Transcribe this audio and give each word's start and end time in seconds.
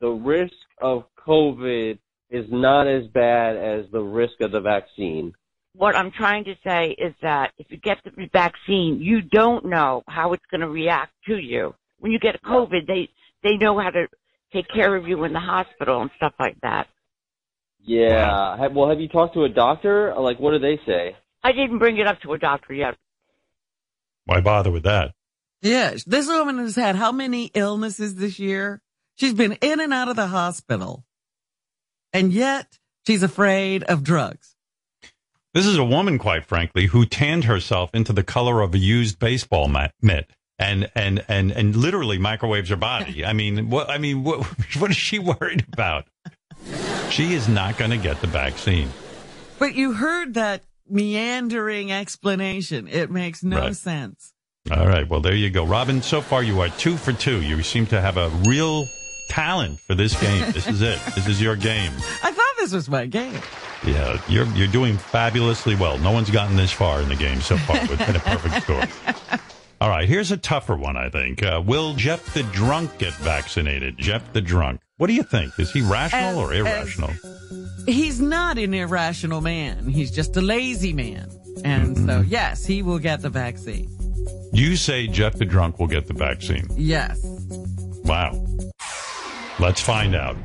the 0.00 0.08
risk 0.08 0.54
of 0.80 1.04
COVID 1.26 1.98
is 2.30 2.46
not 2.50 2.86
as 2.86 3.06
bad 3.08 3.56
as 3.56 3.84
the 3.92 4.00
risk 4.00 4.40
of 4.40 4.52
the 4.52 4.60
vaccine. 4.60 5.34
What 5.74 5.94
I'm 5.96 6.10
trying 6.10 6.44
to 6.44 6.54
say 6.64 6.96
is 6.98 7.14
that 7.22 7.52
if 7.58 7.66
you 7.70 7.76
get 7.76 7.98
the 8.04 8.10
vaccine, 8.32 9.00
you 9.00 9.22
don't 9.22 9.66
know 9.66 10.02
how 10.08 10.32
it's 10.32 10.44
going 10.50 10.62
to 10.62 10.68
react 10.68 11.12
to 11.26 11.36
you. 11.36 11.74
When 11.98 12.12
you 12.12 12.18
get 12.18 12.42
COVID, 12.42 12.86
they 12.86 13.08
they 13.42 13.56
know 13.56 13.78
how 13.78 13.90
to 13.90 14.06
take 14.52 14.66
care 14.68 14.94
of 14.96 15.06
you 15.06 15.22
in 15.24 15.32
the 15.32 15.40
hospital 15.40 16.02
and 16.02 16.10
stuff 16.16 16.32
like 16.40 16.56
that. 16.62 16.88
Yeah. 17.82 18.68
Well, 18.68 18.88
have 18.88 19.00
you 19.00 19.08
talked 19.08 19.34
to 19.34 19.44
a 19.44 19.48
doctor? 19.48 20.14
Like, 20.18 20.38
what 20.40 20.52
do 20.52 20.58
they 20.58 20.78
say? 20.86 21.16
I 21.42 21.52
didn't 21.52 21.78
bring 21.78 21.98
it 21.98 22.06
up 22.06 22.20
to 22.22 22.32
a 22.32 22.38
doctor 22.38 22.74
yet. 22.74 22.96
Why 24.26 24.40
bother 24.40 24.70
with 24.70 24.82
that? 24.84 25.12
Yeah, 25.62 25.94
this 26.06 26.26
woman 26.26 26.58
has 26.58 26.76
had 26.76 26.96
how 26.96 27.12
many 27.12 27.50
illnesses 27.54 28.16
this 28.16 28.38
year? 28.38 28.82
She's 29.16 29.34
been 29.34 29.52
in 29.60 29.80
and 29.80 29.92
out 29.92 30.08
of 30.08 30.16
the 30.16 30.28
hospital. 30.28 31.04
And 32.12 32.32
yet 32.32 32.78
she's 33.06 33.22
afraid 33.22 33.82
of 33.84 34.02
drugs. 34.02 34.56
This 35.52 35.66
is 35.66 35.76
a 35.78 35.84
woman, 35.84 36.18
quite 36.18 36.44
frankly, 36.44 36.86
who 36.86 37.04
tanned 37.06 37.44
herself 37.44 37.90
into 37.94 38.12
the 38.12 38.22
color 38.22 38.60
of 38.62 38.74
a 38.74 38.78
used 38.78 39.18
baseball 39.18 39.68
mitt 39.68 40.30
and 40.58 40.90
and 40.94 41.24
and 41.28 41.50
and 41.50 41.74
literally 41.76 42.18
microwaves 42.18 42.70
her 42.70 42.76
body. 42.76 43.24
I 43.24 43.32
mean, 43.32 43.68
what 43.70 43.90
I 43.90 43.98
mean, 43.98 44.22
what 44.24 44.44
what 44.80 44.90
is 44.90 44.96
she 44.96 45.18
worried 45.18 45.66
about? 45.72 46.06
She 47.10 47.34
is 47.34 47.48
not 47.48 47.76
going 47.78 47.90
to 47.90 47.96
get 47.96 48.20
the 48.20 48.26
vaccine. 48.28 48.90
But 49.58 49.74
you 49.74 49.92
heard 49.94 50.34
that 50.34 50.62
meandering 50.88 51.90
explanation. 51.92 52.86
It 52.88 53.10
makes 53.10 53.42
no 53.42 53.58
Right. 53.58 53.76
sense. 53.76 54.32
All 54.70 54.86
right. 54.86 55.08
Well, 55.08 55.20
there 55.20 55.34
you 55.34 55.50
go. 55.50 55.64
Robin, 55.64 56.02
so 56.02 56.20
far 56.20 56.42
you 56.42 56.60
are 56.60 56.68
two 56.68 56.96
for 56.96 57.12
two. 57.12 57.40
You 57.42 57.62
seem 57.62 57.86
to 57.86 58.00
have 58.00 58.16
a 58.18 58.28
real 58.46 58.86
talent 59.30 59.80
for 59.80 59.94
this 59.94 60.20
game. 60.20 60.50
This 60.52 60.66
is 60.66 60.82
it. 60.82 60.98
This 61.14 61.26
is 61.26 61.40
your 61.40 61.56
game. 61.56 61.92
I 62.22 62.32
thought 62.32 62.54
this 62.58 62.72
was 62.72 62.88
my 62.90 63.06
game. 63.06 63.40
Yeah, 63.86 64.20
you're 64.28 64.46
you're 64.48 64.68
doing 64.68 64.98
fabulously 64.98 65.74
well. 65.76 65.96
No 65.98 66.10
one's 66.12 66.30
gotten 66.30 66.56
this 66.56 66.70
far 66.72 67.00
in 67.00 67.08
the 67.08 67.16
game 67.16 67.40
so 67.40 67.56
far. 67.56 67.76
It's 67.78 68.04
been 68.04 68.16
a 68.16 68.20
perfect 68.20 68.62
score. 68.64 69.38
All 69.80 69.88
right, 69.88 70.06
here's 70.06 70.30
a 70.30 70.36
tougher 70.36 70.76
one, 70.76 70.98
I 70.98 71.08
think. 71.08 71.42
Uh, 71.42 71.62
will 71.64 71.94
Jeff 71.94 72.34
the 72.34 72.42
drunk 72.42 72.98
get 72.98 73.14
vaccinated? 73.14 73.96
Jeff 73.96 74.30
the 74.34 74.42
drunk. 74.42 74.82
What 74.98 75.06
do 75.06 75.14
you 75.14 75.22
think? 75.22 75.58
Is 75.58 75.72
he 75.72 75.80
rational 75.80 76.38
or 76.38 76.52
As- 76.52 76.58
irrational? 76.60 77.12
He's 77.86 78.20
not 78.20 78.58
an 78.58 78.74
irrational 78.74 79.40
man. 79.40 79.88
He's 79.88 80.10
just 80.10 80.36
a 80.36 80.42
lazy 80.42 80.92
man. 80.92 81.30
And 81.64 81.96
so, 81.96 82.20
yes, 82.20 82.66
he 82.66 82.82
will 82.82 82.98
get 82.98 83.22
the 83.22 83.30
vaccine. 83.30 83.88
You 84.52 84.76
say 84.76 85.06
Jeff 85.06 85.34
the 85.36 85.46
drunk 85.46 85.78
will 85.78 85.86
get 85.86 86.06
the 86.06 86.12
vaccine. 86.12 86.68
Yes. 86.76 87.18
Wow. 88.04 88.32
Let's 89.60 89.82
find 89.82 90.14
out. 90.14 90.36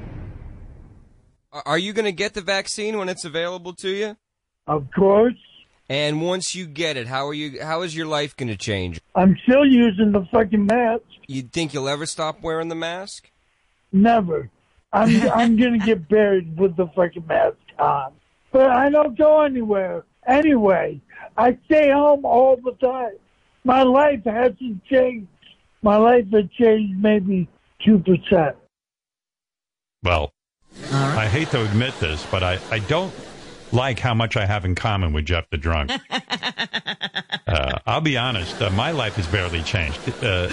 Are 1.53 1.63
are 1.65 1.77
you 1.77 1.93
going 1.93 2.03
to 2.03 2.11
get 2.11 2.33
the 2.33 2.41
vaccine 2.41 2.97
when 2.97 3.07
it's 3.07 3.23
available 3.23 3.71
to 3.75 3.89
you? 3.89 4.17
Of 4.67 4.89
course. 4.93 5.37
And 5.87 6.21
once 6.21 6.53
you 6.53 6.65
get 6.65 6.97
it, 6.97 7.07
how 7.07 7.25
are 7.27 7.33
you? 7.33 7.63
How 7.63 7.83
is 7.83 7.95
your 7.95 8.07
life 8.07 8.35
going 8.35 8.49
to 8.49 8.57
change? 8.57 8.99
I'm 9.15 9.37
still 9.43 9.65
using 9.65 10.11
the 10.11 10.25
fucking 10.33 10.65
mask. 10.65 11.03
You 11.27 11.43
think 11.43 11.73
you'll 11.73 11.87
ever 11.87 12.05
stop 12.05 12.41
wearing 12.41 12.67
the 12.67 12.75
mask? 12.75 13.31
Never. 13.93 14.49
I'm 14.91 15.29
I'm 15.33 15.55
gonna 15.55 15.77
get 15.77 16.09
buried 16.09 16.59
with 16.59 16.75
the 16.75 16.87
fucking 16.87 17.25
mask 17.25 17.55
on. 17.79 18.11
But 18.51 18.69
I 18.69 18.89
don't 18.89 19.17
go 19.17 19.43
anywhere. 19.43 20.03
Anyway, 20.27 20.99
I 21.37 21.57
stay 21.67 21.89
home 21.89 22.25
all 22.25 22.57
the 22.57 22.73
time. 22.85 23.15
My 23.63 23.83
life 23.83 24.25
hasn't 24.25 24.83
changed. 24.83 25.29
My 25.81 25.95
life 25.95 26.25
has 26.33 26.49
changed 26.59 27.01
maybe 27.01 27.47
two 27.85 27.99
percent. 27.99 28.57
Well, 30.05 30.33
I 30.91 31.27
hate 31.27 31.49
to 31.49 31.65
admit 31.65 31.99
this, 31.99 32.25
but 32.29 32.43
I, 32.43 32.59
I 32.69 32.79
don't 32.79 33.13
like 33.71 33.99
how 33.99 34.13
much 34.13 34.37
I 34.37 34.45
have 34.45 34.63
in 34.63 34.75
common 34.75 35.13
with 35.13 35.25
Jeff 35.25 35.49
the 35.49 35.57
drunk. 35.57 35.91
uh, 37.47 37.79
I'll 37.85 38.01
be 38.01 38.15
honest, 38.15 38.61
uh, 38.61 38.69
my 38.69 38.91
life 38.91 39.15
has 39.15 39.25
barely 39.27 39.63
changed. 39.63 39.99
Uh, 40.23 40.49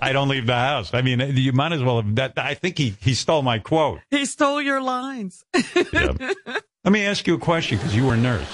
I 0.00 0.12
don't 0.12 0.28
leave 0.28 0.46
the 0.46 0.54
house. 0.54 0.94
I 0.94 1.02
mean, 1.02 1.20
you 1.36 1.52
might 1.52 1.72
as 1.72 1.82
well 1.82 2.00
have 2.00 2.14
that. 2.16 2.32
I 2.38 2.54
think 2.54 2.78
he, 2.78 2.96
he 3.00 3.14
stole 3.14 3.42
my 3.42 3.58
quote. 3.58 4.00
He 4.10 4.24
stole 4.24 4.62
your 4.62 4.80
lines. 4.80 5.44
Let 5.92 6.92
me 6.92 7.04
ask 7.04 7.26
you 7.26 7.34
a 7.34 7.38
question 7.38 7.78
because 7.78 7.94
you 7.94 8.06
were 8.06 8.14
a 8.14 8.18
nurse. 8.18 8.48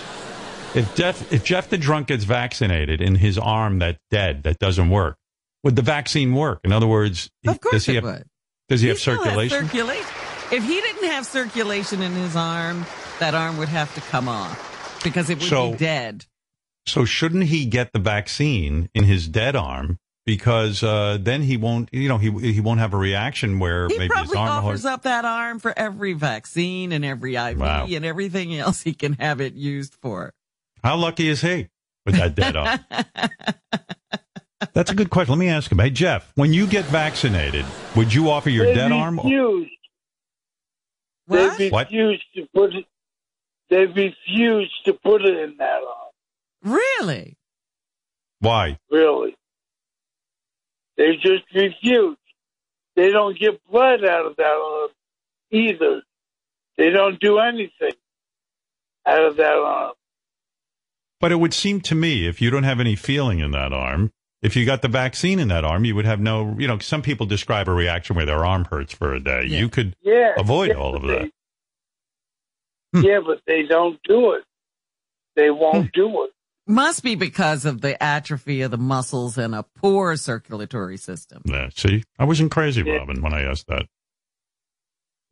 If 0.75 0.95
Jeff, 0.97 1.33
if 1.33 1.45
Jeff 1.45 1.69
the 1.69 1.79
drunk 1.79 2.09
gets 2.09 2.25
vaccinated 2.25 3.01
in 3.01 3.15
his 3.15 3.39
arm 3.39 3.79
that's 3.79 3.99
dead, 4.11 4.43
that 4.45 4.59
doesn't 4.59 4.89
work, 4.89 5.17
would 5.63 5.77
the 5.77 5.83
vaccine 5.83 6.35
work? 6.35 6.61
In 6.65 6.73
other 6.73 6.87
words, 6.87 7.31
Of 7.47 7.61
course 7.61 7.73
does 7.73 7.87
he 7.87 7.93
it 7.93 7.95
have, 7.97 8.05
would. 8.05 8.25
Does 8.69 8.81
he, 8.81 8.89
have 8.89 8.99
circulation? 8.99 9.67
circulation. 9.67 10.07
If 10.51 10.65
he 10.65 10.81
didn't 10.81 11.09
have 11.11 11.27
circulation 11.27 12.03
in 12.03 12.13
his 12.13 12.37
arm, 12.37 12.85
that 13.21 13.35
arm 13.35 13.57
would 13.59 13.69
have 13.69 13.95
to 13.95 14.01
come 14.03 14.29
off 14.29 15.01
because 15.05 15.31
it 15.31 15.39
would 15.41 15.49
So- 15.49 15.73
be 15.73 15.79
dead. 15.79 16.27
So 16.87 17.05
shouldn't 17.05 17.45
he 17.45 17.65
get 17.65 17.93
the 17.93 18.01
vaccine 18.01 18.89
in 18.93 19.05
his 19.05 19.29
dead 19.29 19.55
arm? 19.55 19.99
Because 20.27 20.83
uh, 20.83 21.19
then 21.21 21.43
he 21.43 21.57
won't, 21.57 21.89
you 21.93 22.09
know, 22.09 22.19
he 22.19 22.31
he 22.53 22.61
won't 22.61 22.79
have 22.81 22.93
a 22.93 22.97
reaction 22.97 23.59
where 23.61 23.89
He 23.89 23.99
maybe 23.99 24.15
his 24.17 24.33
arm 24.33 24.49
offers 24.65 24.85
up 24.85 25.03
that 25.03 25.25
arm 25.25 25.59
for 25.61 25.73
every 25.77 26.13
vaccine 26.13 26.91
and 26.93 27.05
every 27.05 27.35
IV 27.37 27.59
Wow. 27.59 27.87
and 27.89 28.05
everything 28.05 28.55
else 28.57 28.83
he 28.83 28.95
can 28.95 29.15
have 29.15 29.41
it 29.41 29.55
used 29.55 29.95
for. 30.03 30.33
How 30.83 30.97
lucky 30.97 31.29
is 31.29 31.41
he 31.41 31.69
with 32.07 32.17
that 32.17 32.35
dead 32.35 32.57
arm? 32.57 32.81
That's 34.73 34.91
a 34.91 34.95
good 34.95 35.11
question. 35.11 35.33
Let 35.33 35.39
me 35.39 35.49
ask 35.49 35.71
him. 35.71 35.79
Hey 35.79 35.91
Jeff, 35.91 36.31
when 36.35 36.53
you 36.53 36.67
get 36.67 36.85
vaccinated, 36.87 37.65
would 37.97 38.13
you 38.13 38.31
offer 38.31 38.51
your 38.51 38.67
they 38.67 38.75
dead 38.75 38.93
arm? 38.93 39.17
refused. 39.17 39.71
What? 41.27 41.59
They 41.59 41.71
What? 41.71 41.87
refused 41.89 42.25
to 42.37 42.47
put 42.55 42.75
it. 42.75 42.85
They 43.71 43.87
refused 43.87 44.85
to 44.85 44.93
put 44.95 45.23
it 45.23 45.37
in 45.39 45.57
that 45.59 45.81
arm. 45.83 46.79
Really? 47.01 47.37
Why? 48.41 48.79
Really, 48.91 49.35
they 50.97 51.17
just 51.17 51.45
refused. 51.55 52.19
They 52.97 53.11
don't 53.11 53.39
get 53.39 53.61
blood 53.71 54.05
out 54.05 54.27
of 54.27 54.37
that 54.37 54.45
arm 54.47 54.91
either. 55.51 56.03
They 56.77 56.91
don't 56.91 57.19
do 57.21 57.39
anything 57.39 57.93
out 59.07 59.25
of 59.25 59.37
that 59.37 59.55
arm. 59.55 59.93
But 61.21 61.33
it 61.33 61.37
would 61.37 61.55
seem 61.55 61.81
to 61.83 61.95
me 61.95 62.27
if 62.27 62.43
you 62.43 62.51
don't 62.51 62.65
have 62.65 62.81
any 62.81 62.97
feeling 62.97 63.39
in 63.39 63.53
that 63.53 63.73
arm, 63.73 64.13
if 64.43 64.57
you 64.57 64.67
got 64.67 64.83
the 64.83 64.89
vaccine 64.89 65.39
in 65.39 65.49
that 65.49 65.65
arm, 65.65 65.85
you 65.85 65.95
would 65.95 66.05
have 66.05 66.21
no, 66.21 66.55
you 66.59 66.67
know, 66.67 66.79
some 66.79 67.01
people 67.03 67.27
describe 67.27 67.69
a 67.69 67.73
reaction 67.73 68.17
where 68.17 68.27
their 68.27 68.45
arm 68.45 68.65
hurts 68.71 68.93
for 68.93 69.15
a 69.15 69.21
day. 69.21 69.45
Yeah. 69.47 69.59
You 69.61 69.69
could 69.69 69.95
Yeah, 70.03 70.33
avoid 70.37 70.69
yeah, 70.71 70.75
all 70.75 70.97
of 70.97 71.03
but 71.03 71.09
that. 71.09 71.31
they- 72.93 73.09
Yeah, 73.09 73.21
but 73.25 73.41
they 73.47 73.63
don't 73.63 73.99
do 74.03 74.33
it. 74.33 74.45
They 75.37 75.51
won't 75.51 75.93
do 75.93 76.25
it. 76.25 76.31
Must 76.67 77.03
be 77.03 77.15
because 77.17 77.65
of 77.65 77.81
the 77.81 78.01
atrophy 78.03 78.63
of 78.63 78.71
the 78.71 78.77
muscles 78.79 79.37
and 79.39 79.55
a 79.55 79.63
poor 79.63 80.17
circulatory 80.17 80.97
system. 80.97 81.43
Yeah, 81.47 81.71
see, 81.75 82.05
I 82.19 82.25
wasn't 82.25 82.51
crazy, 82.53 82.83
Yeah. 82.83 82.97
Robin, 82.97 83.21
when 83.23 83.33
I 83.35 83.43
asked 83.43 83.67
that. 83.69 83.87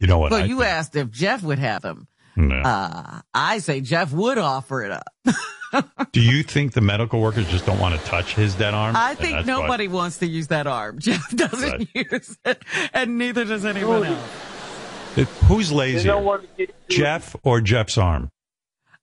You 0.00 0.06
know 0.06 0.18
what? 0.18 0.30
Well, 0.30 0.42
I 0.42 0.46
you 0.46 0.56
think? 0.58 0.68
asked 0.68 0.96
if 0.96 1.10
Jeff 1.10 1.42
would 1.42 1.58
have 1.58 1.82
them. 1.82 2.08
No. 2.36 2.56
Uh, 2.56 3.20
I 3.34 3.58
say 3.58 3.80
Jeff 3.80 4.12
would 4.12 4.38
offer 4.38 4.82
it 4.82 4.90
up. 4.92 5.06
Do 6.12 6.20
you 6.20 6.42
think 6.42 6.72
the 6.72 6.80
medical 6.80 7.20
workers 7.20 7.48
just 7.48 7.64
don't 7.66 7.78
want 7.78 7.98
to 7.98 8.04
touch 8.06 8.34
his 8.34 8.54
dead 8.54 8.74
arm? 8.74 8.96
I 8.96 9.14
think 9.14 9.32
that's 9.36 9.46
why- 9.48 9.54
nobody 9.60 9.88
wants 9.88 10.18
to 10.18 10.26
use 10.26 10.48
that 10.48 10.66
arm. 10.66 10.98
Jeff 11.00 11.30
doesn't 11.30 11.70
Right. 11.70 11.88
use 12.12 12.38
it, 12.44 12.62
and 12.92 13.18
neither 13.18 13.44
does 13.44 13.64
anyone 13.64 14.04
else. 14.04 14.30
It- 15.16 15.28
who's 15.48 15.70
They 15.70 15.74
lazier, 15.76 16.12
don't 16.12 16.24
want 16.24 16.42
to 16.42 16.48
get 16.66 16.88
to 16.88 16.96
Jeff 16.96 17.36
or 17.42 17.60
Jeff's 17.60 17.98
arm? 17.98 18.30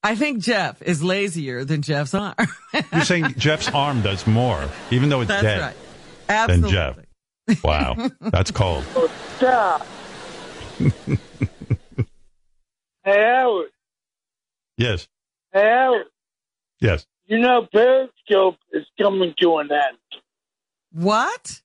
I 0.03 0.15
think 0.15 0.39
Jeff 0.41 0.81
is 0.83 1.03
lazier 1.03 1.65
than 1.65 1.81
Jeff's 1.81 2.13
arm. 2.13 2.35
You're 2.93 3.01
saying 3.03 3.33
Jeff's 3.37 3.69
arm 3.69 4.01
does 4.01 4.25
more, 4.27 4.69
even 4.91 5.09
though 5.09 5.21
it's 5.21 5.27
That's 5.29 5.43
dead. 5.43 5.73
right. 6.29 6.47
Than 6.47 6.67
Jeff. 6.69 6.97
Wow, 7.63 8.09
that's 8.19 8.51
cold. 8.51 8.83
it. 8.95 9.11
Stop. 9.37 9.85
hey, 13.03 13.23
Howard. 13.23 13.69
Yes, 14.77 15.07
Hey, 15.53 15.63
Howard. 15.69 16.05
Yes. 16.79 17.05
You 17.25 17.39
know, 17.39 17.67
Periscope 17.71 18.57
is 18.71 18.85
coming 18.99 19.33
to 19.41 19.57
an 19.57 19.69
end. 19.71 19.97
What? 20.91 21.61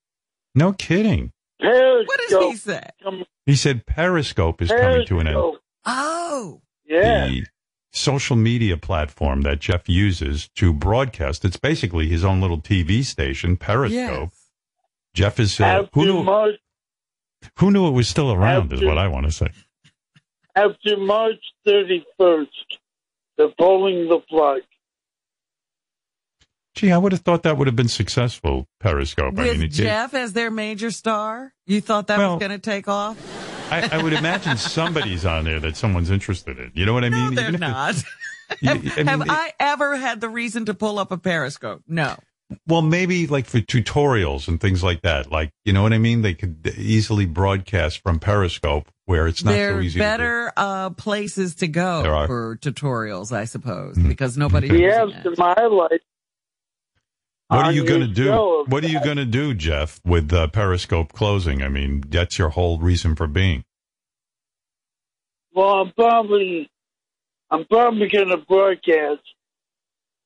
No 0.55 0.73
kidding. 0.73 1.33
Periscope. 1.61 2.09
What 2.09 2.21
did 2.29 2.51
he 2.51 2.57
say? 2.57 2.89
Coming, 3.03 3.25
He 3.47 3.55
said 3.55 3.87
Periscope 3.87 4.61
is 4.61 4.71
coming 4.71 5.07
to 5.07 5.21
an 5.21 5.29
end. 5.29 5.57
Oh, 5.85 6.61
Yeah. 6.85 7.29
The 7.29 7.45
social 7.93 8.37
media 8.37 8.77
platform 8.77 9.43
that 9.43 9.61
Jeff 9.61 9.89
uses 9.89 10.49
to 10.57 10.73
broadcast. 10.73 11.45
It's 11.45 11.57
basically 11.57 12.09
his 12.09 12.25
own 12.25 12.41
little 12.41 12.61
TV 12.61 13.05
station, 13.05 13.57
Periscope. 13.57 14.31
yes. 14.33 14.49
Jeff 15.15 15.39
is 15.39 15.61
uh, 15.61 15.87
who 15.93 16.05
knew 16.07 16.23
March, 16.23 16.55
who 17.59 17.71
knew 17.71 17.87
it 17.87 17.91
was 17.91 18.09
still 18.09 18.33
around 18.33 18.73
is 18.73 18.83
what 18.83 18.97
I 18.99 19.09
want 19.09 19.27
to 19.27 19.33
say. 19.33 19.49
after 20.57 20.97
March 20.97 21.43
31st, 21.67 22.47
they're 23.37 23.49
pulling 23.59 24.09
the 24.09 24.21
plug. 24.21 24.61
Gee, 26.75 26.91
I 26.91 26.97
would 26.99 27.13
have 27.13 27.21
thought 27.21 27.43
that 27.43 27.59
would 27.59 27.67
have 27.67 27.77
been 27.77 27.89
successful, 27.89 28.67
Periscope. 28.81 29.39
I 29.39 29.43
With 29.45 29.53
mean, 29.59 29.67
it, 29.67 29.73
Jeff 29.73 30.15
as 30.15 30.33
their 30.33 30.51
major 30.51 30.91
star, 30.91 31.53
you 31.67 31.81
thought 31.81 32.07
that 32.07 32.19
Well- 32.19 32.37
was 32.37 32.41
going 32.41 32.53
to 32.53 32.59
take 32.59 32.89
off? 32.89 33.19
I, 33.71 33.89
I 33.99 34.03
would 34.03 34.13
imagine 34.13 34.57
somebody's 34.59 35.25
on 35.25 35.45
there 35.45 35.61
that 35.61 35.77
someone's 35.77 36.11
interested 36.11 36.59
in. 36.59 36.73
You 36.75 36.85
know 36.87 36.93
what 36.95 37.05
I 37.05 37.11
mean? 37.11 37.19
No, 37.21 37.27
mean? 37.27 37.35
they're 37.35 37.49
Even 37.49 37.61
not. 37.61 37.95
You- 38.61 38.69
have 38.69 38.79
I 38.99 39.03
mean, 39.03 39.07
have 39.07 39.21
it- 39.23 39.31
I 39.31 39.53
ever 39.61 39.97
had 39.97 40.21
the 40.21 40.29
reason 40.29 40.67
to 40.67 40.75
pull 40.75 40.99
up 40.99 41.11
a 41.11 41.17
Periscope? 41.19 41.83
No. 41.87 42.17
Well, 42.67 42.83
maybe 42.83 43.27
like 43.27 43.47
for 43.47 43.61
tutorials 43.61 44.47
and 44.47 44.61
things 44.61 44.83
like 44.83 45.01
that. 45.03 45.31
Like, 45.31 45.51
you 45.65 45.73
know 45.73 45.83
what 45.83 45.95
I 45.95 45.99
mean? 45.99 46.21
They 46.21 46.35
could 46.35 46.67
easily 46.77 47.25
broadcast 47.25 48.03
from 48.03 48.19
Periscope 48.19 48.89
where 49.07 49.27
it's 49.27 49.43
not 49.43 49.53
there 49.53 49.71
so 49.71 49.77
are 49.77 49.81
easy 49.81 49.99
better 49.99 50.53
uh, 50.59 50.91
places 50.91 51.55
to 51.57 51.67
go 51.69 52.03
for 52.27 52.59
tutorials, 52.61 53.33
I 53.33 53.47
suppose, 53.47 53.97
Mhm. 53.97 54.09
because 54.09 54.37
nobody's 54.37 54.71
Yes, 54.73 55.09
using 55.09 55.33
it. 55.33 55.39
my 55.39 55.55
life. 55.67 56.01
To 57.53 57.59
do. 57.59 57.65
What 57.65 57.67
are 57.67 57.73
you 57.73 57.85
going 57.85 58.01
to 58.01 58.07
do? 58.07 58.25
show. 58.27 58.65
What 58.67 58.85
are 58.85 58.89
you 58.89 59.01
going 59.01 59.17
to 59.17 59.25
do, 59.25 59.55
Jeff, 59.55 60.01
with 60.05 60.33
uh, 60.33 60.49
Periscope 60.49 61.13
closing? 61.13 61.63
I 61.63 61.69
mean, 61.69 62.03
that's 62.09 62.39
your 62.39 62.51
whole 62.51 62.79
reason 62.79 63.15
for 63.17 63.27
being. 63.27 63.65
Well, 65.55 65.69
I'm 65.83 65.93
probably, 65.93 66.71
I'm 67.51 67.65
probably 67.67 68.09
going 68.09 68.29
to 68.29 68.39
broadcast. 68.39 69.21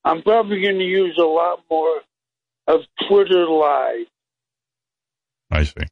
I'm 0.04 0.22
probably 0.22 0.60
going 0.62 0.78
to 0.78 0.84
use 0.84 1.18
a 1.20 1.24
lot 1.26 1.60
more 1.70 2.00
of 2.68 2.80
Twitter 3.08 3.46
Live. 3.48 4.06
I 5.50 5.64
see. 5.64 5.86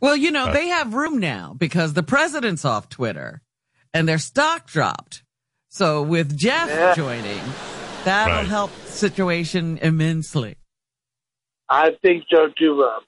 Well, 0.00 0.16
you 0.16 0.30
know, 0.30 0.48
Uh, 0.48 0.52
they 0.52 0.68
have 0.68 0.92
room 0.94 1.18
now 1.18 1.54
because 1.56 1.94
the 1.94 2.02
president's 2.02 2.64
off 2.66 2.88
Twitter 2.90 3.40
and 3.94 4.06
their 4.06 4.18
stock 4.18 4.66
dropped. 4.66 5.22
So 5.70 6.02
with 6.02 6.36
Jeff 6.36 6.68
Yeah. 6.68 6.94
joining, 6.94 7.40
that'll 8.04 8.36
Right. 8.38 8.46
help 8.46 8.70
the 8.84 8.92
situation 8.92 9.78
immensely. 9.80 10.56
I 11.68 11.90
think 12.02 12.24
so 12.30 12.48
too, 12.56 12.80
Rob. 12.80 13.02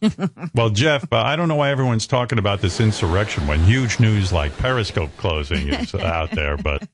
Well, 0.54 0.70
Jeff, 0.70 1.12
uh, 1.12 1.16
I 1.16 1.36
don't 1.36 1.48
know 1.48 1.56
why 1.56 1.70
everyone's 1.70 2.06
talking 2.06 2.38
about 2.38 2.60
this 2.62 2.80
insurrection 2.80 3.46
when 3.46 3.60
huge 3.60 4.00
news 4.00 4.32
like 4.32 4.56
Periscope 4.56 5.14
closing 5.18 5.68
is 5.68 5.94
out 5.94 6.30
there, 6.30 6.56
but 6.56 6.88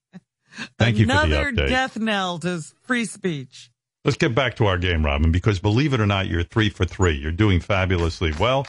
thank 0.78 0.96
you 0.98 1.06
for 1.06 1.12
the 1.12 1.22
Another 1.22 1.52
update. 1.52 1.68
death 1.68 1.96
knell 1.98 2.38
to 2.40 2.60
free 2.82 3.04
speech. 3.04 3.70
Let's 4.04 4.16
get 4.16 4.34
back 4.34 4.56
to 4.56 4.66
our 4.66 4.78
game, 4.78 5.04
Robin, 5.04 5.30
because 5.30 5.60
believe 5.60 5.92
it 5.92 6.00
or 6.00 6.06
not, 6.06 6.26
you're 6.26 6.42
three 6.42 6.70
for 6.70 6.84
three. 6.84 7.12
You're 7.14 7.32
doing 7.32 7.60
fabulously 7.60 8.32
well. 8.40 8.66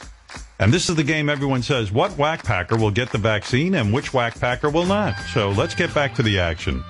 And 0.58 0.72
this 0.72 0.88
is 0.88 0.94
the 0.96 1.02
game 1.04 1.28
everyone 1.28 1.62
says 1.62 1.90
what 1.90 2.16
whack 2.18 2.44
packer 2.44 2.76
will 2.76 2.90
get 2.90 3.10
the 3.10 3.18
vaccine 3.18 3.74
and 3.74 3.92
which 3.92 4.14
whack 4.14 4.38
packer 4.38 4.70
will 4.70 4.86
not. 4.86 5.14
So 5.32 5.50
let's 5.50 5.74
get 5.74 5.92
back 5.94 6.14
to 6.16 6.22
the 6.22 6.38
action. 6.38 6.84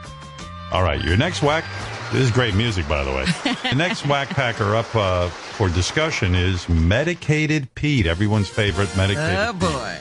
All 0.72 0.82
right, 0.82 1.04
your 1.04 1.18
next 1.18 1.42
whack. 1.42 1.64
This 2.12 2.22
is 2.22 2.30
great 2.30 2.54
music, 2.54 2.88
by 2.88 3.04
the 3.04 3.10
way. 3.10 3.26
the 3.70 3.76
next 3.76 4.06
whack 4.06 4.30
packer 4.30 4.74
up 4.74 4.96
uh, 4.96 5.28
for 5.28 5.68
discussion 5.68 6.34
is 6.34 6.66
Medicated 6.66 7.74
Pete, 7.74 8.06
everyone's 8.06 8.48
favorite 8.48 8.88
medicated. 8.96 9.36
Oh 9.36 9.52
Pete. 9.52 9.60
boy. 9.60 9.98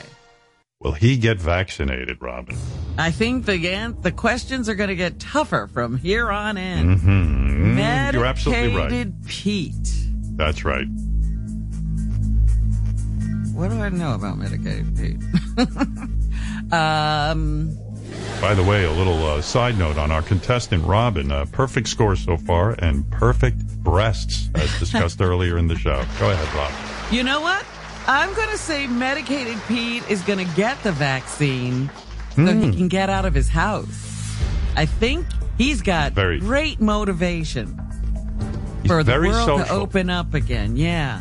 Will 0.80 0.92
he 0.92 1.18
get 1.18 1.38
vaccinated, 1.38 2.22
Robin? 2.22 2.56
I 2.96 3.10
think 3.10 3.44
the 3.44 3.94
the 4.00 4.12
questions 4.12 4.70
are 4.70 4.74
going 4.74 4.88
to 4.88 4.96
get 4.96 5.20
tougher 5.20 5.68
from 5.70 5.98
here 5.98 6.30
on 6.30 6.56
in. 6.56 6.98
hmm 6.98 7.74
Medicated 7.76 8.14
You're 8.14 8.24
absolutely 8.24 8.74
right. 8.74 9.26
Pete. 9.26 9.74
That's 10.36 10.64
right. 10.64 10.86
What 13.52 13.68
do 13.68 13.76
I 13.78 13.90
know 13.90 14.14
about 14.14 14.38
medicated 14.38 14.96
Pete? 14.96 15.20
um, 16.72 17.76
By 18.40 18.54
the 18.54 18.62
way, 18.64 18.84
a 18.84 18.90
little 18.90 19.24
uh, 19.24 19.40
side 19.40 19.78
note 19.78 19.98
on 19.98 20.10
our 20.10 20.22
contestant 20.22 20.84
Robin. 20.84 21.30
Uh, 21.30 21.46
perfect 21.52 21.88
score 21.88 22.16
so 22.16 22.36
far 22.36 22.72
and 22.78 23.08
perfect 23.10 23.58
breasts, 23.84 24.48
as 24.56 24.78
discussed 24.80 25.20
earlier 25.20 25.58
in 25.58 25.68
the 25.68 25.76
show. 25.76 26.04
Go 26.18 26.30
ahead, 26.30 26.54
Rob. 26.54 26.72
you 27.12 27.22
know 27.22 27.40
what? 27.40 27.64
I'm 28.08 28.34
going 28.34 28.48
to 28.50 28.58
say 28.58 28.88
medicated 28.88 29.58
Pete 29.68 30.02
is 30.10 30.22
going 30.22 30.44
to 30.44 30.54
get 30.56 30.82
the 30.82 30.90
vaccine 30.92 31.88
so 32.34 32.42
Hmm. 32.46 32.62
he 32.62 32.76
can 32.76 32.88
get 32.88 33.08
out 33.10 33.24
of 33.26 33.34
his 33.34 33.48
house. 33.48 34.36
I 34.74 34.86
think 34.86 35.24
he's 35.58 35.82
got 35.82 36.12
Very- 36.12 36.40
great 36.40 36.80
motivation 36.80 37.78
for 38.86 39.04
the 39.04 39.12
very 39.12 39.28
world 39.28 39.46
social. 39.46 39.64
to 39.66 39.70
open 39.72 40.10
up 40.10 40.34
again. 40.34 40.76
Yeah. 40.76 41.20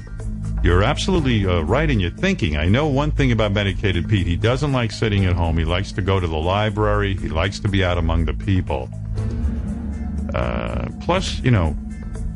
You're 0.64 0.84
absolutely 0.84 1.46
uh, 1.46 1.62
right 1.62 1.90
in 1.90 2.00
your 2.00 2.12
thinking. 2.12 2.56
I 2.56 2.68
know 2.68 2.88
one 2.88 3.12
thing 3.12 3.32
about 3.32 3.52
medicated 3.52 4.08
Pete. 4.08 4.28
He 4.28 4.36
doesn't 4.36 4.72
like 4.72 4.92
sitting 4.92 5.26
at 5.26 5.36
home. 5.36 5.58
He 5.58 5.66
likes 5.66 5.92
to 5.94 6.02
go 6.04 6.20
to 6.20 6.28
the 6.28 6.38
library. 6.38 7.18
He 7.18 7.30
likes 7.30 7.60
to 7.62 7.68
be 7.68 7.84
out 7.84 7.98
among 7.98 8.26
the 8.26 8.34
people. 8.34 8.90
Uh, 10.36 10.88
plus, 11.02 11.40
you 11.40 11.50
know, 11.50 11.76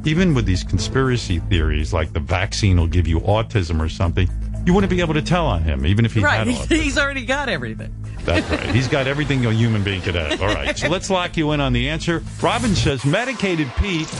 even 0.05 0.33
with 0.33 0.45
these 0.45 0.63
conspiracy 0.63 1.39
theories 1.39 1.93
like 1.93 2.13
the 2.13 2.19
vaccine 2.19 2.77
will 2.77 2.87
give 2.87 3.07
you 3.07 3.19
autism 3.21 3.79
or 3.79 3.89
something, 3.89 4.27
you 4.65 4.73
wouldn't 4.73 4.89
be 4.89 5.01
able 5.01 5.13
to 5.13 5.21
tell 5.21 5.45
on 5.45 5.61
him, 5.61 5.85
even 5.85 6.03
if 6.03 6.13
he 6.13 6.21
right. 6.21 6.47
had 6.47 6.47
autism. 6.55 6.81
He's 6.81 6.97
already 6.97 7.25
got 7.25 7.47
everything. 7.47 7.93
That's 8.23 8.49
right. 8.49 8.73
He's 8.73 8.87
got 8.87 9.05
everything 9.05 9.45
a 9.45 9.51
human 9.51 9.83
being 9.83 10.01
could 10.01 10.15
have. 10.15 10.41
All 10.41 10.47
right. 10.47 10.75
So 10.75 10.89
let's 10.89 11.11
lock 11.11 11.37
you 11.37 11.51
in 11.51 11.61
on 11.61 11.73
the 11.73 11.89
answer. 11.89 12.23
Robin 12.41 12.73
says 12.73 13.05
medicated 13.05 13.71
Pete 13.77 14.11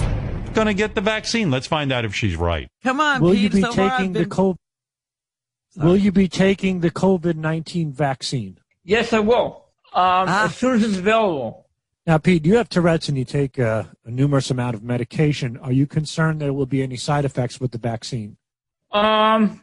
going 0.56 0.68
to 0.68 0.74
get 0.74 0.96
the 0.96 1.02
vaccine. 1.02 1.52
Let's 1.52 1.68
find 1.68 1.92
out 1.92 2.06
if 2.06 2.16
she's 2.16 2.36
right. 2.36 2.68
Come 2.84 3.00
on, 3.00 3.22
Will 3.22 3.34
Pete. 3.34 3.42
you 3.42 3.50
be 3.50 3.62
so 3.62 3.72
far 3.74 3.86
I've 3.90 3.98
taking 3.98 4.14
the 4.14 4.20
been- 4.22 4.30
COVID? 4.30 4.58
Will 5.78 5.98
you 5.98 6.12
be 6.14 6.28
taking 6.30 6.80
the 6.80 6.90
COVID 6.90 7.36
nineteen 7.36 7.92
vaccine? 7.92 8.58
Yes, 8.84 9.12
I 9.14 9.20
will. 9.20 9.66
Um, 9.94 10.28
Ah. 10.28 10.46
As 10.46 10.56
soon 10.56 10.76
as 10.76 10.84
it's 10.84 10.98
available. 10.98 11.68
Now, 12.08 12.18
Pete, 12.18 12.46
you 12.46 12.56
have 12.58 12.70
Tourette's 12.70 13.10
and 13.10 13.18
you 13.18 13.26
take 13.26 13.58
a, 13.58 13.90
a 14.06 14.12
numerous 14.12 14.52
amount 14.52 14.76
of 14.76 14.84
medication. 14.84 15.58
Are 15.58 15.72
you 15.72 15.86
concerned 15.88 16.40
there 16.40 16.54
will 16.54 16.66
be 16.68 16.82
any 16.84 16.98
side 16.98 17.26
effects 17.26 17.60
with 17.60 17.72
the 17.72 17.78
vaccine? 17.80 18.38
Um, 18.92 19.62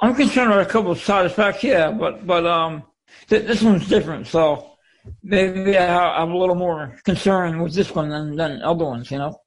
I'm 0.00 0.14
concerned 0.14 0.52
about 0.52 0.62
a 0.66 0.70
couple 0.70 0.90
of 0.92 1.00
side 1.00 1.26
effects, 1.26 1.62
yeah, 1.64 1.90
but 1.90 2.26
but 2.26 2.46
um, 2.46 2.84
th- 3.28 3.46
this 3.46 3.62
one's 3.62 3.88
different, 3.88 4.26
so 4.28 4.70
maybe 5.22 5.76
I 5.76 5.86
ha- 5.86 6.18
have 6.20 6.30
a 6.30 6.36
little 6.36 6.54
more 6.54 6.96
concern 7.04 7.60
with 7.60 7.74
this 7.74 7.94
one 7.94 8.08
than 8.08 8.36
than 8.36 8.62
other 8.62 8.84
ones, 8.84 9.10
you 9.10 9.18
know. 9.18 9.38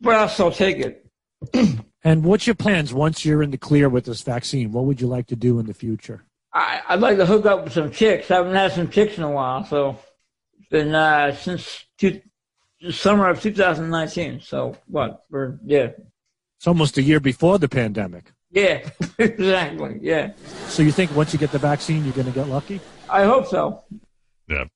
But 0.00 0.14
I'll 0.16 0.28
still 0.28 0.50
take 0.50 0.78
it. 0.78 1.06
And 2.04 2.22
what's 2.22 2.46
your 2.46 2.54
plans 2.54 2.94
once 2.94 3.24
you're 3.24 3.42
in 3.42 3.50
the 3.50 3.58
clear 3.58 3.88
with 3.88 4.04
this 4.04 4.22
vaccine? 4.22 4.70
What 4.70 4.84
would 4.84 5.00
you 5.00 5.08
like 5.08 5.26
to 5.26 5.34
do 5.34 5.58
in 5.58 5.66
the 5.66 5.74
future? 5.74 6.22
I, 6.52 6.80
I'd 6.88 7.00
like 7.00 7.16
to 7.16 7.26
hook 7.26 7.46
up 7.46 7.64
with 7.64 7.72
some 7.72 7.90
chicks. 7.90 8.30
I 8.30 8.36
haven't 8.36 8.54
had 8.54 8.70
some 8.70 8.88
chicks 8.88 9.16
in 9.18 9.24
a 9.24 9.30
while, 9.30 9.64
so 9.64 9.98
it's 10.56 10.68
been 10.68 10.94
uh, 10.94 11.34
since 11.34 11.84
two, 11.98 12.20
the 12.80 12.92
summer 12.92 13.28
of 13.28 13.42
2019. 13.42 14.40
So 14.40 14.76
what? 14.86 15.24
We're 15.30 15.58
yeah, 15.64 15.88
It's 16.58 16.68
almost 16.68 16.96
a 16.96 17.02
year 17.02 17.18
before 17.18 17.58
the 17.58 17.68
pandemic. 17.68 18.30
yeah, 18.52 18.88
exactly, 19.18 19.98
yeah. 20.00 20.30
So 20.68 20.84
you 20.84 20.92
think 20.92 21.12
once 21.16 21.32
you 21.32 21.40
get 21.40 21.50
the 21.50 21.58
vaccine, 21.58 22.04
you're 22.04 22.14
going 22.14 22.28
to 22.28 22.32
get 22.32 22.46
lucky? 22.46 22.80
I 23.10 23.24
hope 23.24 23.48
so. 23.48 23.82
Yeah. 24.48 24.66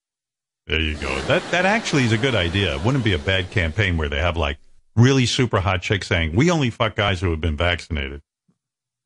There 0.66 0.80
you 0.80 0.96
go. 0.96 1.16
That 1.22 1.48
that 1.52 1.64
actually 1.64 2.06
is 2.06 2.12
a 2.12 2.18
good 2.18 2.34
idea. 2.34 2.74
It 2.74 2.84
wouldn't 2.84 3.04
be 3.04 3.12
a 3.12 3.18
bad 3.18 3.52
campaign 3.52 3.96
where 3.96 4.08
they 4.08 4.18
have 4.18 4.36
like 4.36 4.58
really 4.96 5.26
super 5.26 5.60
hot 5.60 5.82
chick 5.82 6.04
saying, 6.04 6.34
"We 6.34 6.50
only 6.50 6.70
fuck 6.70 6.96
guys 6.96 7.20
who 7.20 7.30
have 7.30 7.40
been 7.40 7.56
vaccinated." 7.56 8.22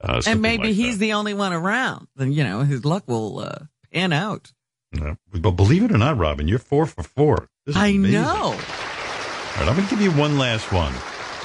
Uh, 0.02 0.20
and 0.26 0.42
maybe 0.42 0.68
like 0.68 0.74
he's 0.74 0.98
that. 0.98 1.00
the 1.00 1.12
only 1.14 1.34
one 1.34 1.52
around. 1.52 2.08
Then 2.16 2.32
you 2.32 2.44
know 2.44 2.60
his 2.60 2.84
luck 2.84 3.04
will 3.06 3.38
uh, 3.40 3.58
pan 3.92 4.12
out. 4.12 4.52
Yeah. 4.92 5.14
But 5.32 5.52
believe 5.52 5.82
it 5.82 5.92
or 5.92 5.98
not, 5.98 6.18
Robin, 6.18 6.46
you're 6.46 6.58
four 6.58 6.86
for 6.86 7.02
four. 7.02 7.48
I 7.74 7.88
amazing. 7.88 8.20
know. 8.20 8.26
All 8.34 9.60
right, 9.60 9.68
I'm 9.68 9.76
going 9.76 9.86
to 9.88 9.90
give 9.90 10.00
you 10.00 10.12
one 10.12 10.38
last 10.38 10.72
one. 10.72 10.92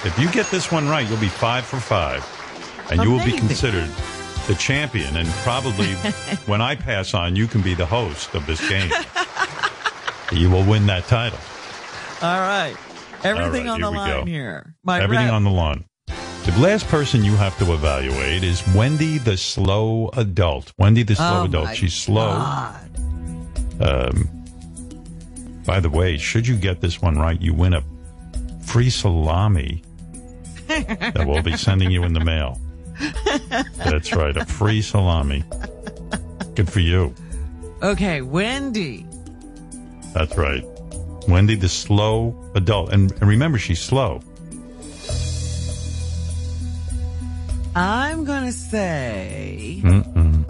If 0.05 0.17
you 0.19 0.29
get 0.31 0.47
this 0.47 0.71
one 0.71 0.87
right, 0.87 1.07
you'll 1.07 1.19
be 1.19 1.27
five 1.29 1.65
for 1.65 1.77
five, 1.79 2.25
and 2.91 3.03
you 3.03 3.11
will 3.11 3.23
be 3.23 3.31
considered 3.31 3.89
the 4.47 4.55
champion. 4.55 5.15
And 5.15 5.27
probably 5.43 5.93
when 6.45 6.61
I 6.61 6.75
pass 6.75 7.13
on, 7.13 7.35
you 7.35 7.47
can 7.47 7.61
be 7.61 7.73
the 7.75 7.85
host 7.85 8.33
of 8.35 8.45
this 8.45 8.67
game. 8.67 8.91
you 10.31 10.49
will 10.49 10.63
win 10.63 10.85
that 10.87 11.05
title. 11.05 11.39
All 12.21 12.39
right. 12.39 12.75
Everything 13.23 13.65
right, 13.65 13.73
on 13.73 13.81
the 13.81 13.91
line 13.91 14.19
go. 14.21 14.25
here. 14.25 14.75
My 14.83 15.01
Everything 15.01 15.25
rep- 15.25 15.33
on 15.33 15.43
the 15.43 15.49
lawn. 15.51 15.85
The 16.07 16.57
last 16.59 16.87
person 16.87 17.23
you 17.23 17.35
have 17.35 17.57
to 17.59 17.73
evaluate 17.73 18.43
is 18.43 18.65
Wendy, 18.73 19.17
the 19.17 19.37
slow 19.37 20.09
adult. 20.13 20.73
Wendy, 20.77 21.03
the 21.03 21.15
slow 21.15 21.41
Oh, 21.41 21.45
adult. 21.45 21.75
She's 21.75 21.93
slow. 21.93 22.29
God. 22.29 22.75
Um, 23.81 24.29
by 25.65 25.79
the 25.79 25.89
way, 25.89 26.17
should 26.17 26.47
you 26.47 26.55
get 26.55 26.81
this 26.81 27.01
one 27.01 27.17
right, 27.17 27.39
you 27.39 27.53
win 27.53 27.73
a 27.73 27.83
free 28.65 28.89
salami 28.89 29.83
that 30.67 31.25
we'll 31.27 31.43
be 31.43 31.55
sending 31.57 31.91
you 31.91 32.03
in 32.03 32.13
the 32.13 32.19
mail. 32.23 32.59
That's 33.77 34.13
right, 34.15 34.35
a 34.35 34.45
free 34.45 34.81
salami. 34.81 35.43
Good 36.55 36.69
for 36.71 36.79
you. 36.79 37.13
Okay, 37.83 38.21
Wendy. 38.21 39.05
That's 40.13 40.35
right. 40.37 40.65
Wendy, 41.27 41.55
the 41.55 41.69
slow 41.69 42.35
adult. 42.55 42.91
And, 42.93 43.11
and 43.11 43.23
remember, 43.23 43.57
she's 43.59 43.79
slow. 43.81 44.21
I'm 47.75 48.23
gonna 48.25 48.51
say 48.51 49.79
Mm-mm. 49.83 50.45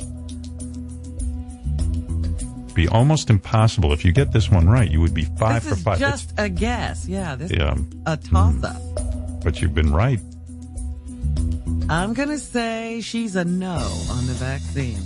Be 2.73 2.87
almost 2.87 3.29
impossible. 3.29 3.91
If 3.91 4.05
you 4.05 4.11
get 4.13 4.31
this 4.31 4.49
one 4.49 4.69
right, 4.69 4.89
you 4.89 5.01
would 5.01 5.13
be 5.13 5.25
five 5.37 5.63
this 5.63 5.73
for 5.73 5.77
is 5.77 5.83
five. 5.83 5.99
just 5.99 6.33
a 6.37 6.47
guess. 6.49 7.05
Yeah, 7.07 7.35
this 7.35 7.51
It's- 7.51 7.77
is 7.77 7.83
yeah, 8.05 8.11
a 8.13 8.15
toss 8.17 8.63
up. 8.63 8.75
Mm. 8.81 9.43
but 9.43 9.61
you've 9.61 9.75
been 9.75 9.91
right. 9.91 10.19
I'm 11.89 12.13
gonna 12.13 12.37
say 12.37 13.01
she's 13.01 13.35
a 13.35 13.43
no 13.43 13.75
on 14.11 14.25
the 14.27 14.33
vaccine. 14.33 15.01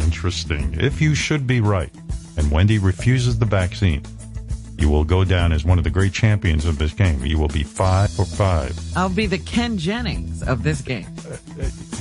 Interesting. 0.00 0.74
If 0.78 1.00
you 1.00 1.14
should 1.14 1.46
be 1.46 1.60
right, 1.60 1.90
and 2.36 2.50
Wendy 2.50 2.78
refuses 2.78 3.38
the 3.38 3.46
vaccine, 3.46 4.02
you 4.78 4.88
will 4.88 5.04
go 5.04 5.24
down 5.24 5.52
as 5.52 5.64
one 5.64 5.78
of 5.78 5.84
the 5.84 5.90
great 5.90 6.12
champions 6.12 6.64
of 6.64 6.78
this 6.78 6.92
game. 6.92 7.24
You 7.24 7.38
will 7.38 7.48
be 7.48 7.62
five 7.62 8.10
for 8.10 8.24
five. 8.24 8.78
I'll 8.96 9.08
be 9.08 9.26
the 9.26 9.38
Ken 9.38 9.78
Jennings 9.78 10.42
of 10.42 10.62
this 10.62 10.80
game. 10.80 11.06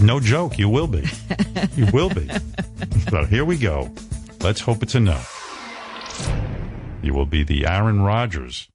No 0.01 0.19
joke, 0.19 0.57
you 0.57 0.69
will 0.69 0.87
be. 0.87 1.05
You 1.75 1.87
will 1.93 2.09
be. 2.09 2.29
so 3.09 3.23
here 3.23 3.45
we 3.45 3.57
go. 3.57 3.89
Let's 4.41 4.59
hope 4.59 4.83
it's 4.83 4.95
enough. 4.95 5.39
You 7.01 7.13
will 7.13 7.25
be 7.25 7.43
the 7.43 7.65
Aaron 7.65 8.01
Rodgers 8.01 8.69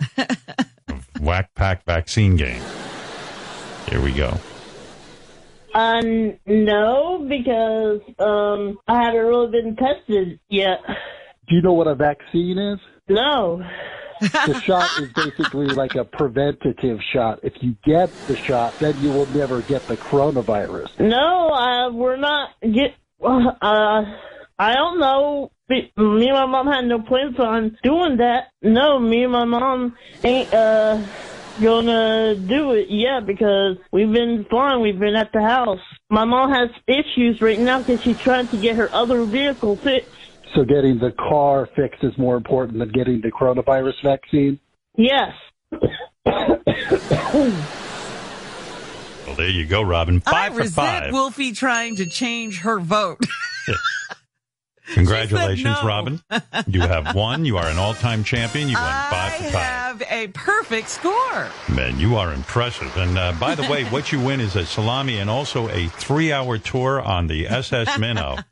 of 0.18 1.08
Wack 1.20 1.54
Pack 1.54 1.84
Vaccine 1.84 2.36
Game. 2.36 2.62
Here 3.88 4.00
we 4.00 4.12
go. 4.12 4.38
Uh, 5.74 6.00
no, 6.46 7.26
because 7.28 8.00
um, 8.18 8.78
I 8.88 9.04
haven't 9.04 9.20
really 9.20 9.50
been 9.50 9.76
tested 9.76 10.40
yet. 10.48 10.78
Do 11.48 11.54
you 11.54 11.62
know 11.62 11.74
what 11.74 11.86
a 11.86 11.94
vaccine 11.94 12.58
is? 12.58 12.80
No. 13.08 13.62
The 14.20 14.60
shot 14.62 14.88
is 14.98 15.12
basically 15.12 15.66
like 15.66 15.94
a 15.94 16.04
preventative 16.04 17.00
shot. 17.12 17.40
If 17.42 17.52
you 17.60 17.76
get 17.84 18.10
the 18.26 18.36
shot, 18.36 18.78
then 18.78 18.98
you 19.02 19.10
will 19.10 19.26
never 19.26 19.60
get 19.62 19.86
the 19.88 19.96
coronavirus. 19.96 20.98
No, 21.00 21.50
uh, 21.50 21.92
we're 21.92 22.16
not 22.16 22.50
get. 22.62 22.94
Uh, 23.22 24.04
I 24.58 24.74
don't 24.74 25.00
know. 25.00 25.50
Me 25.68 25.90
and 25.96 26.32
my 26.32 26.46
mom 26.46 26.66
had 26.66 26.84
no 26.86 27.00
plans 27.00 27.38
on 27.38 27.76
doing 27.82 28.18
that. 28.18 28.48
No, 28.62 28.98
me 28.98 29.24
and 29.24 29.32
my 29.32 29.44
mom 29.44 29.96
ain't 30.24 30.52
uh 30.54 31.04
gonna 31.60 32.34
do 32.36 32.72
it 32.72 32.88
yet 32.88 33.26
because 33.26 33.76
we've 33.90 34.12
been 34.12 34.46
fine. 34.50 34.80
We've 34.80 34.98
been 34.98 35.16
at 35.16 35.32
the 35.32 35.42
house. 35.42 35.80
My 36.10 36.24
mom 36.24 36.52
has 36.52 36.70
issues 36.86 37.40
right 37.40 37.58
now 37.58 37.78
because 37.78 38.02
she's 38.02 38.18
trying 38.18 38.48
to 38.48 38.56
get 38.56 38.76
her 38.76 38.88
other 38.92 39.24
vehicle 39.24 39.76
fixed. 39.76 40.10
So 40.56 40.64
getting 40.64 40.98
the 40.98 41.12
car 41.12 41.68
fixed 41.76 42.02
is 42.02 42.16
more 42.16 42.34
important 42.34 42.78
than 42.78 42.90
getting 42.90 43.20
the 43.20 43.30
coronavirus 43.30 44.02
vaccine? 44.02 44.58
Yes. 44.96 45.34
Well, 49.26 49.36
there 49.36 49.50
you 49.50 49.66
go, 49.66 49.82
Robin. 49.82 50.20
Five 50.20 50.52
I 50.52 50.54
for 50.54 50.62
resent 50.62 50.74
five. 50.74 51.12
Wolfie 51.12 51.52
trying 51.52 51.96
to 51.96 52.06
change 52.06 52.60
her 52.60 52.80
vote. 52.80 53.20
Congratulations, 54.94 55.76
no. 55.82 55.86
Robin. 55.86 56.20
You 56.66 56.80
have 56.82 57.14
won. 57.14 57.44
You 57.44 57.56
are 57.58 57.66
an 57.66 57.78
all-time 57.78 58.24
champion. 58.24 58.68
You 58.68 58.76
won 58.76 58.84
five 58.84 59.32
I 59.32 59.36
for 59.38 59.44
five. 59.44 59.52
have 59.62 60.02
a 60.10 60.28
perfect 60.28 60.88
score. 60.88 61.48
Man, 61.68 61.98
you 61.98 62.16
are 62.16 62.32
impressive. 62.32 62.96
And 62.96 63.18
uh, 63.18 63.32
by 63.40 63.54
the 63.54 63.62
way, 63.70 63.84
what 63.84 64.12
you 64.12 64.20
win 64.20 64.40
is 64.40 64.54
a 64.56 64.64
salami 64.64 65.18
and 65.18 65.28
also 65.28 65.68
a 65.68 65.88
three-hour 65.88 66.58
tour 66.58 67.00
on 67.00 67.26
the 67.26 67.46
SS 67.48 67.98
Minnow. 67.98 68.36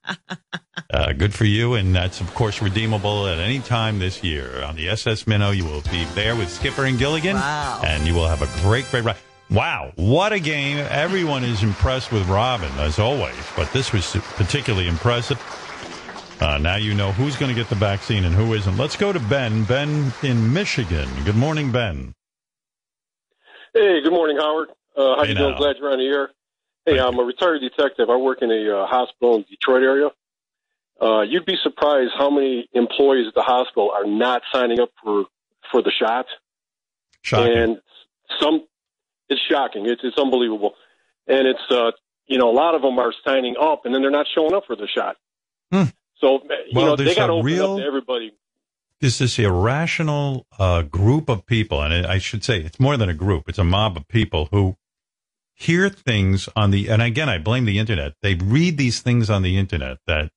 Uh, 0.92 1.12
good 1.12 1.32
for 1.32 1.44
you, 1.44 1.74
and 1.74 1.94
that's 1.94 2.20
of 2.20 2.32
course 2.34 2.60
redeemable 2.60 3.28
at 3.28 3.38
any 3.38 3.60
time 3.60 4.00
this 4.00 4.24
year 4.24 4.62
on 4.64 4.74
the 4.74 4.88
SS 4.88 5.24
Minnow. 5.26 5.50
You 5.52 5.64
will 5.64 5.82
be 5.82 6.04
there 6.14 6.34
with 6.34 6.50
Skipper 6.50 6.84
and 6.84 6.98
Gilligan, 6.98 7.36
Wow. 7.36 7.80
and 7.84 8.04
you 8.06 8.12
will 8.14 8.26
have 8.26 8.42
a 8.42 8.60
great, 8.62 8.84
great 8.90 9.04
ride. 9.04 9.16
Wow, 9.50 9.92
what 9.94 10.32
a 10.32 10.40
game! 10.40 10.78
Everyone 10.90 11.44
is 11.44 11.62
impressed 11.62 12.10
with 12.10 12.26
Robin 12.28 12.70
as 12.78 12.98
always, 12.98 13.36
but 13.56 13.72
this 13.72 13.92
was 13.92 14.16
particularly 14.34 14.88
impressive. 14.88 15.38
Uh, 16.40 16.58
now 16.58 16.76
you 16.76 16.94
know 16.94 17.12
who's 17.12 17.36
going 17.36 17.48
to 17.48 17.54
get 17.54 17.68
the 17.68 17.74
vaccine 17.76 18.24
and 18.24 18.34
who 18.34 18.54
isn't. 18.54 18.76
Let's 18.76 18.96
go 18.96 19.12
to 19.12 19.20
Ben. 19.20 19.64
Ben 19.64 20.12
in 20.22 20.52
Michigan. 20.52 21.08
Good 21.24 21.36
morning, 21.36 21.70
Ben. 21.72 22.14
Hey, 23.72 24.02
good 24.02 24.12
morning, 24.12 24.36
Howard. 24.38 24.68
Uh, 24.96 25.16
how 25.16 25.22
Hey, 25.22 25.30
you 25.30 25.34
doing? 25.36 25.56
Glad 25.56 25.76
you're 25.78 25.90
on 25.92 25.98
the 25.98 26.04
air. 26.06 26.30
Hey, 26.86 27.00
I'm 27.00 27.18
a 27.18 27.22
retired 27.22 27.60
detective. 27.60 28.10
I 28.10 28.16
work 28.16 28.42
in 28.42 28.50
a 28.50 28.78
uh, 28.82 28.86
hospital 28.86 29.36
in 29.36 29.44
Detroit 29.48 29.82
area. 29.82 30.10
Uh, 31.00 31.22
you'd 31.22 31.46
be 31.46 31.56
surprised 31.62 32.12
how 32.16 32.30
many 32.30 32.68
employees 32.72 33.26
at 33.26 33.34
the 33.34 33.42
hospital 33.42 33.90
are 33.90 34.04
not 34.06 34.42
signing 34.52 34.80
up 34.80 34.90
for 35.02 35.24
for 35.72 35.82
the 35.82 35.90
shot. 35.90 36.26
Shocking. 37.22 37.56
And 37.56 37.80
some, 38.40 38.66
it's 39.28 39.40
shocking. 39.50 39.86
It's 39.86 40.02
it's 40.04 40.18
unbelievable, 40.18 40.74
and 41.26 41.48
it's 41.48 41.70
uh, 41.70 41.92
you 42.26 42.38
know 42.38 42.50
a 42.50 42.54
lot 42.54 42.74
of 42.74 42.82
them 42.82 42.98
are 42.98 43.12
signing 43.24 43.56
up 43.60 43.86
and 43.86 43.94
then 43.94 44.02
they're 44.02 44.10
not 44.10 44.26
showing 44.34 44.54
up 44.54 44.66
for 44.66 44.76
the 44.76 44.86
shot. 44.86 45.16
Hmm. 45.72 45.84
So 46.20 46.40
you 46.42 46.48
Well, 46.72 46.86
know 46.86 46.96
they 46.96 47.14
got 47.14 47.26
to 47.26 47.34
open 47.34 47.46
real- 47.46 47.72
up 47.74 47.78
to 47.80 47.84
everybody. 47.86 48.32
This 49.00 49.38
irrational 49.38 50.46
uh, 50.58 50.82
group 50.82 51.28
of 51.28 51.44
people, 51.44 51.82
and 51.82 52.06
I 52.06 52.18
should 52.18 52.42
say 52.42 52.60
it's 52.60 52.80
more 52.80 52.96
than 52.96 53.08
a 53.10 53.14
group; 53.14 53.48
it's 53.48 53.58
a 53.58 53.64
mob 53.64 53.96
of 53.98 54.08
people 54.08 54.48
who 54.50 54.76
hear 55.52 55.90
things 55.90 56.48
on 56.56 56.70
the. 56.70 56.88
And 56.88 57.02
again, 57.02 57.28
I 57.28 57.38
blame 57.38 57.66
the 57.66 57.78
internet. 57.78 58.14
They 58.22 58.34
read 58.34 58.78
these 58.78 59.00
things 59.02 59.28
on 59.28 59.42
the 59.42 59.58
internet 59.58 59.98
that 60.06 60.30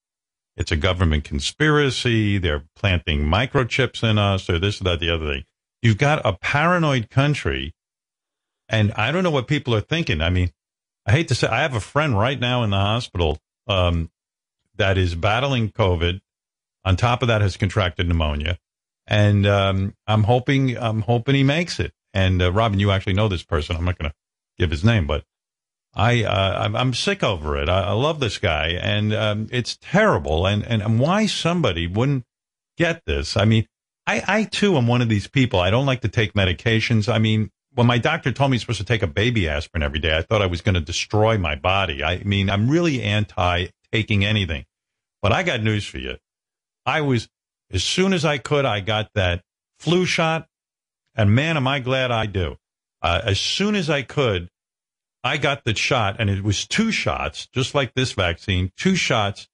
it's 0.57 0.72
a 0.72 0.75
government 0.75 1.24
conspiracy. 1.24 2.39
They're 2.39 2.65
planting 2.75 3.22
microchips 3.22 4.03
in 4.03 4.17
us, 4.17 4.50
or 4.50 4.60
this, 4.60 4.81
or 4.81 4.86
that, 4.86 5.00
the 5.00 5.12
other 5.12 5.31
thing. 5.31 5.46
You've 5.81 6.00
got 6.00 6.25
a 6.25 6.34
paranoid 6.34 7.10
country, 7.10 7.74
and 8.67 8.91
I 8.93 9.12
don't 9.12 9.24
know 9.24 9.31
what 9.31 9.48
people 9.48 9.74
are 9.75 9.81
thinking. 9.81 10.19
I 10.19 10.29
mean, 10.29 10.51
I 11.05 11.12
hate 11.12 11.29
to 11.29 11.36
say, 11.36 11.48
I 11.48 11.62
have 11.62 11.75
a 11.75 11.79
friend 11.79 12.17
right 12.19 12.39
now 12.39 12.63
in 12.63 12.72
the 12.72 12.77
hospital 12.77 13.39
um, 13.67 14.10
that 14.77 14.98
is 14.98 15.15
battling 15.15 15.69
COVID. 15.72 16.19
On 16.86 16.96
top 16.96 17.22
of 17.22 17.27
that, 17.27 17.41
has 17.41 17.57
contracted 17.57 18.07
pneumonia, 18.07 18.57
and 19.05 19.46
um, 19.46 19.93
I'm 20.07 20.24
hoping 20.24 20.77
I'm 20.77 21.01
hoping 21.01 21.36
he 21.36 21.43
makes 21.43 21.79
it. 21.79 21.91
And 22.13 22.41
uh, 22.41 22.51
Robin, 22.51 22.79
you 22.79 22.91
actually 22.91 23.13
know 23.13 23.27
this 23.27 23.43
person. 23.43 23.75
I'm 23.75 23.84
not 23.84 23.98
going 23.98 24.10
to 24.10 24.15
give 24.57 24.72
his 24.72 24.86
name, 24.86 25.05
but 25.05 25.25
I 25.93 26.24
uh, 26.24 26.63
I'm, 26.63 26.75
I'm 26.75 26.93
sick 26.93 27.24
over 27.24 27.57
it. 27.57 27.67
I, 27.67 27.88
I 27.88 27.91
love 27.91 28.19
this 28.19 28.38
guy, 28.38 28.69
and 28.81 29.13
um, 29.13 29.48
it's 29.51 29.77
terrible. 29.81 30.46
And, 30.46 30.65
and 30.65 30.81
and 30.81 31.00
why 31.00 31.25
somebody 31.25 31.88
wouldn't 31.88 32.24
get 32.77 33.01
this? 33.05 33.36
I 33.36 33.46
mean, 33.46 33.65
I 34.05 34.24
I 34.27 34.43
too 34.46 34.77
am 34.77 34.88
one 34.88 35.01
of 35.01 35.10
these 35.10 35.27
people. 35.27 35.60
I 35.60 35.72
don't 35.72 35.86
like 35.86 36.01
to 36.01 36.10
take 36.10 36.34
medications. 36.34 37.12
I 37.12 37.19
mean, 37.19 37.50
when 37.74 37.88
my 37.88 37.98
doctor 37.98 38.31
told 38.31 38.51
me 38.51 38.55
I'm 38.55 38.60
supposed 38.60 38.79
to 38.79 38.86
take 38.86 39.03
a 39.03 39.07
baby 39.07 39.50
aspirin 39.50 39.84
every 39.84 40.00
day, 40.00 40.15
I 40.15 40.22
thought 40.22 40.41
I 40.41 40.48
was 40.48 40.62
going 40.62 40.75
to 40.75 40.81
destroy 40.81 41.38
my 41.38 41.55
body. 41.55 42.03
I 42.03 42.24
mean, 42.24 42.50
I'm 42.50 42.69
really 42.69 43.01
anti 43.03 43.67
taking 43.91 44.24
anything. 44.24 44.65
But 45.21 45.31
I 45.31 45.43
got 45.43 45.62
news 45.62 45.86
for 45.86 45.97
you. 45.97 46.17
I 46.86 47.01
was 47.01 47.27
as 47.71 47.83
soon 47.83 48.13
as 48.13 48.24
I 48.24 48.38
could, 48.38 48.65
I 48.65 48.79
got 48.79 49.09
that 49.13 49.43
flu 49.79 50.05
shot, 50.05 50.47
and 51.15 51.36
man, 51.36 51.57
am 51.57 51.67
I 51.67 51.79
glad 51.79 52.12
I 52.12 52.25
do. 52.25 52.57
Uh, 53.01 53.21
as 53.24 53.39
soon 53.39 53.75
as 53.75 53.89
I 53.89 54.01
could, 54.01 54.50
I 55.24 55.38
got 55.38 55.63
the 55.65 55.75
shot, 55.75 56.15
and 56.19 56.29
it 56.29 56.43
was 56.43 56.65
two 56.65 56.91
shots, 56.91 57.47
just 57.47 57.75
like 57.75 57.93
this 57.93 58.13
vaccine, 58.13 58.71
two 58.77 58.95
shots, 58.95 59.47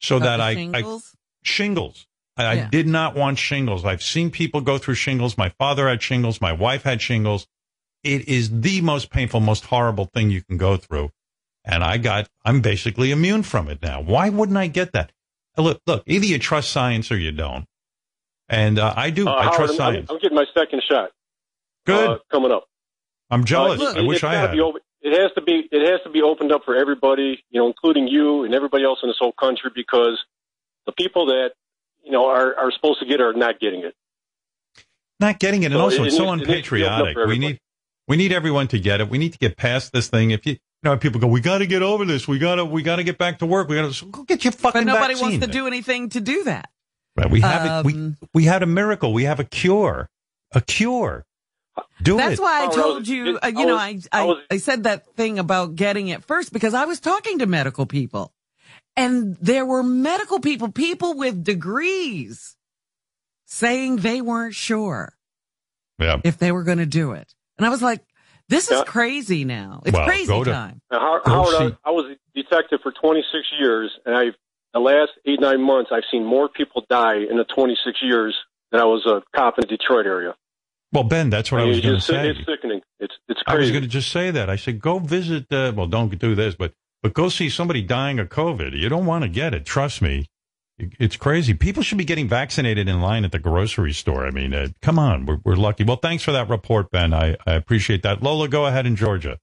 so 0.00 0.16
Of 0.16 0.22
that 0.22 0.40
I, 0.40 0.50
I 0.50 0.54
shingles? 0.54 1.16
shingles. 1.42 2.06
I, 2.36 2.46
I 2.46 2.68
did 2.70 2.86
not 2.86 3.14
want 3.14 3.38
shingles. 3.38 3.84
I've 3.84 4.02
seen 4.02 4.30
people 4.30 4.60
go 4.62 4.78
through 4.78 4.94
shingles. 4.94 5.36
My 5.36 5.50
father 5.58 5.88
had 5.88 6.02
shingles. 6.02 6.40
My 6.40 6.52
wife 6.52 6.84
had 6.84 7.02
shingles. 7.02 7.46
It 8.02 8.28
is 8.28 8.60
the 8.60 8.80
most 8.80 9.10
painful, 9.10 9.40
most 9.40 9.66
horrible 9.66 10.06
thing 10.06 10.30
you 10.30 10.42
can 10.42 10.56
go 10.56 10.76
through. 10.78 11.10
And 11.70 11.84
I 11.84 11.98
got, 11.98 12.28
I'm 12.44 12.60
basically 12.62 13.12
immune 13.12 13.44
from 13.44 13.68
it 13.68 13.80
now. 13.80 14.00
Why 14.02 14.28
wouldn't 14.28 14.58
I 14.58 14.66
get 14.66 14.92
that? 14.92 15.12
Look, 15.56 15.80
look, 15.86 16.02
either 16.06 16.26
you 16.26 16.38
trust 16.38 16.70
science 16.70 17.12
or 17.12 17.16
you 17.16 17.30
don't. 17.30 17.64
And 18.48 18.78
uh, 18.78 18.92
I 18.96 19.10
do. 19.10 19.28
Uh, 19.28 19.32
I 19.34 19.42
Howard, 19.44 19.56
trust 19.56 19.72
I'm, 19.72 19.76
science. 19.76 20.10
I'm 20.10 20.18
getting 20.18 20.34
my 20.34 20.46
second 20.52 20.82
shot. 20.90 21.10
Good. 21.86 22.10
uh, 22.10 22.18
coming 22.30 22.50
up. 22.50 22.64
I'm 23.30 23.44
jealous. 23.44 23.80
Uh, 23.80 23.94
I 23.98 24.00
wish 24.02 24.24
I 24.24 24.34
had. 24.34 24.54
It 25.02 25.18
has 25.18 25.32
to 25.36 25.42
be. 25.42 25.68
It 25.70 25.88
has 25.88 26.00
to 26.02 26.10
be 26.10 26.22
opened 26.22 26.50
up 26.50 26.62
for 26.64 26.76
everybody, 26.76 27.42
you 27.50 27.60
know, 27.60 27.68
including 27.68 28.08
you 28.08 28.42
and 28.42 28.52
everybody 28.52 28.84
else 28.84 28.98
in 29.02 29.08
this 29.08 29.16
whole 29.20 29.32
country, 29.32 29.70
because 29.72 30.18
the 30.86 30.92
people 30.92 31.26
that 31.26 31.52
you 32.02 32.10
know 32.10 32.26
are 32.26 32.56
are 32.58 32.72
supposed 32.72 32.98
to 32.98 33.06
get 33.06 33.20
it 33.20 33.22
are 33.22 33.32
not 33.32 33.60
getting 33.60 33.84
it. 33.84 33.94
not 35.20 35.38
getting 35.38 35.62
it, 35.62 35.66
and 35.66 35.74
So 35.74 35.80
also 35.80 36.02
it 36.02 36.08
it's 36.08 36.16
so 36.16 36.32
it 36.32 36.36
needs 36.36 36.68
to 36.68 36.74
be 36.74 36.82
opened 36.82 37.02
up 37.02 37.06
unpatriotic. 37.06 37.14
for 37.14 37.26
We 37.28 37.38
need 37.38 37.60
we 38.08 38.16
need 38.16 38.32
everyone 38.32 38.66
to 38.68 38.80
get 38.80 39.00
it. 39.00 39.08
We 39.08 39.18
need 39.18 39.32
to 39.32 39.38
get 39.38 39.56
past 39.56 39.92
this 39.92 40.08
thing. 40.08 40.32
If 40.32 40.44
you 40.44 40.56
know, 40.82 40.96
people 40.96 41.20
go, 41.20 41.26
we 41.26 41.40
got 41.40 41.58
to 41.58 41.66
get 41.66 41.82
over 41.82 42.04
this. 42.04 42.26
We 42.26 42.38
got 42.38 42.56
to 42.56 42.64
we 42.64 42.82
got 42.82 42.96
to 42.96 43.04
get 43.04 43.18
back 43.18 43.40
to 43.40 43.46
work. 43.46 43.68
We 43.68 43.76
got 43.76 43.92
to 43.92 44.06
go 44.06 44.22
get 44.24 44.44
your 44.44 44.52
fucking. 44.52 44.80
But 44.80 44.86
nobody 44.86 45.14
vaccine. 45.14 45.30
wants 45.40 45.46
to 45.46 45.52
do 45.52 45.66
anything 45.66 46.08
to 46.10 46.20
do 46.20 46.44
that. 46.44 46.70
Right, 47.16 47.30
we 47.30 47.40
have 47.40 47.84
it. 47.84 47.86
We 47.86 47.94
Um, 47.94 48.16
we 48.32 48.44
had 48.44 48.62
a 48.62 48.66
miracle. 48.66 49.12
We 49.12 49.24
have 49.24 49.40
a 49.40 49.44
cure. 49.44 50.08
A 50.52 50.60
cure. 50.60 51.24
Do 52.02 52.14
it. 52.14 52.18
That's 52.18 52.38
it. 52.38 52.42
why 52.42 52.62
I 52.64 52.66
Oh, 52.66 52.74
told 52.74 53.08
you, 53.08 53.38
uh, 53.42 53.46
you 53.48 53.66
know, 53.66 53.76
I, 53.76 53.88
I 53.88 53.92
was- 53.94 54.08
I, 54.12 54.20
I 54.20 54.24
was- 54.24 54.38
I 54.50 54.56
said 54.58 54.84
that 54.84 55.14
thing 55.16 55.38
about 55.38 55.74
getting 55.76 56.08
it 56.08 56.24
first 56.24 56.52
because 56.52 56.74
I 56.74 56.84
was 56.84 56.98
talking 57.00 57.38
to 57.40 57.46
medical 57.46 57.86
people 57.86 58.32
and 58.96 59.36
there 59.40 59.64
were 59.66 59.82
medical 59.82 60.40
people, 60.40 60.70
people 60.72 61.14
with 61.14 61.44
degrees 61.44 62.56
saying 63.46 63.96
they 63.96 64.20
weren't 64.20 64.54
sure 64.54 65.12
yeah. 65.98 66.20
if 66.24 66.38
they 66.38 66.52
were 66.52 66.64
going 66.64 66.78
to 66.78 66.86
do 66.86 67.12
it. 67.12 67.32
And 67.58 67.66
I 67.66 67.70
was 67.70 67.82
like, 67.82 68.02
this 68.50 68.70
is 68.70 68.78
Yeah. 68.78 68.84
crazy 68.84 69.44
now. 69.46 69.80
It's 69.86 69.96
Well, 69.96 70.06
crazy 70.06 70.26
to- 70.44 70.44
time. 70.44 70.80
Now, 70.92 71.00
How- 71.00 71.20
Go 71.24 71.30
Howard, 71.32 71.48
see- 71.72 71.76
I, 71.84 71.88
I 71.88 71.92
was 71.92 72.04
a 72.12 72.16
detective 72.38 72.80
for 72.82 72.92
26 72.92 73.46
years, 73.58 73.90
and 74.04 74.14
I've 74.14 74.34
the 74.74 74.80
last 74.80 75.12
eight 75.24 75.40
nine 75.40 75.60
months 75.62 75.90
I've 75.92 76.04
seen 76.12 76.24
more 76.24 76.48
people 76.48 76.84
die 76.90 77.16
in 77.28 77.36
the 77.38 77.44
26 77.44 77.98
years 78.02 78.36
than 78.70 78.80
I 78.80 78.84
was 78.84 79.04
a 79.06 79.22
cop 79.34 79.58
in 79.58 79.62
the 79.62 79.76
Detroit 79.76 80.06
area. 80.06 80.34
Well, 80.92 81.04
Ben, 81.04 81.30
that's 81.30 81.50
what 81.50 81.60
I, 81.60 81.64
mean, 81.64 81.70
was 81.74 81.80
going 81.80 81.94
to 81.96 82.00
say. 82.00 82.30
It's 82.30 82.38
sickening. 82.46 82.80
It's 82.98 83.14
it's 83.28 83.40
crazy. 83.42 83.56
I 83.56 83.60
was 83.60 83.70
going 83.70 83.82
to 83.82 83.88
just 83.88 84.10
say 84.12 84.30
that. 84.32 84.50
I 84.50 84.56
said, 84.56 84.80
go 84.80 84.98
visit. 84.98 85.52
Uh, 85.52 85.72
well, 85.74 85.86
don't 85.86 86.16
do 86.18 86.34
this, 86.34 86.54
but 86.56 86.72
but 87.02 87.14
go 87.14 87.28
see 87.28 87.48
somebody 87.48 87.80
dying 87.82 88.18
of 88.18 88.28
COVID. 88.28 88.78
You 88.78 88.88
don't 88.88 89.06
want 89.06 89.22
to 89.22 89.28
get 89.28 89.54
it. 89.54 89.64
Trust 89.64 90.02
me. 90.02 90.26
It's 90.98 91.16
crazy. 91.16 91.54
People 91.54 91.82
should 91.82 91.98
be 91.98 92.04
getting 92.04 92.28
vaccinated 92.28 92.88
in 92.88 93.00
line 93.00 93.24
at 93.24 93.32
the 93.32 93.38
grocery 93.38 93.92
store. 93.92 94.26
I 94.26 94.30
mean, 94.30 94.54
uh, 94.54 94.68
come 94.80 94.98
on. 94.98 95.26
We're, 95.26 95.38
we're 95.44 95.56
lucky. 95.56 95.84
Well, 95.84 95.96
thanks 95.96 96.22
for 96.22 96.32
that 96.32 96.48
report, 96.48 96.90
Ben. 96.90 97.12
I, 97.12 97.36
I 97.46 97.52
appreciate 97.54 98.02
that. 98.02 98.22
Lola, 98.22 98.48
go 98.48 98.66
ahead 98.66 98.86
in 98.86 98.96
Georgia. 98.96 99.38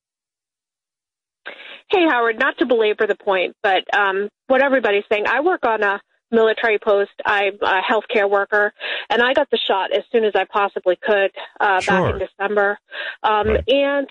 Hey, 1.90 2.06
Howard, 2.10 2.38
not 2.38 2.58
to 2.58 2.66
belabor 2.66 3.08
the 3.08 3.16
point, 3.16 3.56
but 3.64 3.84
um, 3.96 4.28
what 4.48 4.62
everybody's 4.62 5.06
saying, 5.10 5.26
I 5.28 5.40
work 5.40 5.66
on 5.66 5.84
a 5.84 6.02
military 6.32 6.80
post. 6.80 7.12
I'm 7.26 7.54
a 7.62 7.80
healthcare 7.82 8.30
worker, 8.30 8.74
and 9.10 9.22
I 9.22 9.34
got 9.34 9.50
the 9.50 9.58
shot 9.58 9.94
as 9.94 10.04
soon 10.12 10.26
as 10.26 10.34
I 10.36 10.44
possibly 10.52 10.98
could 11.02 11.32
uh, 11.62 11.80
Sure. 11.80 12.12
back 12.12 12.14
in 12.14 12.28
December. 12.28 12.78
Um, 13.24 13.48
And 13.68 14.08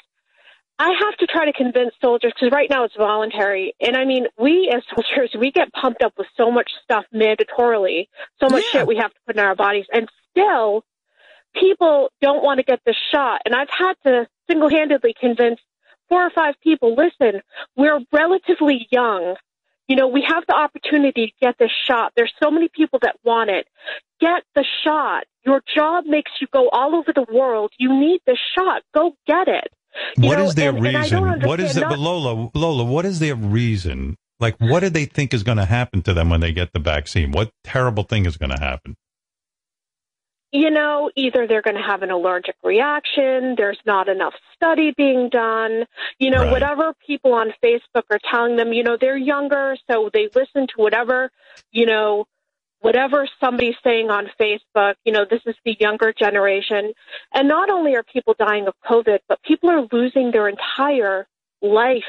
I 0.78 0.92
have 1.04 1.16
to 1.18 1.26
try 1.26 1.46
to 1.46 1.52
convince 1.52 1.92
soldiers 2.02 2.32
because 2.34 2.52
right 2.52 2.68
now 2.68 2.84
it's 2.84 2.96
voluntary. 2.96 3.74
And 3.80 3.96
I 3.96 4.04
mean, 4.04 4.26
we 4.38 4.70
as 4.74 4.82
soldiers, 4.94 5.34
we 5.38 5.50
get 5.50 5.72
pumped 5.72 6.02
up 6.02 6.12
with 6.18 6.26
so 6.36 6.50
much 6.50 6.70
stuff 6.82 7.04
mandatorily, 7.14 8.08
so 8.40 8.48
much 8.48 8.64
shit 8.64 8.86
we 8.86 8.96
have 8.96 9.12
to 9.12 9.20
put 9.26 9.36
in 9.36 9.42
our 9.42 9.54
bodies, 9.54 9.86
and 9.92 10.08
still 10.30 10.84
people 11.54 12.10
don't 12.20 12.44
want 12.44 12.58
to 12.58 12.64
get 12.64 12.80
the 12.84 12.94
shot. 13.12 13.40
And 13.46 13.54
I've 13.54 13.70
had 13.70 13.94
to 14.04 14.26
single 14.48 14.68
handedly 14.68 15.14
convince 15.18 15.60
four 16.08 16.24
or 16.24 16.30
five 16.30 16.54
people 16.62 16.94
listen, 16.94 17.40
we're 17.76 18.00
relatively 18.12 18.86
young. 18.90 19.36
You 19.88 19.96
know, 19.96 20.08
we 20.08 20.24
have 20.28 20.44
the 20.48 20.54
opportunity 20.54 21.28
to 21.28 21.32
get 21.40 21.58
this 21.58 21.70
shot. 21.86 22.12
There's 22.16 22.32
so 22.42 22.50
many 22.50 22.68
people 22.68 22.98
that 23.02 23.16
want 23.24 23.50
it. 23.50 23.66
Get 24.20 24.42
the 24.54 24.64
shot. 24.84 25.24
Your 25.44 25.62
job 25.74 26.04
makes 26.06 26.32
you 26.40 26.48
go 26.52 26.68
all 26.70 26.96
over 26.96 27.12
the 27.14 27.26
world. 27.32 27.70
You 27.78 27.98
need 27.98 28.20
the 28.26 28.36
shot. 28.56 28.82
Go 28.92 29.16
get 29.26 29.46
it. 29.46 29.72
What 30.16 30.38
know, 30.38 30.44
is 30.44 30.54
their 30.54 30.70
and- 30.70 30.86
and 30.86 30.96
reason? 30.96 31.22
don't 31.22 31.44
what 31.46 31.60
is 31.60 31.76
it? 31.76 31.80
Not- 31.80 31.98
Lola, 31.98 32.50
Lola, 32.54 32.84
what 32.84 33.04
is 33.04 33.18
their 33.18 33.34
reason? 33.34 34.16
Like, 34.38 34.56
what 34.58 34.80
do 34.80 34.90
they 34.90 35.06
think 35.06 35.32
is 35.32 35.42
going 35.42 35.56
to 35.58 35.64
happen 35.64 36.02
to 36.02 36.12
them 36.12 36.28
when 36.28 36.40
they 36.40 36.52
get 36.52 36.72
the 36.72 36.78
vaccine? 36.78 37.32
What 37.32 37.50
terrible 37.64 38.02
thing 38.02 38.26
is 38.26 38.36
going 38.36 38.50
to 38.50 38.60
happen? 38.60 38.96
you 40.52 40.70
know, 40.70 41.10
either 41.16 41.46
they're 41.46 41.60
going 41.60 41.76
to 41.76 41.82
have 41.82 42.02
an 42.02 42.10
allergic 42.10 42.54
reaction, 42.62 43.56
there's 43.58 43.78
not 43.84 44.08
enough 44.08 44.32
study 44.54 44.94
being 44.96 45.28
done, 45.28 45.84
you 46.18 46.30
know, 46.30 46.42
Right. 46.44 46.52
whatever 46.52 46.94
people 47.06 47.34
on 47.34 47.52
Facebook 47.62 48.04
are 48.10 48.20
telling 48.30 48.56
them, 48.56 48.72
you 48.72 48.82
know, 48.82 48.96
they're 48.98 49.16
younger, 49.18 49.76
so 49.90 50.08
they 50.14 50.28
listen 50.34 50.66
to 50.68 50.74
whatever, 50.76 51.30
you 51.72 51.84
know, 51.84 52.26
whatever 52.80 53.26
somebody's 53.40 53.74
saying 53.82 54.10
on 54.10 54.28
Facebook, 54.40 54.94
you 55.04 55.12
know, 55.12 55.24
this 55.28 55.40
is 55.46 55.54
the 55.64 55.76
younger 55.80 56.12
generation. 56.12 56.92
And 57.34 57.48
not 57.48 57.70
only 57.70 57.96
are 57.96 58.02
people 58.02 58.34
dying 58.38 58.66
of 58.66 58.74
COVID, 58.88 59.18
but 59.28 59.42
people 59.42 59.70
are 59.70 59.86
losing 59.92 60.30
their 60.30 60.48
entire 60.48 61.26
life, 61.62 62.04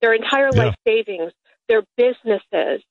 their 0.00 0.14
entire 0.14 0.50
life 0.50 0.74
savings, 0.86 1.32
their 1.68 1.82
businesses. 1.96 2.82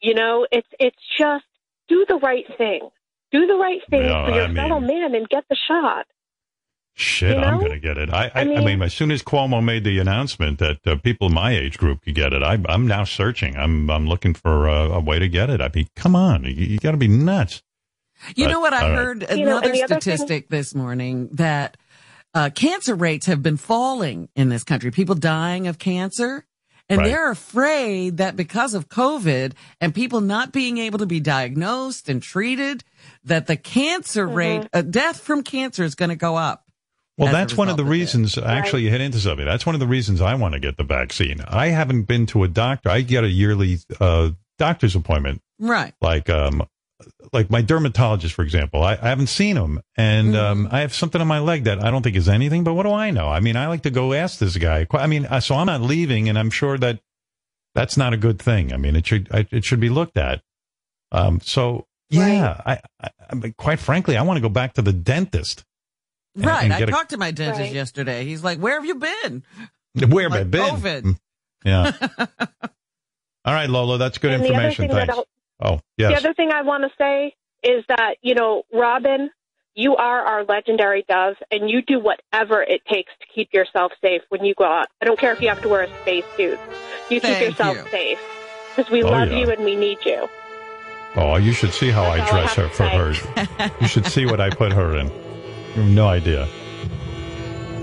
You 0.00 0.14
know, 0.14 0.46
it's 0.52 0.68
it's 0.78 0.96
just 1.18 1.44
do 1.88 2.04
the 2.08 2.16
right 2.16 2.44
thing. 2.56 2.88
Do 3.32 3.46
the 3.46 3.56
right 3.56 3.80
thing 3.90 4.04
Yeah, 4.04 4.26
for 4.26 4.34
your 4.34 4.44
I 4.44 4.46
mean- 4.46 4.56
fellow 4.56 4.80
man 4.80 5.14
and 5.14 5.28
get 5.28 5.44
the 5.50 5.56
shot. 5.56 6.06
Shit, 7.00 7.36
You 7.36 7.42
I'm 7.44 7.60
going 7.60 7.70
to 7.70 7.78
get 7.78 7.96
it. 7.96 8.10
I, 8.12 8.24
I, 8.24 8.30
I, 8.34 8.40
I 8.40 8.44
mean, 8.44 8.64
mean- 8.64 8.82
as 8.82 8.92
soon 8.92 9.12
as 9.12 9.22
Cuomo 9.22 9.62
made 9.62 9.84
the 9.84 10.00
announcement 10.00 10.58
that 10.58 10.84
uh, 10.84 10.96
people 10.96 11.28
my 11.28 11.52
age 11.56 11.78
group 11.78 12.02
could 12.02 12.16
get 12.16 12.32
it, 12.32 12.42
I, 12.42 12.58
I'm 12.68 12.88
now 12.88 13.04
searching. 13.04 13.56
I'm 13.56 13.88
I'm 13.88 14.06
looking 14.08 14.34
for 14.34 14.66
a, 14.66 14.90
a 14.90 15.00
way 15.00 15.20
to 15.20 15.28
get 15.28 15.48
it. 15.48 15.60
I 15.60 15.70
mean, 15.72 15.86
come 15.94 16.16
on, 16.16 16.42
you, 16.42 16.50
you 16.50 16.78
got 16.78 16.90
to 16.90 16.96
be 16.96 17.06
nuts. 17.06 17.62
You 18.34 18.46
But, 18.46 18.50
know 18.50 18.60
what? 18.60 18.72
I 18.72 18.82
all 18.82 18.88
right. 18.90 18.96
heard 18.98 19.26
You 19.30 19.44
know, 19.44 19.58
another 19.58 19.66
and 19.68 19.74
the 19.76 19.82
other 19.84 19.94
thing- 20.00 20.00
statistic 20.16 20.48
this 20.48 20.74
morning 20.74 21.28
that 21.34 21.76
uh, 22.34 22.50
cancer 22.52 22.96
rates 22.96 23.26
have 23.26 23.44
been 23.44 23.56
falling 23.56 24.28
in 24.34 24.48
this 24.48 24.64
country. 24.64 24.90
People 24.90 25.14
dying 25.14 25.68
of 25.68 25.78
cancer. 25.78 26.44
And 26.90 27.00
Right. 27.00 27.08
they're 27.10 27.30
afraid 27.30 28.16
that 28.16 28.34
because 28.34 28.72
of 28.72 28.88
COVID 28.88 29.52
and 29.78 29.94
people 29.94 30.22
not 30.22 30.52
being 30.52 30.78
able 30.78 30.98
to 31.00 31.06
be 31.06 31.20
diagnosed 31.20 32.08
and 32.08 32.22
treated, 32.22 32.82
that 33.24 33.46
the 33.46 33.56
cancer 33.58 34.26
Mm-hmm. 34.26 34.34
rate, 34.36 34.68
uh, 34.72 34.80
death 34.82 35.20
from 35.20 35.42
cancer 35.42 35.84
is 35.84 35.94
going 35.94 36.08
to 36.08 36.16
go 36.16 36.34
up. 36.36 36.64
Well, 37.18 37.32
that's 37.32 37.56
one 37.56 37.68
of 37.68 37.76
the 37.76 37.84
result 37.84 37.92
reasons. 38.24 38.38
Actually, 38.38 38.82
you 38.84 38.90
hit 38.90 39.00
into 39.00 39.18
something. 39.18 39.44
That's 39.44 39.66
one 39.66 39.74
of 39.74 39.80
the 39.80 39.86
reasons 39.86 40.20
I 40.20 40.34
want 40.36 40.54
to 40.54 40.60
get 40.60 40.76
the 40.76 40.84
vaccine. 40.84 41.40
I 41.46 41.68
haven't 41.68 42.02
been 42.04 42.26
to 42.26 42.44
a 42.44 42.48
doctor. 42.48 42.88
I 42.90 43.00
get 43.00 43.24
a 43.24 43.28
yearly 43.28 43.78
uh, 44.00 44.30
doctor's 44.56 44.94
appointment, 44.94 45.42
Right. 45.58 45.92
like 46.00 46.30
um, 46.30 46.66
like 47.32 47.50
my 47.50 47.60
dermatologist, 47.60 48.34
for 48.34 48.42
example. 48.42 48.82
I, 48.82 48.92
I 48.94 49.08
haven't 49.08 49.26
seen 49.28 49.56
him, 49.56 49.80
and 49.96 50.34
Mm-hmm. 50.34 50.64
um, 50.64 50.68
I 50.70 50.80
have 50.80 50.94
something 50.94 51.20
on 51.20 51.26
my 51.26 51.40
leg 51.40 51.64
that 51.64 51.82
I 51.84 51.90
don't 51.90 52.02
think 52.02 52.16
is 52.16 52.28
anything. 52.28 52.62
But 52.64 52.74
what 52.74 52.84
do 52.84 52.92
I 52.92 53.10
know? 53.10 53.28
I 53.28 53.40
mean, 53.40 53.56
I 53.56 53.66
like 53.66 53.82
to 53.82 53.90
go 53.90 54.12
ask 54.12 54.38
this 54.38 54.56
guy. 54.56 54.86
I 54.92 55.06
mean, 55.08 55.26
uh, 55.26 55.40
so 55.40 55.56
I'm 55.56 55.66
not 55.66 55.80
leaving, 55.80 56.28
and 56.28 56.38
I'm 56.38 56.50
sure 56.50 56.78
that 56.78 57.00
that's 57.74 57.96
not 57.96 58.12
a 58.12 58.16
good 58.16 58.38
thing. 58.40 58.72
I 58.72 58.76
mean, 58.76 58.96
it 58.96 59.06
should 59.06 59.28
I, 59.32 59.46
it 59.50 59.64
should 59.64 59.80
be 59.80 59.88
looked 59.90 60.16
at. 60.16 60.40
Um, 61.12 61.40
so 61.42 61.86
yeah, 62.10 62.60
I, 62.64 62.80
I, 63.02 63.08
I 63.30 63.34
mean, 63.34 63.54
quite 63.58 63.78
frankly, 63.78 64.16
I 64.16 64.22
want 64.22 64.36
to 64.36 64.40
go 64.40 64.48
back 64.48 64.74
to 64.74 64.82
the 64.82 64.92
dentist. 64.92 65.64
And- 66.38 66.46
Right. 66.46 66.64
and 66.64 66.72
I 66.72 66.78
get 66.78 66.88
talked 66.88 67.10
to 67.10 67.16
my 67.18 67.30
dentist 67.30 67.60
Right. 67.60 67.72
yesterday. 67.72 68.24
He's 68.24 68.42
like, 68.42 68.58
where 68.58 68.74
have 68.74 68.84
you 68.86 68.94
been? 68.96 69.42
Where 70.08 70.24
have 70.24 70.32
I 70.32 70.38
Like 70.38 70.50
been? 70.50 70.74
COVID. 70.76 71.02
Hmm. 71.02 71.12
Yeah. 71.64 71.92
All 73.44 73.54
right, 73.54 73.68
Lola, 73.70 73.98
that's 73.98 74.18
good 74.18 74.32
And 74.32 74.42
the 74.42 74.48
other 74.48 74.54
information. 74.54 74.86
thing 74.88 74.96
that 74.96 75.06
Thanks. 75.08 75.14
I'll- 75.18 75.26
Oh, 75.60 75.80
yes. 75.96 76.10
The 76.12 76.16
other 76.28 76.34
thing 76.34 76.52
I 76.52 76.62
want 76.62 76.84
to 76.84 76.90
say 76.96 77.34
is 77.64 77.84
that, 77.88 78.14
you 78.22 78.34
know, 78.36 78.62
Robin, 78.72 79.28
you 79.74 79.96
are 79.96 80.20
our 80.22 80.44
legendary 80.44 81.04
dove, 81.08 81.34
and 81.50 81.68
you 81.68 81.82
do 81.82 81.98
whatever 81.98 82.62
it 82.62 82.82
takes 82.86 83.10
to 83.20 83.26
keep 83.34 83.52
yourself 83.52 83.90
safe 84.00 84.22
when 84.28 84.44
you 84.44 84.54
go 84.54 84.64
out. 84.64 84.86
I 85.00 85.04
don't 85.04 85.18
care 85.18 85.32
if 85.32 85.40
you 85.42 85.48
have 85.48 85.60
to 85.62 85.68
wear 85.68 85.82
a 85.82 86.00
space 86.02 86.24
suit. 86.36 86.60
You 87.10 87.20
keep 87.20 87.40
yourself 87.40 87.76
you. 87.78 87.88
safe 87.90 88.20
because 88.76 88.88
we 88.92 89.02
Oh, 89.02 89.10
love 89.10 89.32
yeah. 89.32 89.38
you 89.38 89.50
and 89.50 89.64
we 89.64 89.74
need 89.74 89.98
you. 90.04 90.28
Oh, 91.16 91.34
you 91.36 91.52
should 91.52 91.72
see 91.72 91.90
how 91.90 92.04
I 92.04 92.18
That's 92.18 92.32
I 92.32 92.40
dress 92.40 92.54
her 92.54 92.68
for 92.68 92.84
to 92.84 92.88
her. 92.90 93.70
You 93.80 93.88
should 93.88 94.06
see 94.06 94.26
what 94.26 94.40
I 94.40 94.50
put 94.50 94.72
her 94.72 94.96
in. 94.96 95.10
You 95.78 95.84
have 95.84 95.92
no 95.92 96.08
idea. 96.08 96.48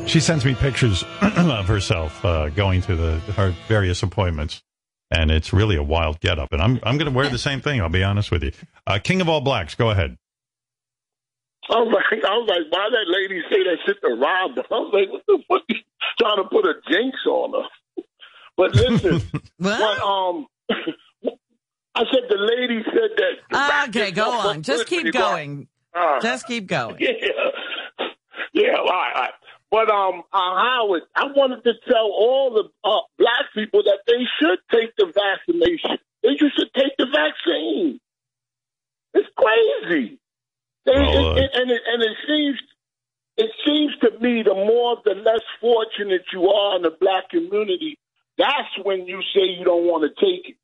She 0.06 0.20
sends 0.20 0.44
me 0.44 0.54
pictures 0.54 1.06
of 1.22 1.66
herself 1.70 2.26
uh, 2.26 2.50
going 2.50 2.82
to 2.82 2.96
the 2.98 3.20
her 3.38 3.56
various 3.70 4.04
appointments, 4.04 4.62
and 5.12 5.32
it's 5.32 5.54
really 5.54 5.78
a 5.78 5.84
wild 5.84 6.20
getup. 6.20 6.52
And 6.52 6.62
I'm 6.62 6.82
I'm 6.84 6.98
going 6.98 7.10
to 7.10 7.16
wear 7.16 7.30
the 7.30 7.38
same 7.38 7.62
thing. 7.62 7.80
I'll 7.80 7.88
be 7.88 8.04
honest 8.04 8.32
with 8.32 8.44
you. 8.44 8.52
Uh, 8.86 9.00
King 9.02 9.22
of 9.22 9.30
all 9.30 9.40
blacks, 9.40 9.76
go 9.76 9.92
ahead. 9.92 10.18
I 11.70 11.76
was 11.80 11.94
like, 11.94 12.22
I 12.22 12.36
was 12.36 12.50
like, 12.50 12.70
why 12.70 12.90
that 12.92 13.06
lady 13.08 13.42
say 13.50 13.64
that 13.64 13.78
shit 13.86 14.02
to 14.02 14.10
Rob? 14.10 14.52
I 14.60 14.74
was 14.78 14.92
like, 14.94 15.10
what 15.10 15.24
the 15.26 15.44
fuck? 15.48 15.62
You 15.70 15.78
trying 16.20 16.44
to 16.44 16.50
put 16.50 16.66
a 16.66 16.74
jinx 16.92 17.16
on 17.26 17.64
her? 17.64 18.04
But 18.58 18.76
listen, 18.76 19.22
but 19.60 20.00
um, 20.02 20.48
I 21.96 22.04
said 22.12 22.24
the 22.28 22.40
lady 22.40 22.84
said 22.84 23.12
that. 23.16 23.86
the 23.88 23.98
Okay, 23.98 24.12
go 24.12 24.30
on. 24.32 24.64
Just 24.64 24.86
keep 24.88 25.14
going. 25.14 25.70
Uh, 25.98 26.20
Just 26.20 26.46
keep 26.46 26.68
going. 26.68 26.98
Yeah, 27.00 27.12
yeah, 28.56 28.78
all 28.80 28.86
right, 28.86 29.12
all 29.14 29.22
right. 29.22 29.34
But 29.70 29.92
um, 29.92 30.24
uh, 30.32 30.56
Howard, 30.56 31.04
I 31.14 31.26
wanted 31.36 31.64
to 31.66 31.74
tell 31.86 32.08
all 32.08 32.54
the 32.54 32.90
uh, 32.90 33.02
black 33.18 33.52
people 33.54 33.84
that 33.84 34.00
they 34.08 34.24
should 34.40 34.60
take 34.72 34.96
the 34.96 35.12
vaccination. 35.12 36.00
They 36.24 36.30
you 36.40 36.50
should 36.56 36.74
take 36.74 36.96
the 36.98 37.08
vaccine. 37.12 38.00
It's 39.14 39.28
crazy. 39.36 40.20
They, 40.86 40.94
uh, 40.94 41.02
it, 41.02 41.44
it, 41.44 41.52
and 41.54 41.72
it, 41.72 41.82
and 41.86 42.04
it 42.04 42.18
seems 42.26 42.60
it 43.38 43.52
seems 43.66 43.92
to 44.04 44.20
me 44.24 44.44
the 44.44 44.54
more 44.54 45.02
the 45.04 45.16
less 45.16 45.44
fortunate 45.60 46.22
you 46.32 46.48
are 46.48 46.78
in 46.78 46.84
the 46.84 46.96
black 46.98 47.30
community, 47.30 48.00
that's 48.38 48.72
when 48.84 49.06
you 49.06 49.20
say 49.34 49.42
you 49.60 49.66
don't 49.66 49.84
want 49.84 50.04
to 50.04 50.26
take 50.26 50.50
it. 50.50 50.58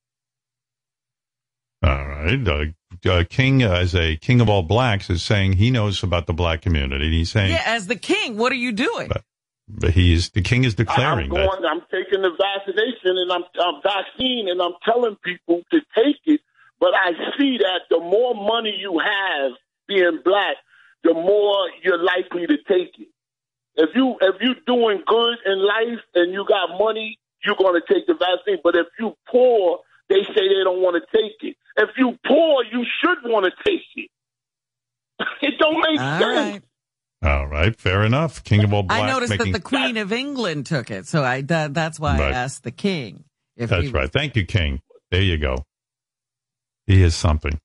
All 1.84 2.08
right. 2.08 2.48
Uh, 2.48 2.66
uh, 3.06 3.24
king, 3.30 3.64
uh, 3.64 3.74
as 3.74 3.96
a 3.96 4.16
king 4.18 4.42
of 4.42 4.50
all 4.50 4.64
blacks, 4.64 5.10
is 5.10 5.24
saying 5.24 5.54
he 5.54 5.72
knows 5.72 6.04
about 6.04 6.28
the 6.28 6.34
black 6.34 6.62
community. 6.62 7.10
He's 7.10 7.32
saying 7.32 7.52
Yeah, 7.52 7.64
as 7.66 7.88
the 7.88 7.96
king, 7.96 8.38
what 8.38 8.52
are 8.52 8.56
you 8.56 8.72
doing? 8.72 9.10
but 9.74 9.92
he 9.92 10.14
is 10.14 10.30
the 10.32 10.42
king 10.42 10.64
is 10.64 10.74
I'm 10.74 10.86
declaring 10.86 11.30
that. 11.30 11.50
I'm 11.70 11.82
taking 11.92 12.22
the 12.22 12.32
vaccination 12.38 13.18
and 13.18 13.32
I'm, 13.32 13.44
I'm 13.60 13.82
vaccine 13.82 14.48
and 14.50 14.62
I'm 14.62 14.74
telling 14.84 15.16
people 15.24 15.62
to 15.72 15.80
take 15.96 16.20
it. 16.26 16.42
But 16.80 16.94
I 16.94 17.12
see 17.38 17.58
that 17.60 17.82
the 17.90 18.00
more 18.00 18.34
money 18.34 18.76
you 18.78 19.00
have 19.00 19.52
being 19.88 20.20
black, 20.26 20.58
the 21.04 21.14
more 21.14 21.70
you're 21.84 22.04
likely 22.04 22.48
to 22.48 22.58
take 22.68 22.98
it. 23.00 23.08
If 23.76 23.92
you 23.96 24.18
if 24.20 24.36
you're 24.42 24.62
doing 24.68 25.04
good 25.06 25.38
in 25.46 25.66
life 25.66 26.04
and 26.16 26.34
you 26.34 26.46
got 26.48 26.78
money, 26.78 27.18
you're 27.46 27.56
going 27.56 27.80
to 27.80 27.94
take 27.94 28.08
the 28.08 28.14
vaccine. 28.14 28.58
But 28.64 28.76
if 28.76 28.88
you 29.00 29.16
poor, 29.30 29.80
they 30.10 30.24
say 30.24 30.48
they 30.48 30.64
don't 30.64 30.82
want 30.82 31.02
to 31.02 31.18
take 31.18 31.38
it. 31.42 31.56
If 31.78 31.90
you 31.98 32.18
poor, 32.26 32.64
you 32.72 32.86
should 33.02 33.18
want 33.30 33.46
to 33.46 33.52
taste 33.70 33.86
it. 33.96 34.10
it 35.42 35.54
don't 35.60 35.76
make 35.76 36.00
All 36.00 36.20
sense. 36.20 36.24
right. 36.24 36.62
All 37.24 37.48
right, 37.48 37.76
fair 37.80 38.04
enough. 38.04 38.44
King 38.44 38.64
of 38.64 38.74
all 38.74 38.82
black. 38.84 39.04
I 39.04 39.08
noticed 39.12 39.30
making, 39.30 39.52
that 39.52 39.60
the 39.60 39.64
Queen 39.64 39.98
of 39.98 40.12
England 40.12 40.66
took 40.66 40.90
it, 40.90 41.06
so 41.08 41.24
I 41.24 41.42
that, 41.42 41.72
that's 41.74 42.00
why 42.00 42.18
Right. 42.18 42.34
I 42.34 42.38
asked 42.38 42.64
the 42.64 42.72
king. 42.72 43.26
If 43.56 43.70
That's 43.70 43.84
he, 43.84 43.90
right. 43.90 44.12
Thank 44.12 44.36
you, 44.36 44.44
King. 44.46 44.82
There 45.12 45.22
you 45.22 45.38
go. 45.38 45.66
He 46.88 47.04
is 47.04 47.16
something. 47.16 47.60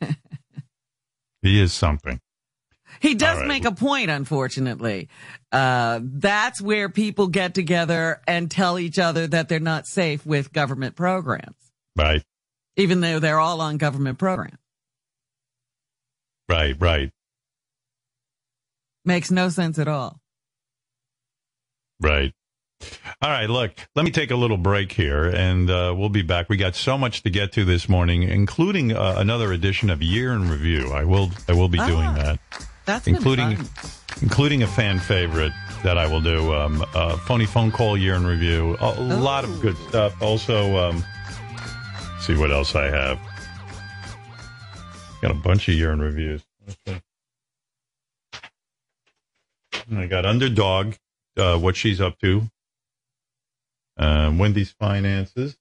he 1.42 1.60
is 1.60 1.72
something. 1.72 2.20
He 3.00 3.14
does 3.14 3.34
All 3.36 3.40
right. 3.42 3.48
make 3.48 3.64
a 3.64 3.72
point, 3.72 4.10
unfortunately. 4.10 5.08
Uh, 5.52 6.00
that's 6.02 6.60
where 6.60 6.88
people 6.88 7.28
get 7.28 7.54
together 7.54 8.20
and 8.26 8.50
tell 8.50 8.78
each 8.78 8.98
other 8.98 9.26
that 9.28 9.48
they're 9.48 9.60
not 9.60 9.86
safe 9.86 10.24
with 10.26 10.52
government 10.52 10.96
programs, 10.96 11.56
Right, 11.96 12.24
even 12.76 13.00
though 13.00 13.18
they're 13.18 13.40
all 13.40 13.60
on 13.60 13.76
government 13.78 14.18
programs. 14.18 14.58
right, 16.48 16.76
right, 16.78 17.10
Makes 19.04 19.30
no 19.30 19.48
sense 19.50 19.78
at 19.78 19.88
all. 19.88 20.18
right. 22.00 22.32
All 23.22 23.30
right, 23.30 23.48
look, 23.48 23.72
let 23.94 24.04
me 24.04 24.10
take 24.10 24.30
a 24.30 24.36
little 24.36 24.58
break 24.58 24.92
here 24.92 25.24
and 25.26 25.70
uh, 25.70 25.94
we'll 25.96 26.10
be 26.10 26.20
back. 26.22 26.48
We 26.50 26.56
got 26.58 26.74
so 26.74 26.98
much 26.98 27.22
to 27.22 27.30
get 27.30 27.52
to 27.52 27.64
this 27.64 27.88
morning, 27.88 28.24
including 28.24 28.92
uh, 28.92 29.14
another 29.16 29.52
edition 29.52 29.88
of 29.88 30.02
Year 30.02 30.32
in 30.32 30.50
Review. 30.50 30.90
I 30.92 31.04
will 31.04 31.30
I 31.48 31.52
will 31.52 31.68
be 31.70 31.78
doing 31.78 32.04
Ah, 32.06 32.14
that. 32.14 32.38
That's 32.84 33.06
including 33.06 33.58
including 34.20 34.62
a 34.62 34.66
fan 34.66 34.98
favorite 34.98 35.52
that 35.82 35.96
I 35.96 36.06
will 36.06 36.20
do. 36.20 36.52
Um, 36.54 36.84
uh, 36.94 37.16
phony 37.18 37.46
phone 37.46 37.70
call 37.70 37.96
year 37.96 38.14
in 38.16 38.26
review. 38.26 38.76
A, 38.80 38.94
a 38.98 39.00
lot 39.18 39.44
of 39.44 39.60
good 39.62 39.76
stuff. 39.88 40.20
Also, 40.20 40.76
um, 40.76 41.02
see 42.26 42.36
what 42.36 42.50
else 42.50 42.74
I 42.74 42.84
have. 42.86 43.18
Got 45.20 45.30
a 45.30 45.34
bunch 45.34 45.68
of 45.68 45.74
urine 45.74 46.00
reviews. 46.00 46.42
Let's. 46.86 47.02
I 49.94 50.06
got 50.06 50.24
underdog. 50.24 50.94
Uh, 51.36 51.58
what 51.58 51.76
she's 51.76 52.00
up 52.00 52.18
to. 52.20 52.42
Uh, 53.98 54.32
Wendy's 54.36 54.70
finances. 54.70 55.56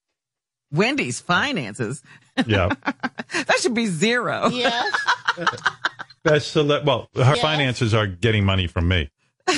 Wendy's 0.71 1.19
finances. 1.19 2.01
Yeah. 2.45 2.69
that 2.83 3.57
should 3.59 3.73
be 3.73 3.87
zero. 3.87 4.49
Yes. 4.49 4.95
Best 6.23 6.51
cele- 6.51 6.83
Well, 6.85 7.09
her 7.15 7.21
Yes. 7.35 7.41
finances 7.41 7.93
are 7.93 8.07
getting 8.07 8.45
money 8.45 8.67
from 8.67 8.87
me. 8.87 9.09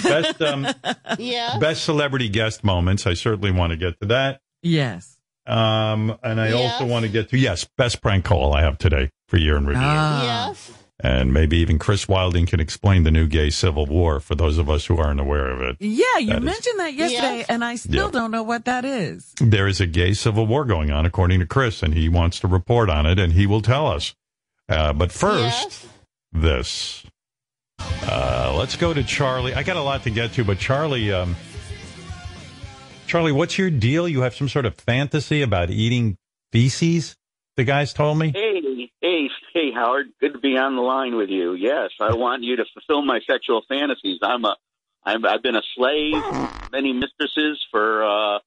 Best 0.03 0.41
um, 0.41 0.65
Yes. 1.19 1.59
best 1.59 1.83
celebrity 1.83 2.27
guest 2.27 2.63
moments. 2.63 3.05
I 3.05 3.13
certainly 3.13 3.51
want 3.51 3.71
to 3.71 3.77
get 3.77 3.99
to 3.99 4.07
that. 4.07 4.41
Yes. 4.63 5.14
Um, 5.47 6.17
and 6.23 6.41
I 6.41 6.49
Yes. 6.49 6.73
also 6.73 6.85
want 6.91 7.03
to 7.05 7.09
get 7.11 7.29
to 7.29 7.37
yes, 7.37 7.67
best 7.77 8.01
prank 8.01 8.25
call 8.25 8.53
I 8.53 8.61
have 8.61 8.77
today 8.77 9.11
for 9.27 9.37
year 9.37 9.57
in 9.57 9.65
review. 9.65 9.81
Ah. 9.85 10.47
Yes. 10.49 10.71
And 11.01 11.33
maybe 11.33 11.57
even 11.57 11.77
Chris 11.77 12.07
Wilding 12.07 12.45
can 12.45 12.59
explain 12.61 13.03
the 13.03 13.11
new 13.11 13.27
gay 13.27 13.49
civil 13.49 13.85
war 13.85 14.21
for 14.21 14.33
those 14.33 14.57
of 14.57 14.69
us 14.69 14.85
who 14.85 14.97
aren't 14.97 15.19
aware 15.19 15.49
of 15.51 15.59
it. 15.61 15.75
Yeah, 15.81 16.03
you 16.19 16.27
That 16.27 16.37
is- 16.37 16.43
mentioned 16.43 16.79
that 16.79 16.93
yesterday, 16.93 17.37
Yes. 17.39 17.45
and 17.49 17.65
I 17.65 17.75
still 17.75 18.05
Yeah. 18.05 18.11
don't 18.11 18.31
know 18.31 18.43
what 18.43 18.63
that 18.65 18.85
is. 18.85 19.33
There 19.41 19.67
is 19.67 19.81
a 19.81 19.87
gay 19.87 20.13
civil 20.13 20.47
war 20.47 20.63
going 20.63 20.91
on, 20.91 21.05
according 21.05 21.41
to 21.41 21.45
Chris, 21.45 21.83
and 21.83 21.93
he 21.93 22.07
wants 22.07 22.39
to 22.39 22.47
report 22.47 22.89
on 22.89 23.05
it, 23.05 23.19
and 23.19 23.33
he 23.33 23.45
will 23.45 23.61
tell 23.61 23.87
us. 23.87 24.15
Uh, 24.69 24.93
but 24.93 25.11
first, 25.11 25.43
Yes. 25.63 25.85
this. 26.31 27.03
Uh, 28.07 28.53
let's 28.57 28.77
go 28.77 28.93
to 28.93 29.03
Charlie. 29.03 29.53
I 29.53 29.63
got 29.63 29.75
a 29.75 29.81
lot 29.81 30.03
to 30.03 30.09
get 30.09 30.31
to, 30.33 30.45
but 30.45 30.59
Charlie, 30.59 31.11
um, 31.11 31.35
Charlie, 33.07 33.31
what's 33.31 33.57
your 33.57 33.69
deal? 33.69 34.07
You 34.07 34.21
have 34.21 34.35
some 34.35 34.49
sort 34.49 34.65
of 34.65 34.75
fantasy 34.75 35.41
about 35.41 35.69
eating 35.69 36.17
feces? 36.51 37.15
The 37.55 37.63
guys 37.63 37.93
told 37.93 38.17
me. 38.17 38.31
Hey, 38.33 38.89
hey, 39.01 39.29
hey, 39.53 39.71
Howard. 39.73 40.07
Good 40.19 40.33
to 40.33 40.39
be 40.39 40.57
on 40.57 40.75
the 40.75 40.81
line 40.81 41.15
with 41.15 41.29
you. 41.29 41.53
Yes, 41.53 41.91
I 42.01 42.13
want 42.15 42.43
you 42.43 42.57
to 42.57 42.65
fulfill 42.73 43.03
my 43.03 43.19
sexual 43.29 43.61
fantasies. 43.69 44.19
I'm 44.21 44.43
a, 44.43 44.57
I've, 45.03 45.23
I've 45.23 45.43
been 45.43 45.55
a 45.55 45.61
slave, 45.75 46.21
many 46.71 46.93
mistresses 46.93 47.63
for 47.71 48.03
uh, 48.03 48.39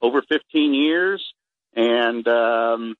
over 0.00 0.22
15 0.28 0.74
years, 0.74 1.24
and 1.74 2.26
um, 2.28 2.94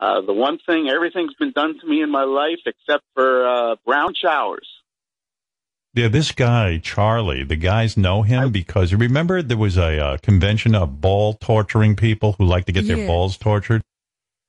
uh, 0.00 0.20
the 0.20 0.32
one 0.32 0.58
thing, 0.64 0.88
everything's 0.88 1.34
been 1.34 1.52
done 1.52 1.78
to 1.80 1.86
me 1.86 2.00
in 2.00 2.10
my 2.10 2.22
life 2.22 2.60
except 2.64 3.04
for 3.14 3.46
uh, 3.46 3.76
brown 3.84 4.14
showers. 4.14 4.68
Yeah, 5.98 6.06
this 6.06 6.30
guy 6.30 6.78
Charlie. 6.78 7.42
The 7.42 7.56
guys 7.56 7.96
know 7.96 8.22
him 8.22 8.52
because 8.52 8.92
you 8.92 8.98
remember 8.98 9.42
there 9.42 9.56
was 9.56 9.76
a 9.76 9.98
uh, 9.98 10.16
convention 10.18 10.76
of 10.76 11.00
ball 11.00 11.34
torturing 11.34 11.96
people 11.96 12.36
who 12.38 12.44
like 12.44 12.66
to 12.66 12.72
get 12.72 12.86
their 12.86 13.04
balls 13.04 13.36
tortured. 13.36 13.82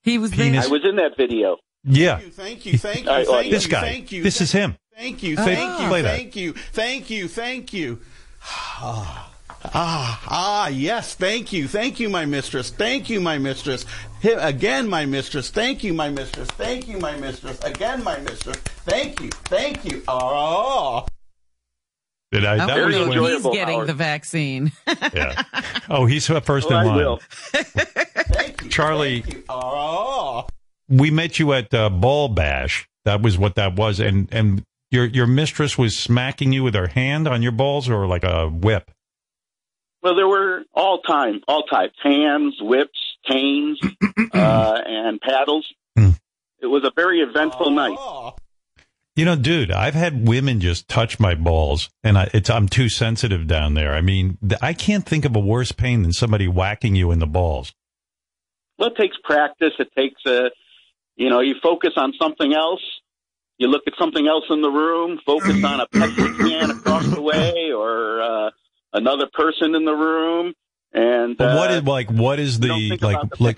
He 0.03 0.19
was 0.19 0.29
Penis- 0.29 0.65
I 0.67 0.69
was 0.69 0.85
in 0.85 0.97
that 0.97 1.17
video. 1.17 1.57
Yeah, 1.83 2.19
Thank 2.19 2.65
you, 2.67 2.77
thank 2.77 3.05
you, 3.05 3.09
All 3.09 3.17
right, 3.17 3.25
thank 3.27 3.45
you, 3.45 3.51
this 3.51 3.65
guy. 3.65 3.81
thank 3.81 4.11
you. 4.11 4.21
This 4.21 4.41
is 4.41 4.51
him. 4.51 4.75
Thank 4.95 5.23
you, 5.23 5.35
Oh. 5.39 5.43
thank 5.45 5.81
you, 5.81 5.87
Play 5.87 6.01
that. 6.03 6.15
thank 6.17 6.35
you, 6.35 6.53
thank 6.53 7.09
you, 7.09 7.27
thank 7.29 7.73
you. 7.73 7.99
Ah, 8.43 9.31
ah, 9.73 10.23
ah, 10.27 10.67
yes, 10.67 11.15
thank 11.15 11.51
you, 11.53 11.67
thank 11.67 11.99
you, 11.99 12.09
my 12.09 12.25
mistress, 12.25 12.69
thank 12.69 13.09
you, 13.09 13.19
my 13.21 13.37
mistress. 13.39 13.85
Hi- 14.21 14.49
Again, 14.49 14.87
my 14.89 15.05
mistress, 15.05 15.49
thank 15.49 15.83
you, 15.83 15.93
my 15.93 16.09
mistress, 16.09 16.49
thank 16.49 16.87
you, 16.87 16.99
my 16.99 17.15
mistress, 17.17 17.57
again, 17.63 18.03
my 18.03 18.19
mistress, 18.19 18.57
thank 18.85 19.19
you, 19.21 19.29
thank 19.45 19.85
you. 19.85 20.03
Oh, 20.07 21.05
Did 22.31 22.45
I? 22.45 22.53
I 22.53 22.57
That 22.57 22.67
wonder 22.67 22.85
was 22.85 23.07
when, 23.17 23.33
he's 23.33 23.43
getting 23.43 23.73
Howard. 23.75 23.87
the 23.87 23.93
vaccine. 23.93 24.71
yeah. 25.13 25.43
Oh, 25.89 26.05
he's 26.05 26.27
first 26.27 26.67
Oh, 26.67 26.69
in 26.69 26.75
I 26.75 26.83
line. 26.83 26.95
will. 26.97 27.19
thank 27.53 28.61
you, 28.63 28.69
Charlie. 28.69 29.21
thank 29.21 29.33
you. 29.35 29.43
Oh, 29.49 30.45
we 30.87 31.09
met 31.11 31.39
you 31.39 31.53
at 31.53 31.73
uh, 31.73 31.89
Ball 31.89 32.29
Bash. 32.29 32.87
That 33.05 33.21
was 33.21 33.37
what 33.37 33.55
that 33.55 33.75
was, 33.75 33.99
and 33.99 34.27
and 34.31 34.63
your 34.91 35.05
your 35.05 35.25
mistress 35.27 35.77
was 35.77 35.97
smacking 35.97 36.51
you 36.53 36.63
with 36.63 36.75
her 36.75 36.87
hand 36.87 37.27
on 37.27 37.41
your 37.41 37.51
balls, 37.51 37.89
or 37.89 38.05
like 38.05 38.23
a 38.23 38.47
whip. 38.47 38.91
Well, 40.03 40.15
there 40.15 40.27
were 40.27 40.63
all 40.73 41.01
time, 41.01 41.41
all 41.47 41.63
types: 41.63 41.95
hands, 42.03 42.55
whips, 42.61 42.99
canes, 43.27 43.79
uh, 44.33 44.81
and 44.85 45.19
paddles. 45.21 45.67
Hmm. 45.97 46.09
It 46.61 46.67
was 46.67 46.83
a 46.83 46.91
very 46.95 47.21
eventful 47.21 47.71
night. 47.71 47.97
You 49.19 49.25
know, 49.25 49.35
dude, 49.35 49.69
I've 49.69 49.95
had 49.95 50.29
women 50.29 50.61
just 50.61 50.87
touch 50.87 51.19
my 51.19 51.35
balls, 51.35 51.89
and 52.05 52.17
I, 52.17 52.29
it's 52.33 52.49
I'm 52.49 52.69
too 52.69 52.87
sensitive 52.87 53.47
down 53.47 53.73
there. 53.73 53.93
I 53.93 53.99
mean, 53.99 54.37
I 54.61 54.71
can't 54.71 55.05
think 55.05 55.25
of 55.25 55.35
a 55.35 55.41
worse 55.41 55.73
pain 55.73 56.03
than 56.03 56.13
somebody 56.13 56.47
whacking 56.47 56.95
you 56.95 57.11
in 57.11 57.19
the 57.19 57.27
balls. 57.27 57.73
Well, 58.77 58.91
it 58.91 58.95
takes 58.95 59.17
practice. 59.21 59.73
It 59.77 59.91
takes 59.93 60.21
a, 60.25 60.51
you 61.17 61.29
know, 61.29 61.41
you 61.41 61.55
focus 61.61 61.95
on 61.97 62.13
something 62.17 62.53
else. 62.53 62.79
You 63.57 63.67
look 63.67 63.81
at 63.87 63.93
something 63.99 64.25
else 64.25 64.45
in 64.49 64.61
the 64.61 64.69
room. 64.69 65.19
Focus 65.25 65.61
on 65.65 65.81
a 65.81 65.87
Pepsi 65.87 66.37
can 66.37 66.71
across 66.71 67.05
the 67.05 67.21
way, 67.21 67.73
or 67.75 68.21
uh, 68.21 68.51
another 68.93 69.27
person 69.33 69.75
in 69.75 69.83
the 69.83 69.95
room. 69.95 70.53
And 70.93 71.35
But 71.35 71.57
what 71.57 71.71
uh, 71.71 71.73
is 71.73 71.83
like 71.83 72.09
what 72.09 72.39
is 72.39 72.61
the 72.61 72.97
like 73.01 73.31
the 73.31 73.43
like 73.43 73.57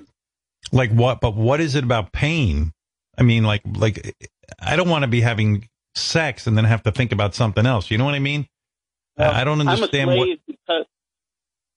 like 0.71 0.89
what? 0.89 1.21
But 1.21 1.35
what 1.35 1.61
is 1.61 1.75
it 1.75 1.83
about 1.83 2.11
pain? 2.11 2.73
I 3.15 3.21
mean, 3.21 3.43
like 3.43 3.61
like 3.75 4.15
I 4.59 4.75
don't 4.75 4.89
want 4.89 5.03
to 5.03 5.07
be 5.07 5.21
having 5.21 5.67
sex 5.95 6.47
and 6.47 6.57
then 6.57 6.65
have 6.65 6.83
to 6.83 6.91
think 6.91 7.11
about 7.11 7.35
something 7.35 7.65
else. 7.65 7.91
You 7.91 7.97
know 7.97 8.05
what 8.05 8.15
I 8.15 8.19
mean? 8.19 8.47
I 9.17 9.41
I 9.41 9.43
don't 9.43 9.59
understand 9.61 10.09
I'm 10.09 10.15
a 10.15 10.19
what. 10.19 10.25
slave 10.25 10.39
because 10.47 10.85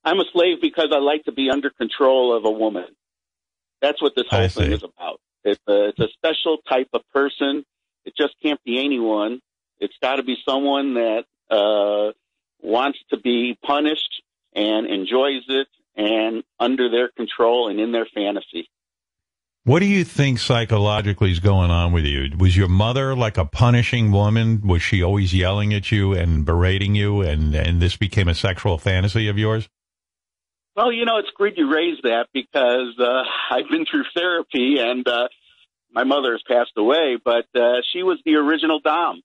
I'm 0.05 0.21
a 0.21 0.25
slave 0.33 0.61
because 0.61 0.89
I 0.93 0.99
like 0.99 1.25
to 1.25 1.33
be 1.33 1.51
under 1.51 1.71
control 1.71 2.37
of 2.37 2.45
a 2.45 2.51
woman. 2.51 2.87
That's 3.81 4.01
what 4.01 4.15
this 4.15 4.27
I 4.31 4.41
whole 4.41 4.49
thing 4.49 4.69
see. 4.69 4.75
is 4.75 4.83
about. 4.83 5.21
It's 5.45 5.61
a, 5.69 5.89
it's 5.89 6.01
a 6.01 6.09
special 6.09 6.59
type 6.69 6.89
of 6.93 7.03
person. 7.13 7.65
It 8.05 8.15
just 8.17 8.35
can't 8.43 8.63
be 8.65 8.83
anyone. 8.83 9.41
It's 9.79 9.95
got 10.01 10.17
to 10.17 10.23
be 10.23 10.37
someone 10.47 10.95
that 10.95 11.25
uh, 11.51 12.13
wants 12.63 12.99
to 13.11 13.19
be 13.19 13.59
punished 13.63 14.23
and 14.55 14.87
enjoys 14.87 15.43
it 15.49 15.69
and 15.97 16.45
under 16.59 16.91
their 16.91 17.09
control 17.09 17.69
and 17.69 17.79
in 17.79 17.93
their 17.93 18.07
fantasy. 18.07 18.69
What 19.67 19.81
do 19.81 19.87
you 19.87 20.05
think 20.05 20.41
psychologically 20.41 21.31
is 21.31 21.41
going 21.41 21.71
on 21.71 21.93
with 21.93 22.05
you? 22.05 22.31
Was 22.39 22.55
your 22.55 22.69
mother 22.69 23.17
like 23.17 23.39
a 23.39 23.47
punishing 23.47 24.13
woman? 24.13 24.61
Was 24.63 24.83
she 24.83 25.03
always 25.03 25.33
yelling 25.33 25.73
at 25.73 25.91
you 25.91 26.13
and 26.13 26.45
berating 26.45 26.95
you, 26.95 27.23
and 27.23 27.55
and 27.55 27.81
this 27.81 27.97
became 27.97 28.29
a 28.29 28.35
sexual 28.35 28.77
fantasy 28.77 29.27
of 29.29 29.39
yours? 29.39 29.67
Well, 30.77 30.93
you 30.93 31.07
know, 31.07 31.17
it's 31.17 31.31
great 31.35 31.57
you 31.57 31.73
raised 31.73 32.03
that 32.03 32.27
because 32.35 32.99
uh, 32.99 33.23
I've 33.51 33.71
been 33.71 33.87
through 33.87 34.05
therapy 34.15 34.79
and 34.81 35.07
uh, 35.09 35.29
my 35.91 36.05
mother 36.05 36.33
has 36.33 36.43
passed 36.47 36.73
away, 36.77 37.17
but 37.25 37.47
uh, 37.55 37.81
she 37.91 38.03
was 38.03 38.19
the 38.27 38.35
original 38.35 38.81
Dom. 38.81 39.23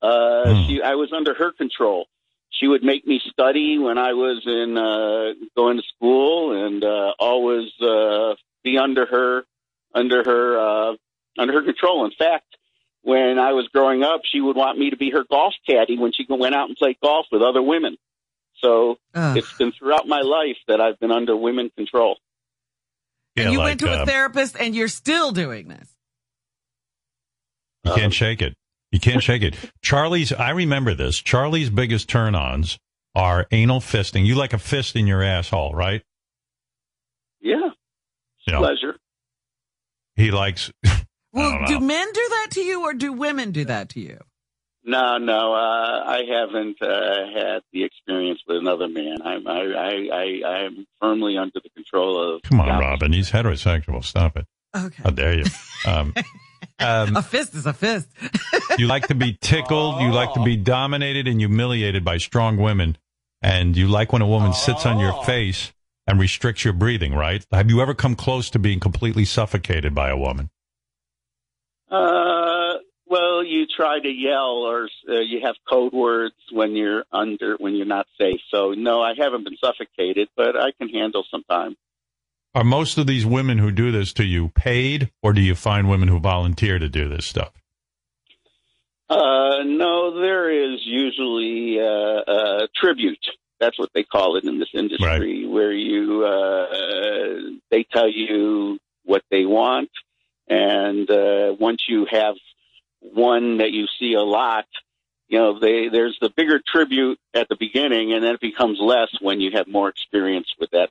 Uh, 0.00 0.44
Hmm. 0.54 0.68
she, 0.68 0.82
I 0.82 0.94
was 0.94 1.12
under 1.12 1.34
her 1.34 1.50
control. 1.50 2.06
She 2.50 2.68
would 2.68 2.84
make 2.84 3.04
me 3.06 3.20
study 3.32 3.78
when 3.78 3.98
I 3.98 4.12
was 4.12 4.42
in 4.46 4.78
uh, 4.78 5.46
going 5.56 5.78
to 5.78 5.82
school, 5.96 6.64
and 6.64 6.84
uh, 6.84 7.12
always 7.18 7.70
uh, 7.80 8.34
be 8.62 8.78
under 8.78 9.06
her, 9.06 9.42
under 9.94 10.22
her, 10.24 10.58
uh, 10.58 10.96
under 11.38 11.52
her 11.54 11.62
control. 11.62 12.04
In 12.04 12.12
fact, 12.18 12.46
when 13.02 13.38
I 13.38 13.52
was 13.52 13.68
growing 13.72 14.02
up, 14.02 14.22
she 14.24 14.40
would 14.40 14.56
want 14.56 14.78
me 14.78 14.90
to 14.90 14.96
be 14.96 15.10
her 15.10 15.24
golf 15.30 15.54
caddy 15.68 15.98
when 15.98 16.12
she 16.12 16.26
went 16.28 16.54
out 16.54 16.68
and 16.68 16.76
played 16.76 16.96
golf 17.02 17.26
with 17.30 17.42
other 17.42 17.62
women. 17.62 17.96
So 18.60 18.96
Ugh. 19.14 19.36
it's 19.36 19.52
been 19.58 19.72
throughout 19.72 20.06
my 20.08 20.20
life 20.22 20.56
that 20.68 20.80
I've 20.80 20.98
been 20.98 21.10
under 21.12 21.36
women 21.36 21.70
control. 21.76 22.16
Yeah, 23.36 23.44
and 23.44 23.52
you 23.52 23.58
like, 23.58 23.66
went 23.66 23.80
to 23.80 23.92
a 23.92 24.02
uh, 24.02 24.06
therapist, 24.06 24.56
and 24.58 24.74
you're 24.74 24.88
still 24.88 25.32
doing 25.32 25.68
this. 25.68 25.88
You 27.84 27.92
Um, 27.92 27.98
can't 27.98 28.14
shake 28.14 28.40
it. 28.40 28.54
You 28.92 29.00
can't 29.00 29.22
shake 29.22 29.42
it. 29.42 29.56
Charlie's, 29.82 30.32
I 30.32 30.50
remember 30.50 30.94
this. 30.94 31.20
Charlie's 31.20 31.68
biggest 31.68 32.08
turn 32.08 32.34
ons 32.36 32.78
are 33.14 33.46
anal 33.50 33.80
fisting. 33.80 34.24
You 34.24 34.36
like 34.36 34.52
a 34.52 34.58
fist 34.58 34.94
in 34.96 35.06
your 35.06 35.22
asshole, 35.22 35.72
right? 35.74 36.02
Yeah, 37.40 37.70
You 38.46 38.52
know, 38.52 38.60
pleasure. 38.60 38.96
He 40.16 40.30
likes, 40.30 40.72
Well, 41.32 41.50
don't 41.50 41.66
do 41.66 41.74
know. 41.80 41.86
men 41.86 42.06
do 42.12 42.26
that 42.30 42.48
to 42.52 42.60
you, 42.60 42.82
or 42.82 42.94
do 42.94 43.12
women 43.12 43.50
do 43.50 43.64
that 43.64 43.88
to 43.90 44.00
you? 44.00 44.18
No, 44.86 45.16
no, 45.16 45.54
uh, 45.54 46.04
I 46.06 46.20
haven't 46.28 46.76
uh, 46.82 47.26
had 47.34 47.62
the 47.72 47.84
experience 47.84 48.40
with 48.46 48.58
another 48.58 48.86
man. 48.86 49.16
I'm, 49.24 49.46
I, 49.48 49.60
I, 49.62 50.08
I, 50.12 50.48
I'm 50.48 50.86
firmly 51.00 51.38
under 51.38 51.58
the 51.62 51.70
control 51.70 52.36
of. 52.36 52.42
Come 52.42 52.60
on, 52.60 52.68
Robin. 52.68 53.12
He's 53.12 53.30
heterosexual. 53.30 54.04
Stop 54.04 54.36
it. 54.36 54.46
Okay. 54.76 55.02
How 55.02 55.10
dare 55.10 55.34
you? 55.38 55.44
Um, 55.86 56.14
um, 56.78 57.14
a 57.14 57.20
fist 57.20 57.54
is 57.54 57.66
a 57.66 57.74
fist. 57.74 58.08
you 58.78 58.86
like 58.86 59.08
to 59.08 59.14
be 59.14 59.36
tickled. 59.38 60.00
You 60.00 60.12
like 60.12 60.32
to 60.32 60.42
be 60.42 60.56
dominated 60.56 61.28
and 61.28 61.38
humiliated 61.38 62.06
by 62.06 62.16
strong 62.16 62.56
women. 62.56 62.96
And 63.42 63.76
you 63.76 63.86
like 63.86 64.14
when 64.14 64.22
a 64.22 64.26
woman 64.26 64.54
sits 64.54 64.86
on 64.86 64.98
your 64.98 65.22
face 65.24 65.73
and 66.06 66.20
restricts 66.20 66.64
your 66.64 66.74
breathing, 66.74 67.14
right? 67.14 67.44
Have 67.52 67.70
you 67.70 67.80
ever 67.80 67.94
come 67.94 68.14
close 68.14 68.50
to 68.50 68.58
being 68.58 68.80
completely 68.80 69.24
suffocated 69.24 69.94
by 69.94 70.10
a 70.10 70.16
woman? 70.16 70.50
Uh, 71.90 72.74
well, 73.06 73.44
you 73.44 73.66
try 73.66 74.00
to 74.00 74.08
yell 74.08 74.64
or 74.66 74.88
uh, 75.08 75.20
you 75.20 75.40
have 75.44 75.54
code 75.68 75.92
words 75.92 76.34
when 76.50 76.74
you're 76.74 77.04
under 77.12 77.56
when 77.58 77.74
you're 77.74 77.86
not 77.86 78.06
safe. 78.20 78.40
So 78.50 78.72
no, 78.72 79.02
I 79.02 79.12
haven't 79.16 79.44
been 79.44 79.56
suffocated, 79.62 80.28
but 80.36 80.56
I 80.56 80.72
can 80.78 80.88
handle 80.88 81.24
some 81.30 81.44
time. 81.44 81.76
Are 82.54 82.64
most 82.64 82.98
of 82.98 83.06
these 83.06 83.26
women 83.26 83.58
who 83.58 83.70
do 83.70 83.90
this 83.90 84.12
to 84.14 84.24
you 84.24 84.48
paid, 84.50 85.10
or 85.22 85.32
do 85.32 85.40
you 85.40 85.54
find 85.54 85.88
women 85.88 86.08
who 86.08 86.20
volunteer 86.20 86.78
to 86.78 86.88
do 86.88 87.08
this 87.08 87.26
stuff? 87.26 87.52
Uh, 89.10 89.62
no, 89.64 90.20
there 90.20 90.50
is 90.50 90.80
usually 90.84 91.78
uh, 91.80 92.22
a 92.26 92.68
tribute. 92.74 93.24
That's 93.64 93.78
what 93.78 93.88
they 93.94 94.02
call 94.02 94.36
it 94.36 94.44
in 94.44 94.58
this 94.58 94.68
industry, 94.74 95.46
where 95.46 95.72
you 95.72 96.24
uh, 96.24 97.56
they 97.70 97.86
tell 97.90 98.10
you 98.10 98.78
what 99.04 99.22
they 99.30 99.46
want, 99.46 99.88
and 100.48 101.10
uh, 101.10 101.54
once 101.58 101.82
you 101.88 102.06
have 102.10 102.34
one 103.00 103.58
that 103.58 103.72
you 103.72 103.86
see 103.98 104.12
a 104.14 104.22
lot, 104.22 104.66
you 105.28 105.38
know, 105.38 105.58
they, 105.58 105.88
there's 105.88 106.18
the 106.20 106.30
bigger 106.36 106.60
tribute 106.66 107.18
at 107.32 107.48
the 107.48 107.56
beginning, 107.58 108.12
and 108.12 108.22
then 108.22 108.34
it 108.34 108.40
becomes 108.40 108.78
less 108.80 109.08
when 109.20 109.40
you 109.40 109.52
have 109.54 109.66
more 109.66 109.88
experience 109.88 110.48
with 110.60 110.70
that 110.72 110.90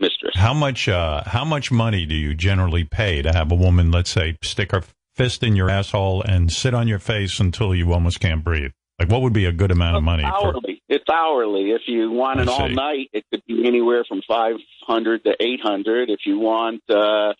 mistress. 0.00 0.34
How 0.34 0.54
much? 0.54 0.88
Uh, 0.88 1.22
how 1.24 1.44
much 1.44 1.70
money 1.70 2.06
do 2.06 2.14
you 2.14 2.34
generally 2.34 2.84
pay 2.84 3.22
to 3.22 3.32
have 3.32 3.52
a 3.52 3.54
woman, 3.54 3.92
let's 3.92 4.10
say, 4.10 4.36
stick 4.42 4.72
her 4.72 4.82
fist 5.14 5.44
in 5.44 5.54
your 5.54 5.70
asshole 5.70 6.22
and 6.22 6.52
sit 6.52 6.74
on 6.74 6.88
your 6.88 6.98
face 6.98 7.38
until 7.38 7.72
you 7.72 7.92
almost 7.92 8.18
can't 8.18 8.42
breathe? 8.42 8.72
Like, 8.98 9.10
what 9.10 9.22
would 9.22 9.32
be 9.32 9.46
a 9.46 9.52
good 9.52 9.70
amount 9.70 9.96
of 9.96 10.02
money? 10.02 10.24
For, 10.24 10.48
Hourly. 10.48 10.79
It's 10.92 11.08
hourly. 11.08 11.70
If 11.70 11.82
you 11.86 12.10
want 12.10 12.40
I 12.40 12.42
it 12.42 12.48
all 12.48 12.68
night, 12.68 13.10
it 13.12 13.24
could 13.30 13.42
be 13.46 13.64
anywhere 13.64 14.04
from 14.06 14.22
500 14.26 15.22
to 15.24 15.36
800. 15.40 16.10
If 16.10 16.26
you 16.26 16.40
want 16.40 16.82
uh, 16.90 17.32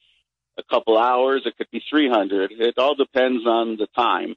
a 0.56 0.62
couple 0.70 0.96
hours, 0.96 1.42
it 1.46 1.56
could 1.58 1.66
be 1.72 1.82
300. 1.90 2.52
It 2.52 2.78
all 2.78 2.94
depends 2.94 3.44
on 3.46 3.76
the 3.76 3.88
time. 3.96 4.36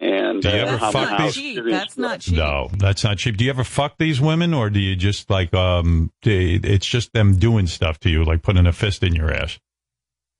And 0.00 0.42
Do 0.42 0.48
you 0.50 0.54
uh, 0.54 0.58
ever 0.66 0.76
how, 0.76 0.90
fuck 0.90 1.08
how 1.08 1.24
these- 1.24 1.38
experienced 1.38 1.96
you 2.28 2.42
are. 2.42 2.66
No, 2.66 2.70
that's 2.76 3.02
not 3.04 3.16
cheap. 3.18 3.38
Do 3.38 3.44
you 3.44 3.50
ever 3.50 3.64
fuck 3.64 3.96
these 3.98 4.20
women, 4.20 4.52
or 4.52 4.68
do 4.68 4.80
you 4.80 4.96
just 4.96 5.30
like 5.30 5.54
um? 5.54 6.10
do- 6.20 6.60
It's 6.62 6.86
just 6.86 7.12
them 7.14 7.36
doing 7.38 7.66
stuff 7.66 8.00
to 8.00 8.10
you, 8.10 8.24
like 8.24 8.42
putting 8.42 8.66
a 8.66 8.72
fist 8.72 9.02
in 9.02 9.14
your 9.14 9.32
ass. 9.32 9.58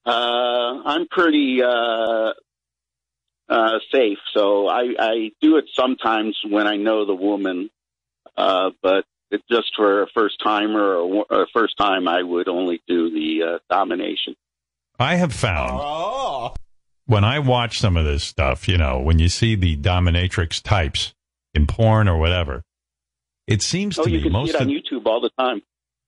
Uh, 0.04 0.10
I'm 0.84 1.06
pretty 1.08 1.62
uh, 1.62 2.32
uh, 3.48 3.78
safe, 3.92 4.18
so 4.34 4.66
I, 4.68 4.94
I 4.98 5.30
do 5.40 5.56
it 5.58 5.66
sometimes 5.74 6.36
when 6.46 6.66
I 6.66 6.76
know 6.76 7.06
the 7.06 7.14
woman. 7.14 7.70
Uh, 8.36 8.70
but 8.82 9.04
it's 9.30 9.44
just 9.50 9.72
for 9.76 10.02
a 10.02 10.06
first 10.14 10.36
timer 10.42 10.94
or 10.96 11.24
a 11.30 11.46
first 11.52 11.76
time, 11.78 12.06
I 12.08 12.22
would 12.22 12.48
only 12.48 12.82
do 12.86 13.10
the 13.10 13.54
uh, 13.54 13.58
domination. 13.70 14.34
I 14.98 15.16
have 15.16 15.32
found 15.32 16.54
when 17.06 17.24
I 17.24 17.38
watch 17.38 17.78
some 17.78 17.96
of 17.96 18.04
this 18.04 18.22
stuff, 18.24 18.68
you 18.68 18.78
know, 18.78 19.00
when 19.00 19.18
you 19.18 19.28
see 19.28 19.54
the 19.54 19.76
dominatrix 19.76 20.62
types 20.62 21.14
in 21.54 21.66
porn 21.66 22.08
or 22.08 22.18
whatever, 22.18 22.62
it 23.46 23.62
seems 23.62 23.98
Oh, 23.98 24.04
to 24.04 24.10
you 24.10 24.18
me 24.18 24.22
can 24.22 24.30
see 24.30 24.38
most 24.38 24.50
it 24.50 24.56
on 24.56 24.62
of 24.62 24.68
YouTube 24.68 25.06
all 25.06 25.20
the 25.20 25.30
time. 25.38 25.62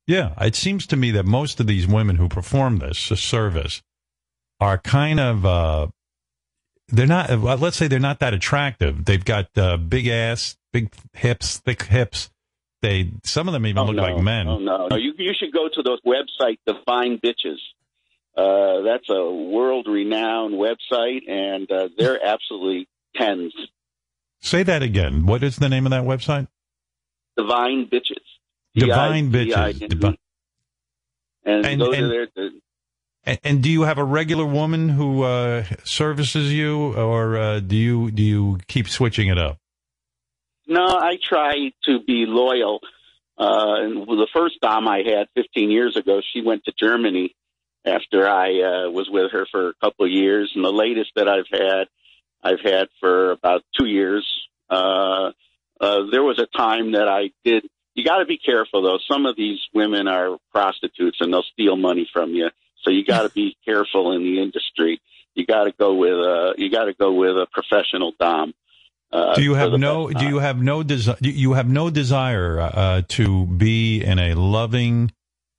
yeah, 0.06 0.32
it 0.40 0.54
seems 0.54 0.86
to 0.88 0.96
me 0.96 1.10
that 1.12 1.24
most 1.26 1.60
of 1.60 1.66
these 1.66 1.86
women 1.86 2.16
who 2.16 2.28
perform 2.28 2.78
this 2.78 3.08
this 3.08 3.20
service 3.22 3.82
are 4.60 4.78
kind 4.78 5.18
of 5.18 5.44
uh 5.44 5.88
they're 6.88 7.06
not 7.06 7.30
well, 7.40 7.56
let's 7.56 7.76
say 7.76 7.88
they're 7.88 7.98
not 7.98 8.20
that 8.20 8.34
attractive. 8.34 9.04
They've 9.04 9.24
got 9.24 9.46
uh, 9.56 9.76
big 9.76 10.06
ass, 10.06 10.56
big 10.72 10.92
hips, 11.12 11.58
thick 11.58 11.82
hips. 11.84 12.30
They 12.82 13.12
some 13.24 13.48
of 13.48 13.54
them 13.54 13.66
even 13.66 13.78
Oh, 13.78 13.84
look 13.86 13.96
no. 13.96 14.02
like 14.02 14.22
men. 14.22 14.46
Oh 14.48 14.58
no, 14.58 14.88
no! 14.88 14.96
You 14.96 15.12
you 15.16 15.32
should 15.34 15.52
go 15.52 15.68
to 15.72 15.82
the 15.82 15.98
website 16.06 16.58
Divine 16.66 17.18
Bitches. 17.18 17.56
Uh, 18.36 18.82
that's 18.82 19.08
a 19.08 19.30
world-renowned 19.32 20.54
website, 20.54 21.30
and 21.30 21.70
uh, 21.70 21.88
they're 21.96 22.18
absolutely 22.24 22.88
tens. 23.14 23.54
Say 24.42 24.64
that 24.64 24.82
again. 24.82 25.24
What 25.24 25.44
is 25.44 25.54
the 25.56 25.68
name 25.68 25.86
of 25.86 25.90
that 25.90 26.02
website? 26.02 26.48
Divine 27.36 27.86
Bitches. 27.86 28.24
Divine. 28.74 29.30
Bitches. 29.30 30.16
And, 31.44 31.64
And- 31.64 31.80
go 31.80 31.92
and- 31.92 31.96
to 31.96 32.08
their. 32.34 32.50
And, 33.26 33.38
and 33.44 33.62
do 33.62 33.70
you 33.70 33.82
have 33.82 33.98
a 33.98 34.04
regular 34.04 34.46
woman 34.46 34.88
who 34.90 35.22
uh, 35.22 35.64
services 35.84 36.52
you, 36.52 36.94
or 36.94 37.36
uh, 37.36 37.60
do 37.60 37.76
you 37.76 38.10
do 38.10 38.22
you 38.22 38.58
keep 38.68 38.88
switching 38.88 39.28
it 39.28 39.38
up? 39.38 39.58
no, 40.66 40.86
I 40.86 41.18
try 41.22 41.72
to 41.84 42.00
be 42.00 42.24
loyal. 42.26 42.80
Uh, 43.36 43.82
and 43.82 44.06
the 44.06 44.28
first 44.32 44.60
dom 44.60 44.88
I 44.88 44.98
had 44.98 45.28
15 45.34 45.70
years 45.70 45.96
ago, 45.96 46.20
she 46.32 46.40
went 46.40 46.64
to 46.64 46.72
Germany 46.78 47.34
after 47.84 48.28
I 48.28 48.48
uh, 48.60 48.90
was 48.90 49.08
with 49.10 49.32
her 49.32 49.46
for 49.50 49.68
a 49.68 49.74
couple 49.74 50.06
of 50.06 50.12
years, 50.12 50.52
and 50.54 50.64
the 50.64 50.72
latest 50.72 51.10
that 51.16 51.28
I've 51.28 51.48
had, 51.50 51.88
I've 52.42 52.60
had 52.60 52.88
for 53.00 53.32
about 53.32 53.62
two 53.78 53.86
years. 53.86 54.26
Uh, 54.70 55.32
uh, 55.80 56.04
there 56.10 56.22
was 56.22 56.38
a 56.38 56.46
time 56.56 56.92
that 56.92 57.08
I 57.08 57.30
did. 57.44 57.66
You 57.94 58.04
got 58.04 58.18
to 58.18 58.24
be 58.24 58.38
careful 58.38 58.82
though. 58.82 58.98
Some 59.10 59.26
of 59.26 59.36
these 59.36 59.58
women 59.74 60.08
are 60.08 60.38
prostitutes, 60.52 61.18
and 61.20 61.32
they'll 61.32 61.44
steal 61.52 61.76
money 61.76 62.08
from 62.12 62.30
you. 62.30 62.48
So 62.84 62.90
you 62.90 63.04
got 63.04 63.22
to 63.22 63.30
be 63.30 63.56
careful 63.64 64.12
in 64.12 64.22
the 64.22 64.40
industry. 64.40 65.00
You 65.34 65.46
got 65.46 65.64
to 65.64 65.72
go 65.72 65.94
with 65.94 66.12
a. 66.12 66.54
You 66.58 66.70
got 66.70 66.84
to 66.84 66.94
go 66.94 67.12
with 67.12 67.36
a 67.36 67.46
professional 67.52 68.12
dom. 68.18 68.54
Uh, 69.12 69.34
do 69.34 69.42
you 69.42 69.54
have 69.54 69.72
no 69.72 70.10
do 70.10 70.26
you 70.26 70.38
have 70.38 70.60
no 70.60 70.82
desire 70.82 71.16
you 71.20 71.52
have 71.52 71.68
no 71.68 71.88
desire 71.88 72.58
uh, 72.58 73.02
to 73.06 73.46
be 73.46 74.02
in 74.02 74.18
a 74.18 74.34
loving 74.34 75.12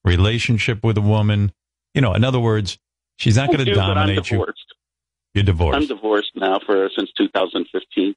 relationship 0.04 0.84
with 0.84 0.98
a 0.98 1.02
woman 1.02 1.54
you 1.94 2.02
know 2.02 2.14
in 2.14 2.26
other 2.26 2.40
words 2.40 2.78
she's 3.18 3.38
not 3.38 3.48
going 3.48 3.60
to 3.60 3.66
do, 3.66 3.76
but 3.76 3.82
I'm 3.82 3.96
dominate 3.96 4.30
you 4.30 4.46
you're 5.34 5.44
divorced 5.44 5.76
I'm 5.76 5.88
divorced 5.88 6.32
now 6.36 6.60
for 6.66 6.90
since 6.98 7.12
2015. 7.18 8.16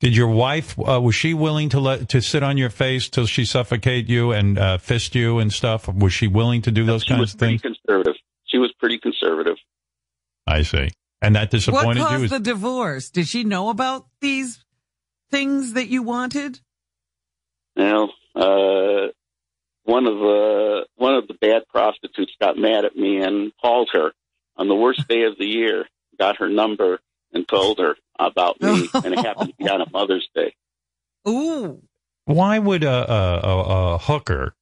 Did 0.00 0.16
your 0.16 0.28
wife 0.28 0.78
uh, 0.78 1.00
was 1.00 1.14
she 1.14 1.34
willing 1.34 1.68
to 1.68 1.80
let 1.80 2.08
to 2.08 2.20
sit 2.20 2.42
on 2.42 2.56
your 2.56 2.70
face 2.70 3.08
till 3.08 3.26
she 3.26 3.44
suffocate 3.44 4.08
you 4.08 4.32
and 4.32 4.58
uh, 4.58 4.78
fist 4.78 5.14
you 5.14 5.38
and 5.38 5.52
stuff 5.52 5.88
was 5.88 6.12
she 6.12 6.26
willing 6.26 6.62
to 6.62 6.70
do 6.70 6.84
those 6.84 7.04
She 7.04 7.12
was 7.14 7.18
kinds 7.18 7.34
of 7.34 7.38
pretty 7.38 7.58
things 7.58 7.76
conservative. 7.76 8.14
She 8.46 8.58
was 8.58 8.72
pretty 8.78 8.98
conservative. 8.98 9.56
i 10.46 10.62
see 10.62 10.88
and 11.22 11.36
that 11.36 11.50
disappointed 11.50 11.86
What 11.86 11.94
disappointed 11.94 12.08
caused 12.08 12.22
you 12.22 12.28
the 12.28 12.40
divorce? 12.40 13.10
Did 13.10 13.28
she 13.28 13.44
know 13.44 13.68
about 13.68 14.06
these 14.20 14.64
things 15.30 15.74
that 15.74 15.88
you 15.88 16.02
wanted? 16.02 16.60
Now, 17.76 18.08
uh, 18.34 19.08
one 19.84 20.06
of 20.06 20.14
the 20.14 20.86
one 20.96 21.14
of 21.14 21.28
the 21.28 21.34
bad 21.34 21.62
prostitutes 21.68 22.32
got 22.40 22.56
mad 22.56 22.84
at 22.84 22.96
me 22.96 23.20
and 23.20 23.52
called 23.60 23.90
her 23.92 24.12
on 24.56 24.68
the 24.68 24.74
worst 24.74 25.06
day 25.08 25.24
of 25.24 25.36
the 25.38 25.46
year. 25.46 25.86
Got 26.18 26.38
her 26.38 26.48
number 26.48 27.00
and 27.32 27.46
told 27.48 27.78
her 27.78 27.96
about 28.18 28.60
me, 28.60 28.88
and 28.94 29.06
it 29.14 29.18
happened 29.18 29.50
to 29.50 29.54
be 29.56 29.68
on 29.68 29.80
a 29.80 29.90
Mother's 29.90 30.28
Day. 30.34 30.54
Ooh. 31.28 31.82
why 32.24 32.58
would 32.58 32.82
a, 32.84 33.12
a, 33.12 33.40
a, 33.40 33.94
a 33.94 33.98
hooker 33.98 34.54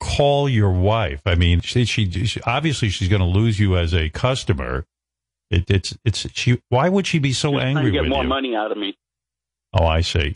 call 0.00 0.48
your 0.48 0.70
wife? 0.70 1.22
I 1.26 1.34
mean, 1.34 1.60
she, 1.60 1.84
she, 1.84 2.08
she 2.10 2.40
obviously 2.42 2.88
she's 2.88 3.08
going 3.08 3.20
to 3.20 3.26
lose 3.26 3.58
you 3.58 3.76
as 3.76 3.92
a 3.94 4.08
customer. 4.10 4.86
It, 5.50 5.70
it's 5.70 5.96
it's 6.04 6.26
she. 6.38 6.60
Why 6.68 6.88
would 6.88 7.06
she 7.06 7.18
be 7.18 7.32
so 7.32 7.52
Trying 7.52 7.76
angry 7.78 7.84
to 7.86 7.90
get 7.92 8.00
with 8.02 8.10
more 8.10 8.22
you? 8.22 8.28
money 8.28 8.54
out 8.54 8.70
of 8.70 8.76
me. 8.78 8.96
Oh, 9.72 9.86
I 9.86 10.02
see. 10.02 10.34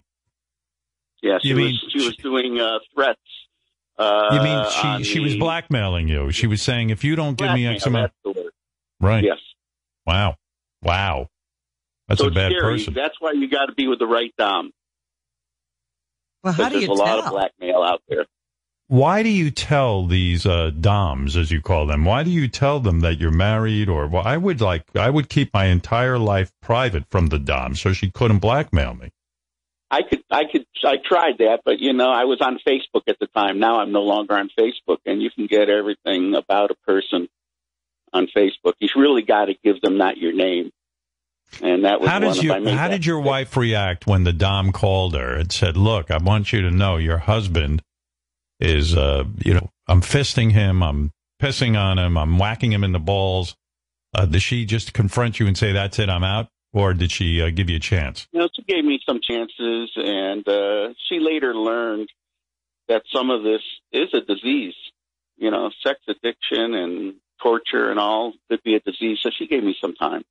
Yeah, 1.22 1.38
she 1.42 1.48
You 1.50 1.56
mean 1.56 1.66
was 1.66 1.84
she 1.92 1.98
was 2.06 2.16
doing 2.16 2.58
uh, 2.58 2.78
threats. 2.94 3.20
Uh, 3.98 4.30
You 4.32 4.38
mean 4.42 4.56
on 4.56 5.02
she 5.02 5.12
she 5.12 5.20
was 5.20 5.34
blackmailing 5.36 6.08
you? 6.08 6.32
She 6.32 6.46
was 6.46 6.62
saying 6.62 6.90
if 6.90 7.04
you 7.04 7.14
don't 7.14 7.36
give 7.36 7.52
me 7.52 7.66
X 7.66 7.84
amount, 7.86 8.12
that's 8.24 8.36
the 8.36 8.50
right? 9.00 9.22
Yes. 9.22 9.38
Wow, 10.06 10.36
wow, 10.82 11.28
that's 12.08 12.20
so 12.20 12.26
a 12.26 12.28
it's 12.28 12.34
bad 12.34 12.52
scary. 12.52 12.78
person. 12.78 12.94
That's 12.94 13.20
why 13.20 13.32
you 13.32 13.48
got 13.48 13.66
to 13.66 13.74
be 13.74 13.86
with 13.88 13.98
the 13.98 14.06
right 14.06 14.32
dom. 14.36 14.70
Well, 16.42 16.52
how 16.52 16.68
Because 16.68 16.72
do 16.72 16.86
there's 16.86 16.98
you 16.98 17.04
a 17.04 17.06
lot 17.06 17.18
of 17.20 17.30
blackmail 17.30 17.82
out 17.82 18.02
there. 18.08 18.26
Why 18.88 19.22
do 19.22 19.30
you 19.30 19.50
tell 19.50 20.06
these 20.06 20.44
uh, 20.44 20.70
DOMs, 20.78 21.34
as 21.36 21.50
you 21.50 21.62
call 21.62 21.86
them? 21.86 22.04
Why 22.04 22.24
do 22.24 22.30
you 22.30 22.46
tell 22.46 22.78
them 22.78 23.00
that 23.00 23.18
you're 23.18 23.30
married? 23.30 23.88
Or 23.88 24.06
well, 24.06 24.26
I 24.26 24.36
would 24.36 24.60
like 24.60 24.84
I 24.96 25.08
would 25.08 25.28
keep 25.30 25.54
my 25.54 25.66
entire 25.66 26.18
life 26.18 26.52
private 26.60 27.04
from 27.10 27.28
the 27.28 27.38
DOM, 27.38 27.74
so 27.74 27.92
she 27.92 28.10
couldn't 28.10 28.40
blackmail 28.40 28.94
me. 28.94 29.10
I 29.90 30.02
could, 30.02 30.22
I 30.30 30.44
could, 30.50 30.64
I 30.84 30.96
tried 31.04 31.38
that, 31.38 31.60
but 31.64 31.78
you 31.78 31.92
know, 31.92 32.10
I 32.10 32.24
was 32.24 32.40
on 32.40 32.58
Facebook 32.66 33.02
at 33.08 33.18
the 33.18 33.26
time. 33.26 33.58
Now 33.58 33.80
I'm 33.80 33.92
no 33.92 34.02
longer 34.02 34.34
on 34.34 34.50
Facebook, 34.58 34.98
and 35.06 35.22
you 35.22 35.30
can 35.30 35.46
get 35.46 35.68
everything 35.68 36.34
about 36.34 36.70
a 36.70 36.74
person 36.86 37.28
on 38.12 38.28
Facebook. 38.36 38.74
You 38.78 38.88
really 38.96 39.22
got 39.22 39.46
to 39.46 39.54
give 39.64 39.80
them 39.80 39.96
not 39.98 40.16
your 40.16 40.32
name. 40.32 40.70
and 41.62 41.84
that 41.84 42.00
was 42.00 42.08
How 42.08 42.20
one 42.20 42.32
did 42.32 42.42
you? 42.42 42.76
How 42.76 42.88
did 42.88 43.04
your 43.06 43.20
wife 43.20 43.56
react 43.56 44.06
when 44.06 44.24
the 44.24 44.32
dom 44.32 44.72
called 44.72 45.14
her 45.14 45.34
and 45.34 45.52
said, 45.52 45.76
"Look, 45.76 46.10
I 46.10 46.18
want 46.18 46.52
you 46.52 46.62
to 46.62 46.70
know 46.70 46.96
your 46.96 47.18
husband 47.18 47.82
is, 48.60 48.96
uh, 48.96 49.24
you 49.44 49.54
know, 49.54 49.70
I'm 49.88 50.00
fisting 50.00 50.52
him, 50.52 50.82
I'm 50.82 51.10
pissing 51.40 51.78
on 51.78 51.98
him, 51.98 52.16
I'm 52.16 52.38
whacking 52.38 52.72
him 52.72 52.84
in 52.84 52.92
the 52.92 53.00
balls." 53.00 53.54
Uh, 54.14 54.26
did 54.26 54.42
she 54.42 54.64
just 54.66 54.92
confront 54.92 55.40
you 55.40 55.46
and 55.46 55.56
say, 55.56 55.72
"That's 55.72 55.98
it, 55.98 56.08
I'm 56.08 56.24
out," 56.24 56.48
or 56.72 56.94
did 56.94 57.10
she 57.10 57.42
uh, 57.42 57.50
give 57.50 57.68
you 57.68 57.76
a 57.76 57.80
chance? 57.80 58.28
You 58.32 58.40
know, 58.40 58.48
she 58.54 58.62
gave 58.62 58.84
me 58.84 59.00
some 59.06 59.20
chances, 59.22 59.90
and 59.96 60.46
uh, 60.48 60.94
she 61.08 61.18
later 61.18 61.54
learned 61.54 62.08
that 62.88 63.02
some 63.12 63.30
of 63.30 63.42
this 63.42 63.62
is 63.92 64.12
a 64.14 64.20
disease. 64.20 64.74
You 65.36 65.50
know, 65.50 65.70
sex 65.84 66.00
addiction 66.08 66.74
and 66.74 67.14
torture 67.42 67.90
and 67.90 67.98
all 67.98 68.32
could 68.50 68.62
be 68.62 68.74
a 68.74 68.80
disease. 68.80 69.18
So 69.22 69.30
she 69.36 69.46
gave 69.46 69.62
me 69.64 69.74
some 69.80 69.94
time. 69.94 70.22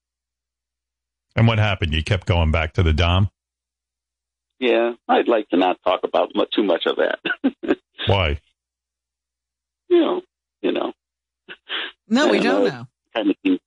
And 1.36 1.48
what 1.48 1.60
happened? 1.60 1.94
You 1.94 2.04
kept 2.04 2.28
going 2.28 2.52
back 2.52 2.74
to 2.74 2.84
the 2.84 2.94
dom. 2.94 3.30
Yeah, 4.60 4.92
I'd 5.08 5.28
like 5.28 5.50
to 5.50 5.58
not 5.58 5.78
talk 5.84 6.02
about 6.04 6.32
mu- 6.36 6.46
too 6.54 6.64
much 6.64 6.86
of 6.86 6.98
that. 6.98 7.78
Why? 8.08 8.40
you 9.90 10.00
know, 10.00 10.22
you 10.62 10.72
know. 10.72 10.94
No, 12.08 12.28
we 12.30 12.38
And, 12.38 12.44
don't 12.44 12.68
uh, 12.68 12.70
know. 12.70 12.88
Kind 13.16 13.30
of 13.32 13.36
thing. 13.44 13.60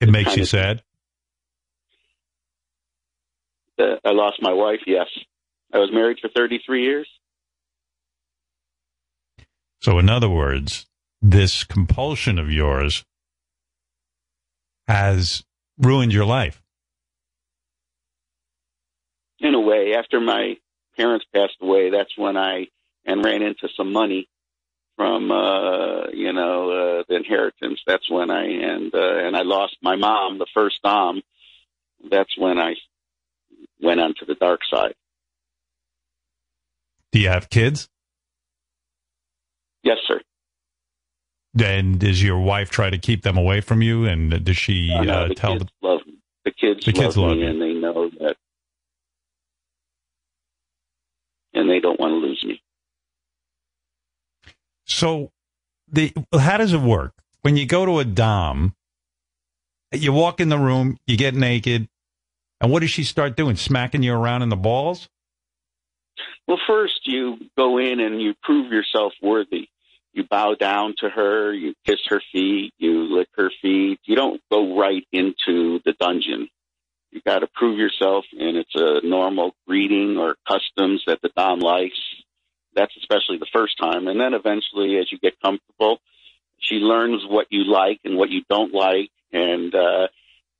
It 0.00 0.08
makes 0.08 0.28
kind 0.30 0.38
you 0.38 0.44
sad. 0.44 0.82
Uh, 3.78 3.96
I 4.04 4.10
lost 4.12 4.36
my 4.40 4.52
wife. 4.52 4.80
Yes, 4.86 5.06
I 5.72 5.78
was 5.78 5.90
married 5.92 6.18
for 6.20 6.28
33 6.28 6.84
years. 6.84 7.08
So, 9.80 9.98
in 9.98 10.08
other 10.08 10.28
words, 10.30 10.86
this 11.24 11.64
compulsion 11.64 12.38
of 12.38 12.52
yours 12.52 13.04
has 14.86 15.42
ruined 15.78 16.12
your 16.12 16.26
life. 16.26 16.60
in 19.40 19.54
a 19.54 19.60
way, 19.60 19.94
after 19.94 20.20
my 20.20 20.56
parents 20.96 21.26
passed 21.34 21.56
away, 21.60 21.90
that's 21.90 22.16
when 22.16 22.36
I 22.36 22.68
and 23.04 23.24
ran 23.24 23.42
into 23.42 23.68
some 23.76 23.92
money 23.92 24.28
from 24.96 25.30
uh, 25.30 26.08
you 26.12 26.32
know 26.32 26.70
uh, 26.70 27.04
the 27.08 27.16
inheritance. 27.16 27.80
That's 27.86 28.08
when 28.10 28.30
I 28.30 28.44
and 28.44 28.94
uh, 28.94 29.18
and 29.26 29.36
I 29.36 29.42
lost 29.42 29.76
my 29.82 29.96
mom, 29.96 30.38
the 30.38 30.46
first 30.54 30.80
dom. 30.82 31.22
That's 32.10 32.36
when 32.38 32.58
I 32.58 32.74
went 33.80 34.00
onto 34.00 34.24
the 34.26 34.34
dark 34.34 34.60
side. 34.70 34.94
Do 37.12 37.18
you 37.18 37.28
have 37.28 37.48
kids? 37.48 37.88
Yes, 39.82 39.98
sir. 40.06 40.20
And 41.60 42.00
does 42.00 42.22
your 42.22 42.38
wife 42.38 42.70
try 42.70 42.90
to 42.90 42.98
keep 42.98 43.22
them 43.22 43.36
away 43.36 43.60
from 43.60 43.82
you? 43.82 44.06
And 44.06 44.44
does 44.44 44.56
she 44.56 44.92
Uh, 44.92 45.02
no, 45.04 45.12
uh, 45.12 45.28
the 45.28 45.34
tell 45.34 45.58
them? 45.58 45.68
love 45.82 46.00
me. 46.06 46.14
The 46.44 46.50
kids, 46.52 46.84
The 46.84 46.92
kids 46.92 47.16
love, 47.16 47.30
love 47.30 47.36
me, 47.38 47.44
you. 47.44 47.50
and 47.50 47.62
they 47.62 47.72
know 47.74 48.08
that, 48.20 48.36
and 51.54 51.70
they 51.70 51.80
don't 51.80 51.98
want 52.00 52.12
to 52.12 52.16
lose 52.16 52.44
me. 52.44 52.60
So, 54.86 55.32
the 55.88 56.12
how 56.32 56.56
does 56.58 56.72
it 56.72 56.80
work 56.80 57.14
when 57.42 57.56
you 57.56 57.66
go 57.66 57.86
to 57.86 57.98
a 58.00 58.04
dom? 58.04 58.74
You 59.92 60.12
walk 60.12 60.40
in 60.40 60.48
the 60.48 60.58
room, 60.58 60.98
you 61.06 61.16
get 61.16 61.34
naked, 61.34 61.88
and 62.60 62.70
what 62.72 62.80
does 62.80 62.90
she 62.90 63.04
start 63.04 63.36
doing? 63.36 63.56
Smacking 63.56 64.02
you 64.02 64.12
around 64.14 64.42
in 64.42 64.48
the 64.48 64.56
balls? 64.56 65.08
Well, 66.46 66.58
first 66.66 67.00
you 67.06 67.38
go 67.56 67.78
in 67.78 68.00
and 68.00 68.20
you 68.20 68.34
prove 68.42 68.72
yourself 68.72 69.12
worthy. 69.22 69.68
You 70.14 70.22
bow 70.22 70.54
down 70.54 70.94
to 70.98 71.08
her, 71.10 71.52
you 71.52 71.74
kiss 71.84 71.98
her 72.06 72.22
feet, 72.32 72.72
you 72.78 73.16
lick 73.16 73.28
her 73.36 73.50
feet. 73.60 73.98
You 74.04 74.14
don't 74.14 74.40
go 74.48 74.78
right 74.78 75.04
into 75.10 75.80
the 75.84 75.92
dungeon. 75.98 76.48
You 77.10 77.20
got 77.26 77.40
to 77.40 77.48
prove 77.52 77.78
yourself, 77.78 78.24
and 78.32 78.56
it's 78.56 78.74
a 78.76 79.04
normal 79.04 79.56
greeting 79.66 80.16
or 80.16 80.36
customs 80.48 81.02
that 81.08 81.20
the 81.20 81.30
dom 81.36 81.58
likes. 81.58 81.98
That's 82.76 82.96
especially 82.96 83.38
the 83.38 83.46
first 83.52 83.76
time, 83.76 84.06
and 84.06 84.20
then 84.20 84.34
eventually, 84.34 84.98
as 84.98 85.10
you 85.10 85.18
get 85.18 85.40
comfortable, 85.40 85.98
she 86.58 86.76
learns 86.76 87.22
what 87.28 87.48
you 87.50 87.64
like 87.64 88.00
and 88.04 88.16
what 88.16 88.30
you 88.30 88.42
don't 88.48 88.72
like, 88.72 89.10
and 89.32 89.74
uh, 89.74 90.08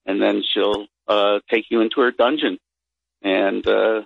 and 0.06 0.20
then 0.20 0.42
she'll 0.52 0.86
uh, 1.08 1.40
take 1.50 1.66
you 1.70 1.80
into 1.80 2.00
her 2.00 2.10
dungeon, 2.10 2.58
and 3.22 3.66
uh, 3.66 4.02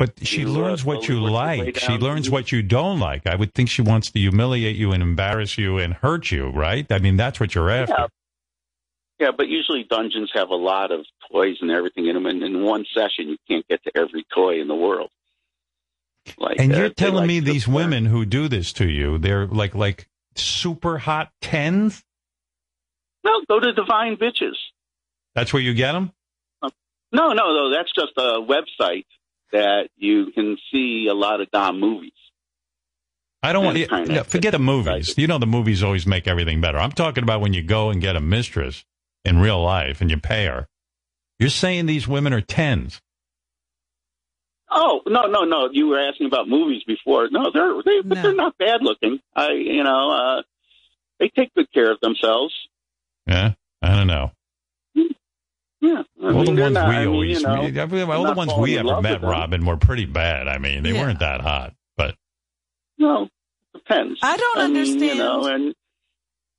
But 0.00 0.26
she 0.26 0.40
You, 0.40 0.48
uh, 0.48 0.52
learns 0.52 0.82
what 0.82 1.08
you 1.08 1.16
slowly 1.16 1.30
work 1.30 1.56
your 1.56 1.64
like. 1.66 1.76
She 1.76 1.92
learns 1.92 2.30
what 2.30 2.50
you 2.50 2.62
don't 2.62 2.98
like. 2.98 3.26
I 3.26 3.34
would 3.34 3.52
think 3.52 3.68
she 3.68 3.82
wants 3.82 4.10
to 4.10 4.18
humiliate 4.18 4.76
you 4.76 4.92
and 4.92 5.02
embarrass 5.02 5.58
you 5.58 5.76
and 5.76 5.92
hurt 5.92 6.30
you, 6.30 6.48
right? 6.48 6.90
I 6.90 7.00
mean, 7.00 7.18
that's 7.18 7.38
what 7.38 7.54
you're 7.54 7.68
after. 7.68 7.92
Yeah. 7.92 8.06
Yeah, 9.18 9.30
but 9.36 9.48
usually 9.48 9.84
dungeons 9.84 10.30
have 10.32 10.48
a 10.48 10.54
lot 10.54 10.90
of 10.90 11.04
toys 11.30 11.58
and 11.60 11.70
everything 11.70 12.06
in 12.06 12.14
them, 12.14 12.24
and 12.24 12.42
in 12.42 12.62
one 12.62 12.86
session 12.94 13.28
you 13.28 13.36
can't 13.46 13.68
get 13.68 13.84
to 13.84 13.90
every 13.94 14.24
toy 14.34 14.62
in 14.62 14.68
the 14.68 14.74
world. 14.74 15.10
Like, 16.38 16.58
and 16.58 16.72
uh, 16.72 16.78
you're 16.78 16.88
they 16.88 16.94
telling 16.94 17.16
like 17.16 17.28
me 17.28 17.40
these 17.40 17.68
women 17.68 18.06
who 18.06 18.24
do 18.24 18.48
this 18.48 18.72
to 18.74 18.88
you, 18.88 19.18
they're 19.18 19.46
like 19.46 19.74
like 19.74 20.08
super 20.34 20.96
hot 20.96 21.30
tens. 21.42 22.02
No, 23.22 23.42
go 23.46 23.60
to 23.60 23.74
Divine 23.74 24.16
Bitches. 24.16 24.56
That's 25.34 25.52
where 25.52 25.60
you 25.60 25.74
get 25.74 25.92
them. 25.92 26.12
No, 26.62 26.70
no, 27.34 27.52
no. 27.52 27.70
That's 27.70 27.92
just 27.92 28.12
a 28.16 28.40
website 28.40 29.04
that 29.52 29.88
you 29.96 30.32
can 30.32 30.56
see 30.72 31.08
a 31.10 31.14
lot 31.14 31.40
of 31.40 31.50
Dom 31.50 31.80
movies. 31.80 32.12
I 33.42 33.52
don't 33.52 33.64
want 33.64 33.76
kinda- 33.88 34.12
no, 34.12 34.24
forget 34.24 34.52
the 34.52 34.58
movies. 34.58 35.14
You 35.16 35.26
know 35.26 35.38
the 35.38 35.46
movies 35.46 35.82
always 35.82 36.06
make 36.06 36.28
everything 36.28 36.60
better. 36.60 36.78
I'm 36.78 36.92
talking 36.92 37.22
about 37.22 37.40
when 37.40 37.54
you 37.54 37.62
go 37.62 37.90
and 37.90 38.00
get 38.00 38.16
a 38.16 38.20
mistress 38.20 38.84
in 39.24 39.38
real 39.38 39.62
life 39.62 40.00
and 40.00 40.10
you 40.10 40.18
pay 40.18 40.46
her. 40.46 40.66
You're 41.38 41.48
saying 41.48 41.86
these 41.86 42.06
women 42.06 42.32
are 42.34 42.42
tens. 42.42 43.00
Oh 44.70 45.00
no, 45.06 45.22
no, 45.26 45.44
no! 45.44 45.68
You 45.72 45.88
were 45.88 45.98
asking 45.98 46.26
about 46.26 46.48
movies 46.48 46.82
before. 46.86 47.28
No, 47.30 47.50
they're 47.50 47.82
they, 47.82 48.02
but 48.02 48.18
they're 48.22 48.34
not 48.34 48.56
bad 48.58 48.82
looking. 48.82 49.18
I, 49.34 49.52
you 49.52 49.82
know, 49.82 50.10
uh, 50.12 50.42
they 51.18 51.28
take 51.28 51.52
good 51.54 51.72
care 51.72 51.90
of 51.90 51.98
themselves. 52.00 52.54
Yeah, 53.26 53.54
I 53.82 53.96
don't 53.96 54.06
know. 54.06 54.30
Yeah, 55.82 56.02
I 56.22 56.26
all 56.26 56.32
mean, 56.44 56.54
the 56.56 56.62
ones 56.62 56.74
not- 56.74 56.88
we 56.88 56.94
I 56.96 56.98
mean, 57.00 57.08
always, 57.08 57.40
you 57.40 57.46
know, 57.46 57.62
meet- 57.62 57.78
all 57.78 58.26
I'm 58.26 58.26
the 58.26 58.32
ones 58.34 58.52
we 58.58 58.78
ever 58.78 59.00
met. 59.00 59.22
Robin, 59.22 59.64
were 59.64 59.76
pretty 59.78 60.04
bad. 60.04 60.46
I 60.46 60.58
mean, 60.58 60.82
they 60.82 60.92
Yeah. 60.92 61.00
weren't 61.02 61.20
that 61.20 61.40
hot, 61.40 61.72
but 61.96 62.16
No, 62.98 63.28
depends. 63.72 64.18
I 64.22 64.36
don't 64.36 64.56
mean, 64.58 64.64
understand. 64.66 65.02
you 65.02 65.14
know, 65.14 65.46
and 65.46 65.74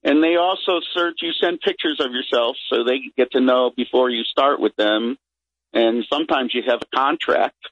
and 0.03 0.23
they 0.23 0.35
also 0.37 0.79
search. 0.95 1.19
You 1.21 1.31
send 1.33 1.61
pictures 1.61 1.99
of 1.99 2.11
yourself, 2.11 2.57
so 2.69 2.83
they 2.83 3.11
get 3.15 3.31
to 3.33 3.39
know 3.39 3.69
before 3.69 4.09
you 4.09 4.23
start 4.23 4.59
with 4.59 4.75
them. 4.75 5.17
And 5.73 6.03
sometimes 6.11 6.53
you 6.55 6.63
have 6.63 6.81
a 6.81 6.95
contract, 6.97 7.69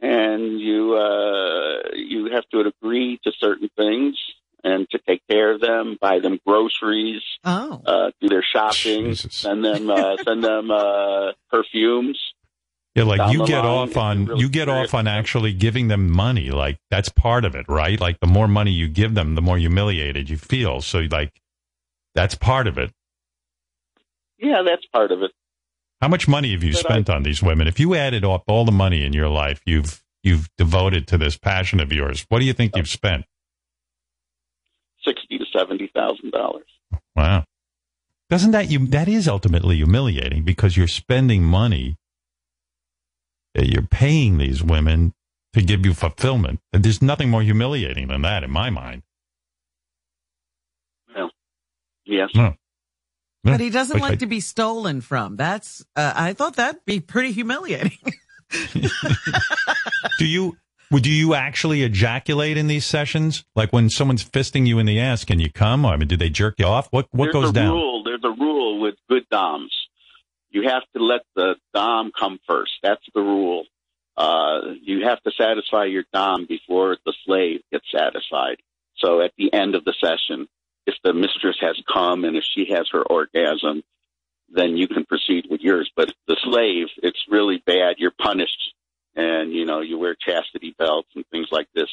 and 0.00 0.60
you 0.60 0.94
uh, 0.96 1.90
you 1.94 2.26
have 2.26 2.48
to 2.50 2.60
agree 2.60 3.18
to 3.24 3.32
certain 3.32 3.68
things 3.76 4.16
and 4.64 4.88
to 4.90 4.98
take 5.06 5.22
care 5.30 5.52
of 5.52 5.60
them, 5.60 5.96
buy 6.00 6.18
them 6.20 6.40
groceries, 6.46 7.22
Oh. 7.44 7.80
uh, 7.86 8.10
do 8.20 8.28
their 8.28 8.42
shopping, 8.42 9.14
send 9.14 9.64
them 9.64 9.90
uh, 9.90 10.16
send 10.24 10.42
them 10.42 10.70
uh, 10.70 11.32
perfumes. 11.50 12.18
yeah, 12.96 13.04
like 13.04 13.32
you 13.32 13.46
get 13.46 13.64
off 13.64 13.96
on 13.96 14.24
really 14.26 14.40
you 14.40 14.48
get 14.48 14.66
serious. 14.68 14.88
off 14.88 14.94
on 14.94 15.06
actually 15.06 15.52
giving 15.52 15.88
them 15.88 16.10
money. 16.10 16.50
Like 16.50 16.78
that's 16.90 17.08
part 17.10 17.44
of 17.44 17.54
it, 17.54 17.66
right? 17.68 18.00
Like 18.00 18.18
the 18.20 18.26
more 18.26 18.48
money 18.48 18.72
you 18.72 18.88
give 18.88 19.14
them, 19.14 19.34
the 19.36 19.42
more 19.42 19.58
humiliated 19.58 20.28
you 20.30 20.36
feel. 20.38 20.80
So 20.80 21.00
like 21.10 21.32
that's 22.14 22.34
part 22.34 22.66
of 22.66 22.78
it. 22.78 22.90
Yeah, 24.38 24.62
that's 24.64 24.84
part 24.86 25.12
of 25.12 25.22
it. 25.22 25.30
How 26.00 26.08
much 26.08 26.28
money 26.28 26.52
have 26.52 26.62
you 26.62 26.72
But 26.72 26.80
spent 26.80 27.10
on 27.10 27.22
these 27.22 27.42
women? 27.42 27.66
If 27.66 27.80
you 27.80 27.94
added 27.94 28.24
up 28.24 28.44
all 28.46 28.64
the 28.64 28.72
money 28.72 29.04
in 29.04 29.12
your 29.12 29.28
life 29.28 29.60
you've 29.64 30.02
you've 30.22 30.48
devoted 30.58 31.06
to 31.08 31.18
this 31.18 31.36
passion 31.36 31.80
of 31.80 31.92
yours, 31.92 32.24
what 32.28 32.38
do 32.40 32.44
you 32.44 32.52
think 32.52 32.76
you've 32.76 32.88
spent? 32.88 33.24
Sixty 35.04 35.38
to 35.38 35.44
seventy 35.56 35.90
thousand 35.94 36.30
dollars. 36.32 36.66
Wow. 37.16 37.44
Doesn't 38.30 38.52
that 38.52 38.70
you 38.70 38.86
that 38.88 39.08
is 39.08 39.28
ultimately 39.28 39.76
humiliating 39.76 40.42
because 40.44 40.76
you're 40.76 40.86
spending 40.88 41.42
money 41.44 41.96
you're 43.56 43.82
paying 43.82 44.38
these 44.38 44.62
women 44.62 45.12
to 45.52 45.62
give 45.62 45.86
you 45.86 45.94
fulfillment. 45.94 46.58
And 46.72 46.82
there's 46.82 47.00
nothing 47.00 47.30
more 47.30 47.42
humiliating 47.42 48.08
than 48.08 48.22
that 48.22 48.42
in 48.42 48.50
my 48.50 48.70
mind. 48.70 49.02
Well, 51.14 51.30
yes. 52.04 52.30
No. 52.34 52.54
But 53.44 53.60
he 53.60 53.70
doesn't 53.70 53.94
Like, 53.94 54.02
like 54.02 54.12
I- 54.14 54.16
to 54.16 54.26
be 54.26 54.40
stolen 54.40 55.00
from. 55.02 55.36
That's, 55.36 55.84
uh, 55.94 56.12
I 56.16 56.32
thought 56.32 56.56
that'd 56.56 56.84
be 56.84 56.98
pretty 56.98 57.30
humiliating. 57.30 57.98
Do 60.18 60.26
you 60.26 60.56
would 60.90 61.06
you 61.06 61.34
actually 61.34 61.82
ejaculate 61.82 62.56
in 62.56 62.66
these 62.66 62.84
sessions? 62.84 63.44
Like 63.54 63.72
when 63.72 63.90
someone's 63.90 64.24
fisting 64.24 64.66
you 64.66 64.78
in 64.78 64.86
the 64.86 65.00
ass, 65.00 65.24
can 65.24 65.40
you 65.40 65.50
come? 65.50 65.84
I 65.86 65.96
mean, 65.96 66.08
do 66.08 66.16
they 66.16 66.30
jerk 66.30 66.56
you 66.58 66.66
off? 66.66 66.88
What 66.90 67.08
what 67.12 67.26
there's 67.26 67.32
goes 67.32 67.50
a 67.50 67.52
down? 67.52 67.72
Rule, 67.72 68.04
there's 68.04 68.24
a 68.24 68.30
rule 68.30 68.80
with 68.80 68.94
good 69.08 69.28
doms. 69.30 69.74
You 70.50 70.68
have 70.68 70.82
to 70.96 71.02
let 71.02 71.22
the 71.34 71.56
dom 71.72 72.12
come 72.18 72.38
first. 72.46 72.72
That's 72.82 73.04
the 73.14 73.20
rule. 73.20 73.64
Uh, 74.16 74.60
you 74.82 75.04
have 75.04 75.20
to 75.22 75.32
satisfy 75.36 75.86
your 75.86 76.04
dom 76.12 76.46
before 76.48 76.96
the 77.04 77.12
slave 77.24 77.60
gets 77.72 77.86
satisfied. 77.90 78.58
So 78.98 79.20
at 79.20 79.32
the 79.36 79.52
end 79.52 79.74
of 79.74 79.84
the 79.84 79.94
session, 80.00 80.46
if 80.86 80.94
the 81.02 81.12
mistress 81.12 81.56
has 81.60 81.76
come 81.92 82.24
and 82.24 82.36
if 82.36 82.44
she 82.44 82.72
has 82.72 82.88
her 82.92 83.02
orgasm, 83.02 83.82
then 84.48 84.76
you 84.76 84.86
can 84.86 85.04
proceed 85.04 85.46
with 85.50 85.60
yours. 85.62 85.90
But 85.96 86.12
the 86.28 86.36
slave, 86.44 86.86
it's 87.02 87.24
really 87.28 87.62
bad. 87.66 87.96
You're 87.98 88.12
punished, 88.12 88.74
and 89.16 89.52
you 89.52 89.64
know 89.64 89.80
you 89.80 89.98
wear 89.98 90.14
chastity 90.14 90.74
belts 90.78 91.08
and 91.14 91.24
things 91.30 91.48
like 91.50 91.68
this 91.74 91.88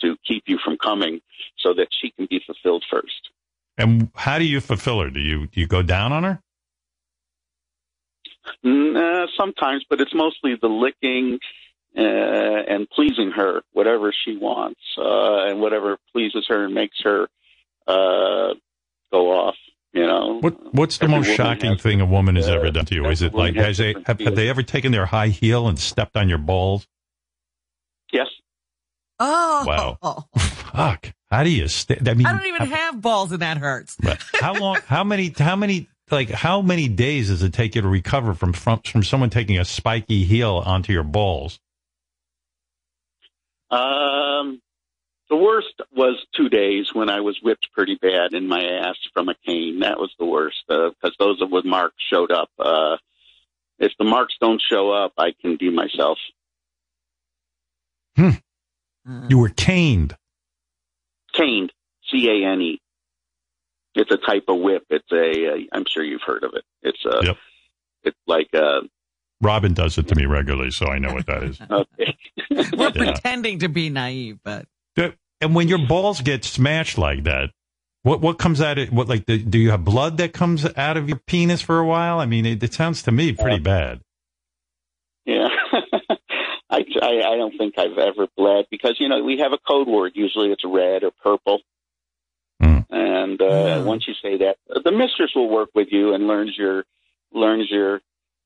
to 0.00 0.16
keep 0.26 0.44
you 0.46 0.58
from 0.64 0.78
coming, 0.78 1.20
so 1.58 1.74
that 1.74 1.88
she 1.90 2.10
can 2.10 2.26
be 2.26 2.40
fulfilled 2.44 2.84
first. 2.90 3.30
And 3.76 4.10
how 4.14 4.38
do 4.38 4.44
you 4.44 4.60
fulfill 4.60 5.00
her? 5.00 5.10
Do 5.10 5.20
you 5.20 5.46
do 5.46 5.60
you 5.60 5.66
go 5.66 5.82
down 5.82 6.12
on 6.12 6.24
her? 6.24 6.42
Mm, 8.64 8.96
uh, 8.96 9.26
sometimes, 9.38 9.84
but 9.88 10.00
it's 10.00 10.14
mostly 10.14 10.56
the 10.60 10.68
licking 10.68 11.38
uh, 11.96 12.00
and 12.00 12.88
pleasing 12.88 13.32
her, 13.32 13.62
whatever 13.72 14.12
she 14.24 14.36
wants, 14.36 14.80
uh, 14.98 15.46
and 15.46 15.60
whatever 15.60 15.98
pleases 16.12 16.46
her 16.48 16.64
and 16.64 16.74
makes 16.74 16.98
her 17.02 17.28
uh, 17.86 18.54
go 19.12 19.32
off. 19.32 19.56
You 19.92 20.06
know, 20.06 20.38
What 20.40 20.72
What's 20.74 20.98
the 20.98 21.08
most 21.08 21.34
shocking 21.34 21.72
has- 21.72 21.82
thing 21.82 22.00
a 22.00 22.06
woman 22.06 22.36
has 22.36 22.48
ever 22.48 22.66
uh, 22.66 22.70
done 22.70 22.84
to 22.86 22.94
you? 22.94 23.06
Is 23.06 23.22
it 23.22 23.34
like 23.34 23.56
has 23.56 23.66
has 23.66 23.78
they 23.78 23.94
have, 24.06 24.20
have 24.20 24.36
they 24.36 24.48
ever 24.48 24.62
taken 24.62 24.92
their 24.92 25.06
high 25.06 25.28
heel 25.28 25.66
and 25.66 25.78
stepped 25.78 26.16
on 26.16 26.28
your 26.28 26.38
balls? 26.38 26.86
Yes. 28.12 28.28
Oh, 29.18 29.64
Wow. 29.66 30.26
Fuck. 30.38 31.12
How 31.30 31.42
do 31.44 31.50
you? 31.50 31.66
St- 31.68 32.08
I 32.08 32.14
mean, 32.14 32.26
I 32.26 32.32
don't 32.32 32.46
even 32.46 32.68
have 32.68 33.00
balls, 33.00 33.32
and 33.32 33.42
that 33.42 33.56
hurts. 33.58 33.96
But 34.00 34.22
how 34.34 34.54
long? 34.54 34.78
How 34.86 35.04
many? 35.04 35.32
How 35.36 35.56
many? 35.56 35.88
Like 36.10 36.28
how 36.30 36.60
many 36.60 36.88
days 36.88 37.28
does 37.28 37.44
it 37.44 37.52
take 37.52 37.76
you 37.76 37.82
to 37.82 37.88
recover 37.88 38.34
from 38.34 38.52
from 38.52 38.80
from 38.80 39.04
someone 39.04 39.30
taking 39.30 39.58
a 39.58 39.64
spiky 39.64 40.24
heel 40.24 40.60
onto 40.66 40.92
your 40.92 41.04
balls? 41.04 41.60
Um, 43.70 44.60
the 45.30 45.36
worst 45.36 45.74
was 45.94 46.16
two 46.36 46.48
days 46.50 46.92
when 46.92 47.08
I 47.08 47.20
was 47.20 47.38
whipped 47.42 47.68
pretty 47.72 47.94
bad 47.94 48.34
in 48.34 48.46
my 48.48 48.62
ass 48.64 48.96
from 49.14 49.28
a 49.30 49.34
cane. 49.46 49.78
That 49.80 49.98
was 49.98 50.12
the 50.18 50.26
worst 50.26 50.58
uh, 50.68 50.90
because 50.90 51.16
those 51.18 51.38
with 51.40 51.64
marks 51.64 51.96
showed 52.10 52.30
up. 52.32 52.50
Uh, 52.58 52.96
if 53.78 53.92
the 53.98 54.04
marks 54.04 54.34
don't 54.40 54.60
show 54.60 54.90
up, 54.90 55.12
I 55.16 55.32
can 55.40 55.56
be 55.56 55.70
myself. 55.70 56.18
Hmm. 58.16 58.28
Mm-hmm. 59.08 59.26
You 59.30 59.38
were 59.38 59.48
caned. 59.48 60.16
Caned, 61.32 61.72
C 62.10 62.28
A 62.28 62.46
N 62.52 62.60
E. 62.60 62.80
It's 63.94 64.10
a 64.10 64.16
type 64.18 64.44
of 64.48 64.58
whip. 64.60 64.84
It's 64.90 65.10
a. 65.12 65.52
Uh, 65.52 65.56
I'm 65.72 65.84
sure 65.88 66.04
you've 66.04 66.22
heard 66.26 66.44
of 66.44 66.52
it. 66.54 66.64
It's 66.82 67.04
uh, 67.06 67.22
a. 67.32 67.36
It's 68.04 68.18
like 68.26 68.48
a. 68.54 68.80
Robin 69.40 69.72
does 69.72 69.96
it 69.96 70.06
to 70.08 70.14
me 70.16 70.26
regularly, 70.26 70.70
so 70.70 70.86
I 70.86 70.98
know 70.98 71.14
what 71.14 71.26
that 71.26 71.42
is. 71.44 71.58
Okay. 71.70 72.16
We're 72.76 72.90
Yeah. 72.94 73.12
pretending 73.12 73.60
to 73.60 73.68
be 73.68 73.88
naive, 73.90 74.38
but 74.44 74.62
Do- 74.62 74.68
And 74.96 75.54
when 75.54 75.68
your 75.68 75.78
balls 75.78 76.20
get 76.20 76.44
smashed 76.44 76.98
like 76.98 77.24
that, 77.24 77.50
what 78.02 78.20
what 78.20 78.38
comes 78.38 78.60
out 78.60 78.78
of 78.78 78.92
what 78.92 79.08
like 79.08 79.26
the, 79.26 79.38
do 79.38 79.58
you 79.58 79.70
have 79.70 79.84
blood 79.84 80.18
that 80.18 80.32
comes 80.32 80.66
out 80.76 80.96
of 80.96 81.08
your 81.08 81.18
penis 81.26 81.62
for 81.62 81.78
a 81.78 81.86
while? 81.86 82.18
I 82.18 82.26
mean, 82.26 82.44
it, 82.46 82.62
it 82.62 82.74
sounds 82.74 83.02
to 83.04 83.12
me 83.12 83.32
pretty 83.32 83.58
bad. 83.58 84.00
Yeah. 85.24 85.48
I, 86.70 86.84
I 87.02 87.22
I 87.32 87.36
don't 87.36 87.56
think 87.56 87.78
I've 87.78 87.98
ever 87.98 88.26
bled 88.36 88.66
because 88.70 88.96
you 89.00 89.08
know 89.08 89.22
we 89.22 89.38
have 89.38 89.52
a 89.52 89.58
code 89.58 89.88
word. 89.88 90.12
Usually 90.14 90.50
it's 90.50 90.64
red 90.64 91.04
or 91.04 91.10
purple. 91.22 91.60
And 92.92 93.40
uh, 93.40 93.82
once 93.86 94.08
you 94.08 94.14
say 94.20 94.38
that, 94.38 94.56
the 94.84 94.90
mistress 94.90 95.30
will 95.34 95.48
work 95.48 95.70
with 95.74 95.88
you 95.90 96.14
and 96.14 96.26
learns 96.26 96.56
your 96.56 96.84
learns 97.32 97.70
your. 97.70 98.00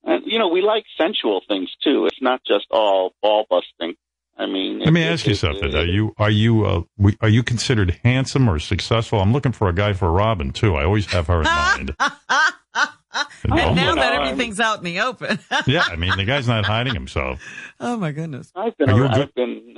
And 0.04 0.24
you 0.26 0.38
know 0.38 0.48
we 0.48 0.60
like 0.60 0.84
sensual 0.98 1.42
things 1.48 1.70
too. 1.82 2.06
It's 2.06 2.20
not 2.20 2.42
just 2.44 2.66
all 2.70 3.12
ball 3.22 3.46
busting. 3.48 3.94
I 4.36 4.46
mean, 4.46 4.80
Let 4.80 4.92
me 4.92 5.02
it- 5.02 5.12
ask 5.12 5.26
you 5.26 5.32
it- 5.32 5.36
something. 5.36 5.68
it- 5.70 5.74
Are 5.74 5.84
you 5.86 6.12
are 6.18 6.30
you 6.30 6.64
uh, 6.66 6.82
we- 6.98 7.16
are 7.20 7.28
you 7.28 7.42
considered 7.42 8.00
handsome 8.04 8.48
or 8.48 8.58
successful? 8.58 9.20
I'm 9.20 9.32
looking 9.32 9.52
for 9.52 9.68
a 9.68 9.72
guy 9.72 9.92
for 9.92 10.10
Robin 10.10 10.50
too. 10.52 10.74
I 10.74 10.84
always 10.84 11.06
have 11.12 11.28
her 11.28 11.38
in 11.38 11.44
mind. 11.44 11.94
and 12.00 13.54
know, 13.54 13.74
now 13.74 13.94
that 13.94 14.12
everything's 14.14 14.58
out 14.60 14.78
in 14.78 14.84
the 14.84 15.00
open. 15.00 15.38
yeah, 15.66 15.84
I 15.86 15.96
mean 15.96 16.16
the 16.16 16.24
guy's 16.24 16.48
not 16.48 16.64
hiding 16.66 16.94
himself. 16.94 17.40
oh 17.80 17.96
my 17.96 18.10
goodness. 18.12 18.50
I've 18.56 18.76
been. 18.76 18.90
Are 18.90 18.96
you 18.96 19.02
a 19.02 19.06
around- 19.06 19.14
good- 19.14 19.22
I've 19.28 19.34
been. 19.34 19.74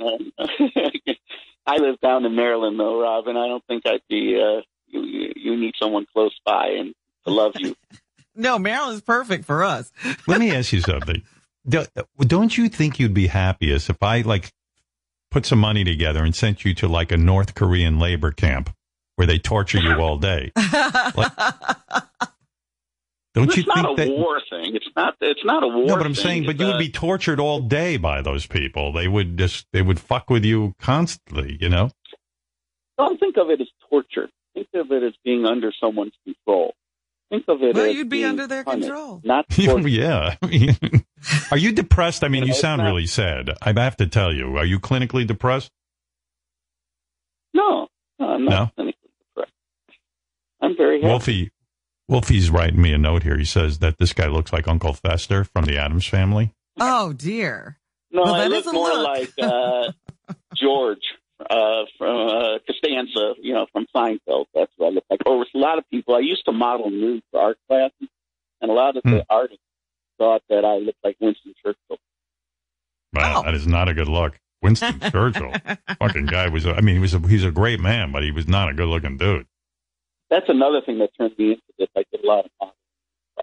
Uh, 1.07 1.13
I 1.69 1.77
live 1.77 1.99
down 1.99 2.23
in 2.25 2.33
Maryland, 2.35 2.79
though, 2.79 3.01
Robin. 3.01 3.35
I 3.35 3.47
don't 3.47 3.63
think 3.67 3.83
I'd 3.85 4.01
be. 4.09 4.41
Uh, 4.41 4.61
you, 4.87 5.01
you- 5.03 5.33
you 5.35 5.57
need 5.57 5.73
someone 5.79 6.05
close 6.13 6.33
by 6.45 6.67
and 6.79 6.95
to 7.25 7.31
love 7.31 7.53
you. 7.57 7.75
No, 8.35 8.57
Maryland's 8.57 9.01
perfect 9.01 9.45
for 9.45 9.63
us. 9.63 9.91
Let 10.27 10.39
me 10.39 10.51
ask 10.55 10.71
you 10.71 10.79
something. 10.81 11.23
Do- 11.67 11.85
Don't 12.19 12.57
you 12.57 12.69
think 12.69 12.99
you'd 12.99 13.13
be 13.13 13.27
happiest 13.27 13.89
if 13.89 14.01
I 14.01 14.21
like 14.21 14.51
put 15.31 15.45
some 15.45 15.59
money 15.59 15.83
together 15.83 16.23
and 16.23 16.33
sent 16.35 16.63
you 16.65 16.73
to 16.75 16.87
like 16.87 17.11
a 17.11 17.17
North 17.17 17.55
Korean 17.55 17.99
labor 17.99 18.31
camp 18.31 18.69
where 19.15 19.27
they 19.27 19.37
torture 19.39 19.79
you 19.79 19.93
all 19.99 20.17
day? 20.17 20.51
Like, 20.55 21.31
don't 23.33 23.49
it's 23.49 23.57
you 23.57 23.65
not 23.65 23.75
think 23.95 23.99
a 23.99 24.05
that? 24.05 24.09
war 24.17 24.41
thing. 24.49 24.75
It's 24.75 24.87
not. 24.95 25.15
It's 25.21 25.45
not 25.45 25.63
a 25.63 25.67
war. 25.67 25.85
No, 25.85 25.97
but 25.97 26.05
I'm 26.05 26.15
saying, 26.15 26.45
but 26.45 26.59
you 26.59 26.65
would 26.67 26.75
a- 26.75 26.79
be 26.79 26.89
tortured 26.89 27.39
all 27.39 27.59
day 27.59 27.97
by 27.97 28.21
those 28.21 28.47
people. 28.47 28.91
They 28.93 29.07
would 29.07 29.37
just, 29.37 29.67
they 29.73 29.81
would 29.83 29.99
fuck 29.99 30.29
with 30.29 30.43
you 30.43 30.73
constantly, 30.79 31.57
you 31.61 31.69
know? 31.69 31.91
Don't 32.97 33.19
think 33.19 33.37
of 33.37 33.49
it 33.51 33.61
as 33.61 33.67
torture. 33.89 34.29
Think 34.55 34.69
of 34.73 34.91
it 34.91 35.03
as 35.03 35.13
being 35.23 35.45
under 35.45 35.71
someone's 35.79 36.13
control. 36.23 36.73
Think 37.29 37.43
of 37.49 37.61
it 37.61 37.75
Well, 37.75 37.85
as 37.85 37.93
you'd 37.95 38.09
be 38.09 38.19
being 38.19 38.29
under 38.29 38.47
their 38.47 38.63
punished, 38.63 38.87
control. 38.87 39.21
Not 39.23 39.49
torture. 39.49 39.87
yeah. 39.89 40.35
Are 41.51 41.57
you 41.57 41.73
depressed? 41.73 42.23
I 42.23 42.29
mean, 42.29 42.43
you 42.43 42.47
You 42.47 42.47
know, 42.47 42.51
it's 42.51 42.61
sound 42.61 42.79
not- 42.79 42.87
really 42.87 43.05
sad. 43.05 43.49
I 43.61 43.73
have 43.73 43.97
to 43.97 44.07
tell 44.07 44.33
you. 44.33 44.55
Are 44.57 44.65
you 44.65 44.79
clinically 44.79 45.27
depressed? 45.27 45.69
No, 47.53 47.87
no, 48.19 48.27
I'm 48.29 48.45
No? 48.45 48.49
not 48.49 48.75
clinically 48.77 48.93
depressed. 49.35 49.51
I'm 50.61 50.77
very 50.77 51.01
happy. 51.01 51.07
Wolfie, 51.09 51.51
Wolfie's 52.09 52.49
writing 52.49 52.81
me 52.81 52.93
a 52.93 52.97
note 52.97 53.23
here. 53.23 53.37
He 53.37 53.45
says 53.45 53.79
that 53.79 53.97
this 53.97 54.13
guy 54.13 54.27
looks 54.27 54.53
like 54.53 54.67
Uncle 54.67 54.93
Fester 54.93 55.43
from 55.43 55.65
the 55.65 55.77
Addams 55.77 56.05
family. 56.07 56.53
Oh 56.79 57.13
dear. 57.13 57.77
No, 58.11 58.21
Well, 58.23 58.35
I 58.35 58.47
look 58.47 58.61
is 58.65 58.67
a 58.67 58.73
more 58.73 58.87
look. 58.89 59.07
like 59.07 59.33
uh, 59.41 59.91
George 60.55 61.01
uh, 61.39 61.83
from 61.97 62.27
uh, 62.27 62.57
Costanza, 62.67 63.33
you 63.41 63.53
know, 63.53 63.67
from 63.71 63.85
Seinfeld. 63.95 64.45
That's 64.53 64.71
what 64.77 64.87
I 64.87 64.89
look 64.91 65.03
like. 65.09 65.21
Or 65.25 65.39
with 65.39 65.49
a 65.53 65.57
lot 65.57 65.77
of 65.77 65.89
people, 65.89 66.15
I 66.15 66.19
used 66.19 66.45
to 66.45 66.51
model 66.51 66.89
nude 66.89 67.23
for 67.31 67.39
art 67.41 67.57
classes, 67.67 68.09
and 68.61 68.71
a 68.71 68.73
lot 68.73 68.97
of 68.97 69.03
Hmm. 69.03 69.11
the 69.11 69.25
artists 69.29 69.63
thought 70.17 70.41
that 70.49 70.65
I 70.65 70.77
looked 70.77 70.97
like 71.03 71.15
Winston 71.19 71.53
Churchill. 71.63 71.97
Wow, 73.13 73.43
that 73.43 73.53
is 73.53 73.67
not 73.67 73.87
a 73.89 73.93
good 73.93 74.07
look. 74.07 74.39
Winston 74.61 74.99
Churchill, 75.11 75.53
fucking 75.99 76.25
guy 76.25 76.47
was. 76.49 76.65
A, 76.65 76.73
I 76.73 76.81
mean, 76.81 76.95
he 76.95 77.01
was. 77.01 77.13
A, 77.13 77.19
he's 77.19 77.43
a 77.43 77.51
great 77.51 77.79
man, 77.79 78.11
but 78.11 78.23
he 78.23 78.31
was 78.31 78.47
not 78.47 78.69
a 78.69 78.73
good 78.73 78.87
looking 78.87 79.17
dude. 79.17 79.45
That's 80.29 80.49
another 80.49 80.81
thing 80.81 80.97
that 80.99 81.11
turned 81.17 81.37
me 81.37 81.51
into 81.51 81.61
this. 81.77 81.87
I 81.95 82.03
did 82.11 82.23
a 82.23 82.27
lot 82.27 82.45
of 82.45 82.51
modeling 82.59 82.75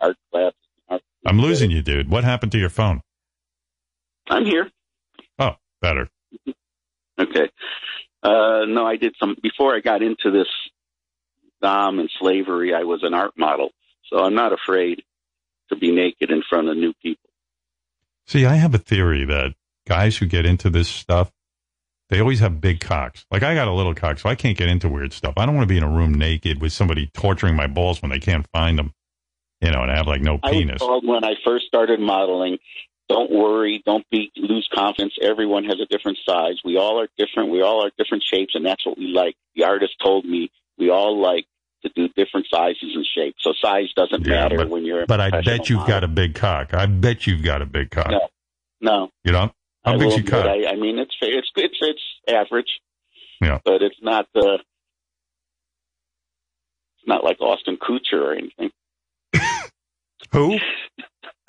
art 0.01 0.17
classes. 0.33 0.59
Art 0.91 1.03
I'm 1.25 1.39
losing 1.39 1.71
you, 1.71 1.81
dude. 1.83 2.11
What 2.11 2.25
happened 2.25 2.53
to 2.53 2.59
your 2.59 2.69
phone? 2.69 3.01
I'm 4.29 4.45
here. 4.45 4.71
Oh, 5.39 5.53
better. 5.81 6.09
Okay. 7.19 7.51
Uh, 8.23 8.65
no, 8.67 8.87
I 8.87 8.97
did 8.97 9.15
some 9.21 9.37
before 9.43 9.75
I 9.75 9.81
got 9.81 10.03
into 10.03 10.31
this 10.31 10.49
dom 11.61 11.99
and 11.99 12.11
slavery. 12.19 12.75
I 12.75 12.85
was 12.85 13.03
an 13.03 13.15
art 13.15 13.33
model, 13.37 13.71
so 14.11 14.19
I'm 14.19 14.35
not 14.35 14.53
afraid 14.53 15.03
to 15.69 15.77
be 15.77 15.93
naked 15.93 16.31
in 16.31 16.43
front 16.49 16.69
of 16.69 16.77
new 16.77 16.93
people. 17.03 17.31
See, 18.27 18.47
I 18.47 18.55
have 18.55 18.75
a 18.75 18.79
theory 18.79 19.25
that 19.27 19.55
guys 19.87 20.17
who 20.17 20.27
get 20.27 20.47
into 20.47 20.71
this 20.71 20.89
stuff, 20.89 21.31
they 22.09 22.21
always 22.21 22.41
have 22.41 22.61
big 22.61 22.81
cocks. 22.81 23.27
Like 23.31 23.43
I 23.43 23.55
got 23.55 23.69
a 23.69 23.73
little 23.73 23.95
cock, 23.95 24.19
so 24.19 24.29
I 24.29 24.35
can't 24.35 24.57
get 24.57 24.69
into 24.69 24.89
weird 24.89 25.13
stuff. 25.13 25.35
I 25.37 25.47
don't 25.47 25.55
want 25.55 25.69
to 25.69 25.73
be 25.73 25.79
in 25.79 25.83
a 25.83 25.91
room 25.91 26.15
naked 26.15 26.61
with 26.61 26.73
somebody 26.73 27.11
torturing 27.13 27.57
my 27.57 27.67
balls 27.67 28.01
when 28.01 28.11
they 28.11 28.19
can't 28.21 28.47
find 28.53 28.79
them. 28.79 28.93
You 29.61 29.71
know, 29.71 29.83
and 29.83 29.91
I 29.91 29.97
have 29.97 30.07
like 30.07 30.21
no 30.21 30.39
I 30.43 30.51
was 30.51 30.57
penis. 30.57 30.83
when 30.83 31.25
I 31.25 31.35
first 31.45 31.67
started 31.67 32.01
modeling, 32.01 32.59
don't 33.09 33.31
worry, 33.31 33.83
don't 33.85 34.05
be 34.11 34.33
lose 34.37 34.69
confidence. 34.75 35.15
Everyone 35.21 35.65
has 35.65 35.77
a 35.81 35.87
different 35.87 36.19
size. 36.27 36.57
We 36.65 36.77
all 36.79 37.01
are 37.01 37.09
different. 37.19 37.51
We 37.51 37.61
all 37.63 37.85
are 37.85 37.91
different 37.99 38.25
shapes, 38.25 38.55
and 38.55 38.65
that's 38.65 38.85
what 38.87 38.97
we 38.99 39.07
like. 39.09 39.37
The 39.55 39.65
artist 39.65 39.93
told 40.03 40.25
me 40.25 40.51
we 40.79 40.91
all 40.91 41.21
like 41.21 41.45
to 41.85 41.91
do 41.95 42.09
different 42.17 42.47
sizes 42.51 42.93
and 42.95 43.05
shapes. 43.15 43.43
So 43.43 43.53
size 43.61 43.93
doesn't 43.95 44.25
Yeah, 44.27 44.35
matter 44.43 44.57
but, 44.57 44.71
when 44.71 44.85
you're. 44.85 45.03
a 45.03 45.07
but 45.07 45.21
I 45.21 45.43
bet 45.43 45.69
you've 45.69 45.81
model. 45.81 45.95
got 45.95 46.05
a 46.05 46.09
big 46.09 46.35
cock. 46.35 46.73
I 46.73 46.87
bet 46.87 47.27
you've 47.27 47.43
got 47.45 47.61
a 47.61 47.67
big 47.67 47.91
cock. 47.91 48.11
No, 48.11 48.29
no. 48.81 49.11
You 49.23 49.33
know, 49.33 49.51
how 49.85 49.93
I 49.95 49.97
big's 49.99 50.15
will 50.15 50.21
your 50.21 50.31
cock? 50.31 50.47
I, 50.47 50.67
I 50.71 50.77
mean, 50.77 50.99
it's 50.99 51.15
it's 51.21 51.49
it's 51.57 51.77
it's 51.83 52.03
average, 52.27 52.81
Yeah. 53.43 53.59
but 53.65 53.83
it's 53.83 53.97
not 54.01 54.27
uh, 54.35 54.55
it's 56.97 57.07
not 57.07 57.23
like 57.23 57.39
Austin 57.43 57.77
Kutcher 57.77 58.15
or 58.23 58.33
anything. 58.35 58.71
Who? 60.33 60.59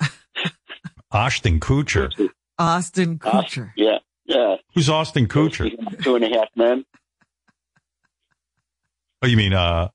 Ashton 1.12 1.60
Kutcher. 1.60 2.10
Austin 2.58 3.18
Kutcher. 3.18 3.72
Yeah, 3.76 3.98
yeah. 4.24 4.56
Who's 4.74 4.88
Austin 4.88 5.28
Kutcher? 5.28 5.70
Two 6.02 6.16
and 6.16 6.24
a 6.24 6.28
half 6.28 6.48
men. 6.56 6.84
Oh, 9.22 9.26
you 9.26 9.36
mean 9.36 9.52
uh, 9.52 9.88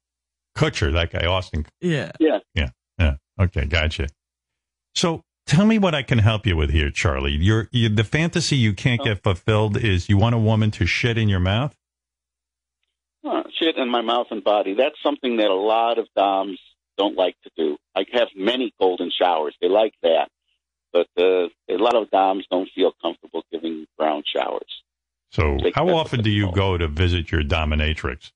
Kutcher? 0.57 0.93
That 0.93 1.11
guy, 1.11 1.25
Austin. 1.25 1.65
Yeah. 1.79 2.11
Yeah. 2.19 2.39
Yeah. 2.55 2.69
Yeah. 2.99 3.15
Okay, 3.39 3.65
gotcha. 3.65 4.07
So 4.95 5.23
tell 5.45 5.65
me 5.65 5.79
what 5.79 5.95
I 5.95 6.03
can 6.03 6.19
help 6.19 6.45
you 6.45 6.55
with 6.55 6.69
here, 6.69 6.91
Charlie. 6.91 7.31
Your 7.31 7.67
you, 7.71 7.89
the 7.89 8.03
fantasy 8.03 8.55
you 8.55 8.73
can't 8.73 9.03
get 9.03 9.23
fulfilled 9.23 9.77
is 9.77 10.09
you 10.09 10.17
want 10.17 10.35
a 10.35 10.39
woman 10.39 10.71
to 10.71 10.85
shit 10.85 11.17
in 11.17 11.29
your 11.29 11.39
mouth. 11.39 11.75
Oh, 13.23 13.43
shit 13.59 13.77
in 13.77 13.89
my 13.89 14.01
mouth 14.01 14.27
and 14.31 14.43
body. 14.43 14.73
That's 14.73 14.95
something 15.03 15.37
that 15.37 15.47
a 15.47 15.53
lot 15.55 15.97
of 15.97 16.07
doms 16.15 16.59
don't 16.97 17.15
like 17.15 17.35
to 17.43 17.51
do. 17.55 17.77
I 17.95 18.05
have 18.13 18.29
many 18.35 18.73
golden 18.79 19.11
showers. 19.11 19.55
They 19.61 19.69
like 19.69 19.93
that. 20.03 20.29
But 20.93 21.07
uh, 21.17 21.47
a 21.69 21.77
lot 21.77 21.95
of 21.95 22.09
doms 22.11 22.45
don't 22.51 22.69
feel 22.75 22.91
comfortable 23.01 23.43
giving 23.51 23.87
brown 23.97 24.23
showers. 24.25 24.83
So, 25.31 25.57
how 25.73 25.87
often 25.89 26.21
do 26.21 26.29
you 26.29 26.51
go 26.51 26.77
to 26.77 26.87
visit 26.87 27.31
your 27.31 27.41
dominatrix? 27.41 28.31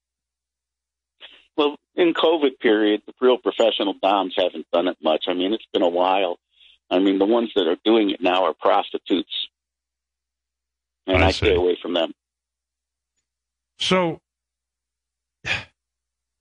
Well, 1.58 1.76
in 1.96 2.14
COVID 2.14 2.60
period, 2.60 3.02
the 3.06 3.14
real 3.20 3.38
professional 3.38 3.96
doms 4.02 4.34
haven't 4.38 4.66
done 4.72 4.88
it 4.88 4.98
much. 5.02 5.26
I 5.28 5.34
mean, 5.34 5.54
it's 5.54 5.66
been 5.74 5.82
a 5.82 5.90
while. 5.90 6.38
I 6.90 7.00
mean, 7.00 7.20
the 7.20 7.26
ones 7.26 7.52
that 7.56 7.68
are 7.68 7.78
doing 7.84 8.12
it 8.12 8.22
now 8.22 8.46
are 8.46 8.54
prostitutes, 8.54 9.48
and 11.08 11.24
I 11.24 11.28
I, 11.28 11.32
stay 11.32 11.56
away 11.56 11.78
from 11.82 11.94
them. 11.94 12.14
So, 13.80 14.22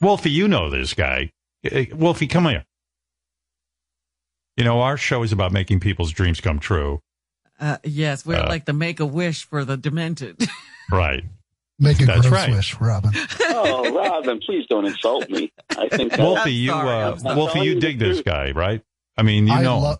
Wolfie, 0.00 0.30
you 0.30 0.46
know 0.46 0.70
this 0.70 0.94
guy. 0.94 1.32
Eh, 1.64 1.86
Wolfie, 1.94 2.26
come 2.26 2.46
here. 2.46 2.64
You 4.56 4.64
know, 4.64 4.80
our 4.82 4.96
show 4.96 5.22
is 5.22 5.32
about 5.32 5.52
making 5.52 5.80
people's 5.80 6.12
dreams 6.12 6.40
come 6.40 6.58
true. 6.58 7.00
Uh, 7.60 7.78
yes, 7.84 8.24
we're 8.26 8.36
Uh, 8.36 8.48
like 8.48 8.64
the 8.66 8.72
make 8.72 9.00
a 9.00 9.06
wish 9.06 9.44
for 9.44 9.64
the 9.64 9.76
demented. 9.76 10.36
Right. 10.92 11.24
Make 11.78 12.00
a 12.02 12.04
That's 12.06 12.20
gross 12.28 12.32
right. 12.32 12.50
wish, 12.50 12.78
Robin. 12.78 13.10
Oh, 13.40 13.90
Robin, 13.94 14.38
please 14.38 14.66
don't 14.68 14.84
insult 14.84 15.30
me. 15.30 15.50
I 15.70 15.88
think 15.88 16.10
that- 16.16 16.20
Wolfie, 16.20 16.52
you, 16.52 16.72
uh, 16.74 17.16
Wolfie, 17.34 17.60
you 17.60 17.80
dig 17.80 17.98
this 17.98 18.20
guy, 18.20 18.50
right? 18.50 18.82
I 19.16 19.22
mean, 19.22 19.46
you 19.46 19.54
I 19.54 19.62
know. 19.62 19.78
love, 19.78 19.98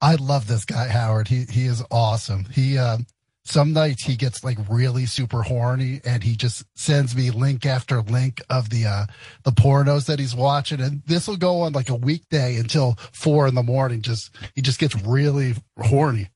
I 0.00 0.16
love 0.16 0.48
this 0.48 0.64
guy, 0.64 0.88
Howard. 0.88 1.28
He 1.28 1.44
he 1.48 1.66
is 1.66 1.80
awesome. 1.92 2.46
He 2.46 2.76
um, 2.76 3.06
some 3.48 3.72
nights 3.72 4.02
he 4.02 4.16
gets 4.16 4.44
like 4.44 4.58
really 4.68 5.06
super 5.06 5.42
horny, 5.42 6.00
and 6.04 6.22
he 6.22 6.36
just 6.36 6.64
sends 6.74 7.14
me 7.16 7.30
link 7.30 7.64
after 7.64 8.02
link 8.02 8.42
of 8.50 8.70
the 8.70 8.86
uh 8.86 9.06
the 9.44 9.52
pornos 9.52 10.06
that 10.06 10.18
he's 10.18 10.34
watching, 10.34 10.80
and 10.80 11.02
this 11.06 11.28
will 11.28 11.36
go 11.36 11.62
on 11.62 11.72
like 11.72 11.90
a 11.90 11.94
weekday 11.94 12.56
until 12.56 12.96
four 13.12 13.46
in 13.46 13.54
the 13.54 13.62
morning. 13.62 14.02
Just 14.02 14.30
he 14.54 14.62
just 14.62 14.78
gets 14.78 14.94
really 15.02 15.54
horny. 15.80 16.28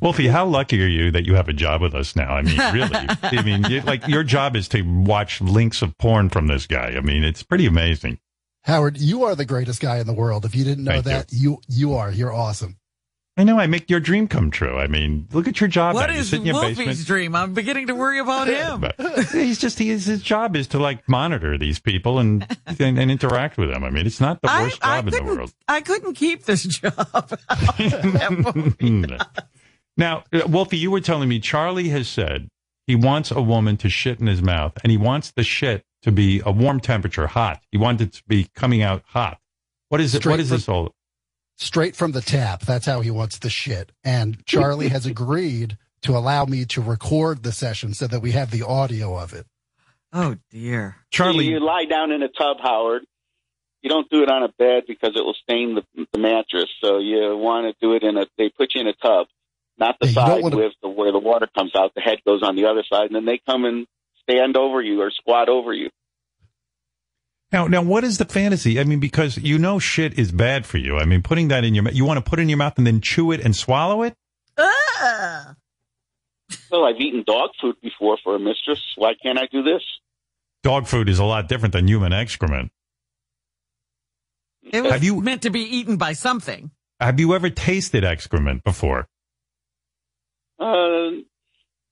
Wolfie, 0.00 0.26
how 0.26 0.44
lucky 0.44 0.82
are 0.82 0.88
you 0.88 1.12
that 1.12 1.26
you 1.26 1.34
have 1.34 1.48
a 1.48 1.52
job 1.52 1.80
with 1.80 1.94
us 1.94 2.16
now? 2.16 2.34
I 2.34 2.42
mean, 2.42 2.58
really. 2.72 3.06
I 3.22 3.42
mean, 3.42 3.64
you, 3.64 3.82
like 3.82 4.08
your 4.08 4.24
job 4.24 4.56
is 4.56 4.66
to 4.70 4.82
watch 4.82 5.40
links 5.40 5.80
of 5.80 5.96
porn 5.98 6.28
from 6.28 6.48
this 6.48 6.66
guy. 6.66 6.94
I 6.96 7.00
mean, 7.00 7.22
it's 7.22 7.44
pretty 7.44 7.66
amazing. 7.66 8.18
Howard, 8.64 8.98
you 8.98 9.24
are 9.24 9.34
the 9.34 9.44
greatest 9.44 9.80
guy 9.80 9.98
in 9.98 10.06
the 10.06 10.12
world. 10.12 10.44
If 10.44 10.54
you 10.54 10.64
didn't 10.64 10.84
know 10.84 11.00
Thank 11.02 11.06
you. 11.06 11.12
that, 11.12 11.32
you. 11.32 11.60
you 11.68 11.94
are. 11.94 12.10
You're 12.10 12.32
awesome. 12.32 12.78
I 13.36 13.44
know 13.44 13.58
I 13.58 13.66
make 13.66 13.88
your 13.88 13.98
dream 14.00 14.28
come 14.28 14.50
true. 14.50 14.78
I 14.78 14.88
mean, 14.88 15.26
look 15.32 15.48
at 15.48 15.58
your 15.58 15.68
job. 15.68 15.94
what 15.94 16.08
now. 16.08 16.14
You 16.14 16.20
is 16.20 16.28
sit 16.28 16.40
in 16.40 16.46
your 16.46 16.54
Wolfie's 16.56 16.76
basement. 16.76 17.06
dream? 17.06 17.34
I'm 17.34 17.54
beginning 17.54 17.86
to 17.86 17.94
worry 17.94 18.18
about 18.18 18.46
him. 18.48 18.80
But 18.80 18.94
he's 19.30 19.58
just 19.58 19.78
he 19.78 19.88
his 19.88 20.22
job 20.22 20.54
is 20.54 20.66
to 20.68 20.78
like 20.78 21.08
monitor 21.08 21.56
these 21.56 21.78
people 21.78 22.18
and 22.18 22.46
and, 22.78 22.98
and 22.98 23.10
interact 23.10 23.56
with 23.56 23.70
them. 23.72 23.84
I 23.84 23.90
mean, 23.90 24.06
it's 24.06 24.20
not 24.20 24.42
the 24.42 24.48
worst 24.48 24.78
I 24.84 24.96
job 25.00 25.08
in 25.08 25.14
the 25.14 25.24
world. 25.24 25.54
I 25.66 25.80
couldn't 25.80 26.14
keep 26.14 26.44
this 26.44 26.62
job. 26.66 27.38
now, 29.96 30.24
uh, 30.32 30.42
Wolfie, 30.48 30.76
you 30.78 30.90
were 30.90 31.00
telling 31.00 31.28
me 31.28 31.40
Charlie 31.40 31.88
has 31.90 32.08
said 32.08 32.48
he 32.86 32.94
wants 32.96 33.30
a 33.30 33.40
woman 33.40 33.76
to 33.78 33.88
shit 33.88 34.20
in 34.20 34.26
his 34.26 34.42
mouth, 34.42 34.72
and 34.82 34.90
he 34.90 34.96
wants 34.96 35.30
the 35.30 35.42
shit 35.42 35.84
to 36.02 36.12
be 36.12 36.42
a 36.44 36.50
warm 36.52 36.80
temperature, 36.80 37.28
hot. 37.28 37.62
He 37.70 37.78
wants 37.78 38.02
it 38.02 38.12
to 38.14 38.22
be 38.26 38.48
coming 38.54 38.82
out 38.82 39.02
hot. 39.06 39.38
What 39.88 40.00
is 40.00 40.14
it? 40.14 40.18
Straight 40.18 40.32
what 40.32 40.40
is 40.40 40.48
from- 40.48 40.56
this 40.56 40.68
all? 40.68 40.94
Straight 41.56 41.94
from 41.96 42.12
the 42.12 42.20
tap. 42.20 42.62
That's 42.62 42.86
how 42.86 43.00
he 43.00 43.10
wants 43.10 43.38
the 43.38 43.50
shit. 43.50 43.92
And 44.04 44.44
Charlie 44.46 44.88
has 44.88 45.06
agreed 45.06 45.78
to 46.02 46.16
allow 46.16 46.44
me 46.44 46.64
to 46.66 46.80
record 46.80 47.42
the 47.42 47.52
session 47.52 47.94
so 47.94 48.06
that 48.08 48.20
we 48.20 48.32
have 48.32 48.50
the 48.50 48.62
audio 48.66 49.16
of 49.16 49.32
it. 49.32 49.46
Oh 50.12 50.36
dear. 50.50 50.96
Charlie, 51.10 51.46
you 51.46 51.60
lie 51.60 51.84
down 51.84 52.10
in 52.10 52.22
a 52.22 52.28
tub, 52.28 52.58
Howard. 52.60 53.02
You 53.82 53.88
don't 53.90 54.08
do 54.10 54.22
it 54.22 54.30
on 54.30 54.42
a 54.42 54.48
bed 54.48 54.84
because 54.86 55.12
it 55.16 55.24
will 55.24 55.34
stain 55.42 55.74
the, 55.76 56.06
the 56.12 56.18
mattress. 56.18 56.68
So 56.80 56.98
you 56.98 57.36
want 57.36 57.66
to 57.66 57.74
do 57.86 57.94
it 57.94 58.02
in 58.02 58.16
a. 58.16 58.26
They 58.38 58.48
put 58.48 58.74
you 58.74 58.80
in 58.80 58.86
a 58.88 58.92
tub, 58.94 59.26
not 59.78 59.96
the 60.00 60.06
Yeah, 60.08 60.12
side 60.12 60.42
wanna- 60.42 60.56
with 60.56 60.72
the 60.82 60.88
where 60.88 61.12
the 61.12 61.18
water 61.18 61.48
comes 61.56 61.72
out. 61.76 61.92
The 61.94 62.00
head 62.00 62.18
goes 62.26 62.42
on 62.42 62.56
the 62.56 62.66
other 62.66 62.82
side, 62.84 63.06
and 63.06 63.14
then 63.14 63.24
they 63.24 63.38
come 63.46 63.64
and 63.64 63.86
stand 64.22 64.56
over 64.56 64.80
you 64.82 65.00
or 65.02 65.10
squat 65.10 65.48
over 65.48 65.72
you. 65.72 65.90
Now, 67.52 67.66
now, 67.66 67.82
what 67.82 68.02
is 68.02 68.16
the 68.18 68.24
fantasy? 68.24 68.80
I 68.80 68.84
mean, 68.84 68.98
because 68.98 69.36
you 69.36 69.58
know 69.58 69.78
shit 69.78 70.18
is 70.18 70.32
bad 70.32 70.64
for 70.64 70.78
you. 70.78 70.96
I 70.98 71.04
mean, 71.04 71.22
putting 71.22 71.48
that 71.48 71.64
in 71.64 71.74
your 71.74 71.84
mouth, 71.84 71.94
you 71.94 72.04
want 72.06 72.24
to 72.24 72.28
put 72.28 72.38
it 72.38 72.42
in 72.42 72.48
your 72.48 72.56
mouth 72.58 72.74
and 72.78 72.86
then 72.86 73.00
chew 73.02 73.30
it 73.32 73.40
and 73.40 73.54
swallow 73.54 74.02
it? 74.02 74.16
Well, 76.70 76.84
I've 76.86 76.98
eaten 77.00 77.22
dog 77.26 77.50
food 77.60 77.76
before 77.82 78.16
for 78.24 78.34
a 78.34 78.38
mistress. 78.38 78.80
Why 78.96 79.12
can't 79.22 79.38
I 79.38 79.46
do 79.52 79.62
this? 79.62 79.82
Dog 80.62 80.86
food 80.86 81.08
is 81.10 81.18
a 81.18 81.24
lot 81.24 81.48
different 81.48 81.72
than 81.72 81.86
human 81.88 82.12
excrement. 82.12 82.72
It 84.62 84.82
was 84.82 84.92
Have 84.92 85.04
you- 85.04 85.20
meant 85.20 85.42
to 85.42 85.50
be 85.50 85.60
eaten 85.60 85.96
by 85.96 86.12
something. 86.14 86.70
Have 87.00 87.18
you 87.20 87.34
ever 87.34 87.50
tasted 87.50 88.04
excrement 88.04 88.64
before? 88.64 89.08
Uh, 90.58 91.10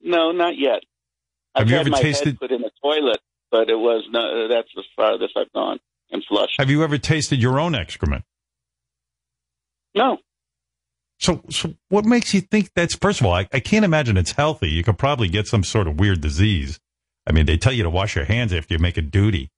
no, 0.01 0.33
not 0.33 0.57
yet. 0.57 0.83
Have 1.55 1.63
I've 1.65 1.69
you 1.71 1.77
had 1.77 1.81
ever 1.87 1.91
my 1.91 2.01
tasted- 2.01 2.27
head 2.29 2.39
put 2.41 2.53
in 2.53 2.63
a 2.65 2.71
toilet, 2.83 3.19
but 3.51 3.69
it 3.71 3.79
was 3.79 4.05
no. 4.11 4.49
That's 4.49 4.69
as 4.79 4.85
farthest 4.97 5.37
I've 5.37 5.53
gone 5.53 5.79
and 6.11 6.25
flushed. 6.29 6.55
Have 6.59 6.71
you 6.71 6.83
ever 6.83 6.99
tasted 6.99 7.41
your 7.41 7.59
own 7.61 7.75
excrement? 7.75 8.25
No. 9.95 10.19
So, 11.19 11.43
so 11.51 11.75
what 11.89 12.05
makes 12.07 12.33
you 12.33 12.41
think 12.41 12.71
that's, 12.75 12.95
first 12.95 13.21
of 13.21 13.27
all, 13.27 13.35
I, 13.35 13.47
I 13.53 13.61
can't 13.61 13.85
imagine 13.85 14.17
it's 14.17 14.33
healthy. 14.33 14.71
You 14.71 14.83
could 14.83 14.97
probably 14.97 15.29
get 15.29 15.47
some 15.47 15.63
sort 15.65 15.87
of 15.87 16.01
weird 16.01 16.21
disease. 16.23 16.81
I 17.27 17.33
mean, 17.33 17.45
they 17.45 17.59
tell 17.59 17.73
you 17.75 17.83
to 17.83 17.91
wash 17.91 18.17
your 18.17 18.25
hands 18.25 18.55
after 18.55 18.73
you 18.75 18.79
make 18.79 18.97
a 18.97 19.03
duty. 19.03 19.51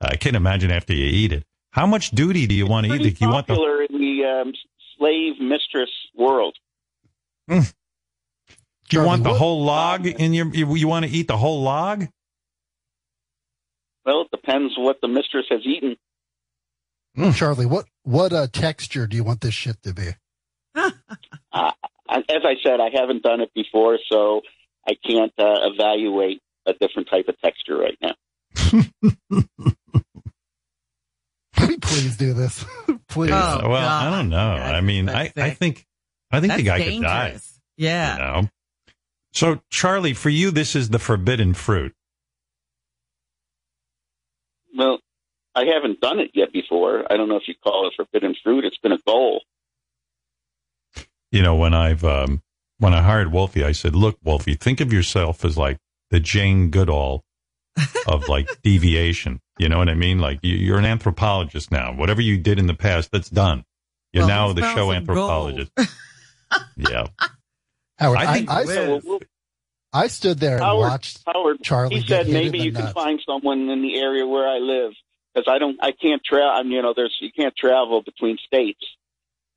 I 0.00 0.14
can't 0.16 0.36
imagine 0.36 0.70
after 0.70 0.92
you 0.94 1.04
eat 1.06 1.32
it. 1.32 1.44
How 1.72 1.84
much 1.86 2.10
duty 2.12 2.46
do 2.46 2.54
you 2.54 2.66
want 2.66 2.86
to 2.86 2.92
eat? 2.92 2.96
Pretty 2.96 3.10
Do 3.10 3.24
you 3.24 3.30
want 3.30 3.46
the, 3.48 3.54
popular 3.54 3.82
in 3.82 3.98
the 3.98 4.24
um, 4.24 4.52
slave 4.96 5.40
mistress 5.40 5.90
world. 6.16 6.56
do 7.48 7.62
you 8.92 9.02
want 9.02 9.24
the 9.24 9.30
what- 9.30 9.38
whole 9.38 9.64
log 9.64 10.06
in 10.06 10.32
your, 10.32 10.46
you, 10.54 10.76
you 10.76 10.86
want 10.88 11.04
to 11.06 11.10
eat 11.10 11.26
the 11.26 11.36
whole 11.36 11.62
log? 11.62 12.06
Well, 14.10 14.22
it 14.22 14.30
depends 14.32 14.74
what 14.76 15.00
the 15.00 15.06
mistress 15.06 15.46
has 15.50 15.60
eaten. 15.64 15.96
Charlie, 17.32 17.66
what 17.66 17.86
what 18.02 18.32
uh, 18.32 18.48
texture 18.52 19.06
do 19.06 19.16
you 19.16 19.22
want 19.22 19.40
this 19.40 19.54
shit 19.54 19.80
to 19.84 19.94
be? 19.94 20.08
Uh, 21.52 21.72
as 22.08 22.42
I 22.44 22.54
said, 22.64 22.80
I 22.80 22.88
haven't 22.92 23.22
done 23.22 23.40
it 23.40 23.52
before, 23.54 23.98
so 24.10 24.40
I 24.88 24.94
can't 25.06 25.32
uh, 25.38 25.68
evaluate 25.72 26.40
a 26.66 26.72
different 26.72 27.08
type 27.10 27.28
of 27.28 27.38
texture 27.40 27.76
right 27.76 27.96
now. 28.00 28.14
Please 31.82 32.16
do 32.16 32.32
this. 32.32 32.64
Please. 33.08 33.32
Oh, 33.32 33.60
well, 33.62 33.68
God. 33.68 34.06
I 34.06 34.16
don't 34.16 34.28
know. 34.28 34.38
I 34.38 34.80
mean, 34.80 35.08
I, 35.08 35.32
That's 35.34 35.38
I 35.38 35.50
think, 35.50 35.86
I 36.30 36.40
think 36.40 36.56
the 36.56 36.62
That's 36.62 36.78
guy 36.78 36.90
could 36.90 37.02
die. 37.02 37.38
Yeah. 37.76 38.14
You 38.14 38.42
know? 38.42 38.48
So, 39.32 39.60
Charlie, 39.70 40.14
for 40.14 40.30
you, 40.30 40.50
this 40.50 40.74
is 40.74 40.88
the 40.88 40.98
forbidden 40.98 41.54
fruit. 41.54 41.94
Well, 44.76 44.98
I 45.54 45.64
haven't 45.64 46.00
done 46.00 46.20
it 46.20 46.30
yet 46.34 46.52
before. 46.52 47.04
I 47.10 47.16
don't 47.16 47.28
know 47.28 47.36
if 47.36 47.48
you 47.48 47.54
call 47.62 47.88
it 47.88 47.94
forbidden 47.96 48.34
fruit. 48.42 48.64
It's 48.64 48.78
been 48.78 48.92
a 48.92 48.98
goal. 49.06 49.42
you 51.32 51.42
know, 51.42 51.56
when 51.56 51.74
I've 51.74 52.04
um, 52.04 52.42
when 52.78 52.94
I 52.94 53.02
hired 53.02 53.32
Wolfie, 53.32 53.64
I 53.64 53.72
said, 53.72 53.94
"Look, 53.94 54.18
Wolfie, 54.22 54.54
think 54.54 54.80
of 54.80 54.92
yourself 54.92 55.44
as 55.44 55.56
like 55.56 55.78
the 56.10 56.20
Jane 56.20 56.70
Goodall 56.70 57.24
of 58.06 58.28
like 58.28 58.48
deviation. 58.62 59.40
You 59.58 59.68
know 59.68 59.78
what 59.78 59.88
I 59.88 59.94
mean? 59.94 60.18
Like 60.18 60.38
you, 60.42 60.56
you're 60.56 60.78
an 60.78 60.84
anthropologist 60.86 61.70
now. 61.70 61.92
Whatever 61.92 62.20
you 62.20 62.38
did 62.38 62.58
in 62.58 62.66
the 62.66 62.74
past, 62.74 63.10
that's 63.12 63.30
done. 63.30 63.64
You're 64.12 64.26
Well, 64.26 64.48
now 64.48 64.52
the 64.52 64.74
show 64.74 64.90
anthropologist. 64.92 65.70
yeah, 66.76 67.06
Howard, 67.98 68.18
I 68.18 68.22
I, 68.22 68.34
think 68.34 68.50
I, 68.50 68.64
So 68.64 69.00
we'll- 69.04 69.20
I 69.92 70.06
stood 70.08 70.38
there 70.38 70.54
and 70.56 70.62
Howard, 70.64 70.88
watched 70.90 71.20
Howard, 71.26 71.58
Charlie 71.62 71.96
he 71.96 72.00
get 72.02 72.08
said 72.08 72.26
hit 72.26 72.36
in 72.36 72.42
maybe 72.44 72.58
the 72.58 72.64
you 72.66 72.72
can 72.72 72.82
nuts. 72.84 72.92
find 72.94 73.20
someone 73.26 73.68
in 73.68 73.82
the 73.82 73.98
area 73.98 74.26
where 74.26 74.48
I 74.48 74.58
live 74.58 74.92
because 75.34 75.52
I 75.52 75.58
don't, 75.58 75.78
I 75.82 75.92
can't 75.92 76.22
travel. 76.24 76.48
I 76.52 76.62
mean, 76.62 76.72
you 76.72 76.82
know, 76.82 76.92
there's 76.94 77.16
you 77.20 77.30
can't 77.36 77.54
travel 77.56 78.00
between 78.02 78.38
states, 78.46 78.84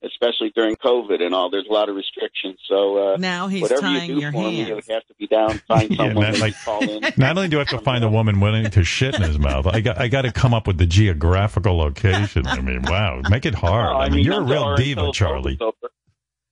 especially 0.03 0.51
during 0.55 0.75
COVID 0.75 1.21
and 1.21 1.33
all. 1.35 1.49
There's 1.49 1.67
a 1.69 1.71
lot 1.71 1.87
of 1.89 1.95
restrictions. 1.95 2.59
So 2.67 3.13
uh, 3.13 3.17
Now 3.17 3.47
he's 3.47 3.61
whatever 3.61 3.81
tying 3.81 4.09
you 4.09 4.15
do 4.15 4.21
your 4.21 4.31
for 4.31 4.37
me, 4.39 4.61
it 4.61 4.67
hands. 4.69 4.87
have 4.89 5.05
to 5.07 5.13
be 5.19 5.27
down. 5.27 5.59
Find 5.67 5.89
Yeah, 5.91 5.97
someone 5.97 6.23
that, 6.25 6.33
that 6.33 6.41
like- 6.41 6.53
you 6.53 6.59
call 6.65 6.89
in. 6.89 7.01
not 7.17 7.37
only 7.37 7.49
do 7.49 7.57
I 7.57 7.59
have 7.61 7.69
to 7.69 7.79
find 7.79 8.03
a 8.03 8.09
woman 8.09 8.39
willing 8.39 8.69
to 8.71 8.83
shit 8.83 9.13
in 9.15 9.21
his 9.21 9.37
mouth, 9.37 9.67
I 9.67 9.81
got 9.81 9.99
I 9.99 10.07
got 10.07 10.23
to 10.23 10.31
come 10.31 10.53
up 10.53 10.65
with 10.67 10.77
the 10.79 10.87
geographical 10.87 11.77
location. 11.77 12.47
I 12.47 12.59
mean, 12.59 12.81
wow, 12.83 13.21
make 13.29 13.45
it 13.45 13.53
hard. 13.55 13.93
No, 13.93 13.99
I 13.99 14.09
mean, 14.09 14.25
you're 14.25 14.41
a 14.41 14.43
real 14.43 14.75
diva, 14.75 15.11
Charlie. 15.13 15.57
Over. 15.61 15.73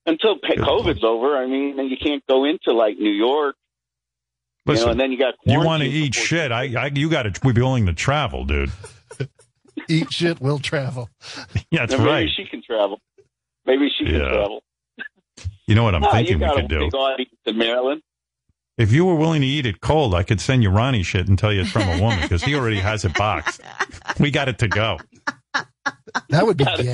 Until 0.06 0.40
COVID's 0.40 1.04
over, 1.04 1.38
I 1.38 1.46
mean, 1.46 1.78
you 1.88 1.96
can't 1.96 2.26
go 2.28 2.46
into 2.46 2.74
like 2.74 2.98
New 2.98 3.12
York. 3.12 3.56
You 4.66 4.74
know, 4.74 4.74
Listen, 4.74 4.89
and 4.91 4.99
then 4.99 5.12
you 5.12 5.18
got 5.18 5.34
you 5.45 5.59
want 5.59 5.84
to 5.84 5.89
eat 5.89 6.14
shit? 6.16 6.51
I, 6.51 6.64
I 6.86 6.91
you 6.93 7.09
got 7.09 7.24
to 7.24 7.39
be 7.41 7.51
willing 7.62 7.86
to 7.88 7.93
travel, 7.93 8.45
dude. 8.45 8.72
Eat 9.89 10.12
shit, 10.14 10.39
we'll 10.39 10.59
travel. 10.59 11.09
Yeah, 11.72 11.82
that's 11.82 11.93
Then 11.93 12.01
maybe 12.03 12.12
right. 12.12 12.30
she 12.36 12.45
can 12.45 12.62
travel. 12.62 12.99
Maybe 13.66 13.89
she 13.97 14.05
can 14.05 14.20
travel. 14.20 14.64
You 15.68 15.76
know 15.76 15.84
what 15.84 15.95
I'm 15.95 16.03
Ah, 16.03 16.12
thinking 16.12 16.34
you 16.34 16.39
we 16.39 16.45
got 16.45 16.55
could 16.57 16.68
do? 16.68 16.80
big 16.80 16.93
audience 16.95 17.32
in 17.45 17.57
Maryland. 17.57 18.01
If 18.78 18.91
you 18.91 19.05
were 19.05 19.16
willing 19.16 19.41
to 19.41 19.47
eat 19.47 19.66
it 19.66 19.80
cold, 19.80 20.14
I 20.14 20.24
could 20.24 20.41
send 20.41 20.64
you 20.64 20.70
Ronnie 20.70 21.03
shit 21.03 21.28
and 21.30 21.38
tell 21.39 21.53
you 21.53 21.62
it's 21.62 21.72
from 21.72 21.84
a 21.88 21.99
woman 22.01 22.20
because 22.22 22.43
he 22.43 22.55
already 22.55 22.80
has 22.80 23.05
it 23.05 23.14
boxed. 23.14 23.62
We 24.20 24.32
got 24.32 24.49
it 24.49 24.59
to 24.59 24.68
go. 24.68 24.97
That 26.30 26.45
would 26.45 26.57
be 26.57 26.66
gay. 26.66 26.89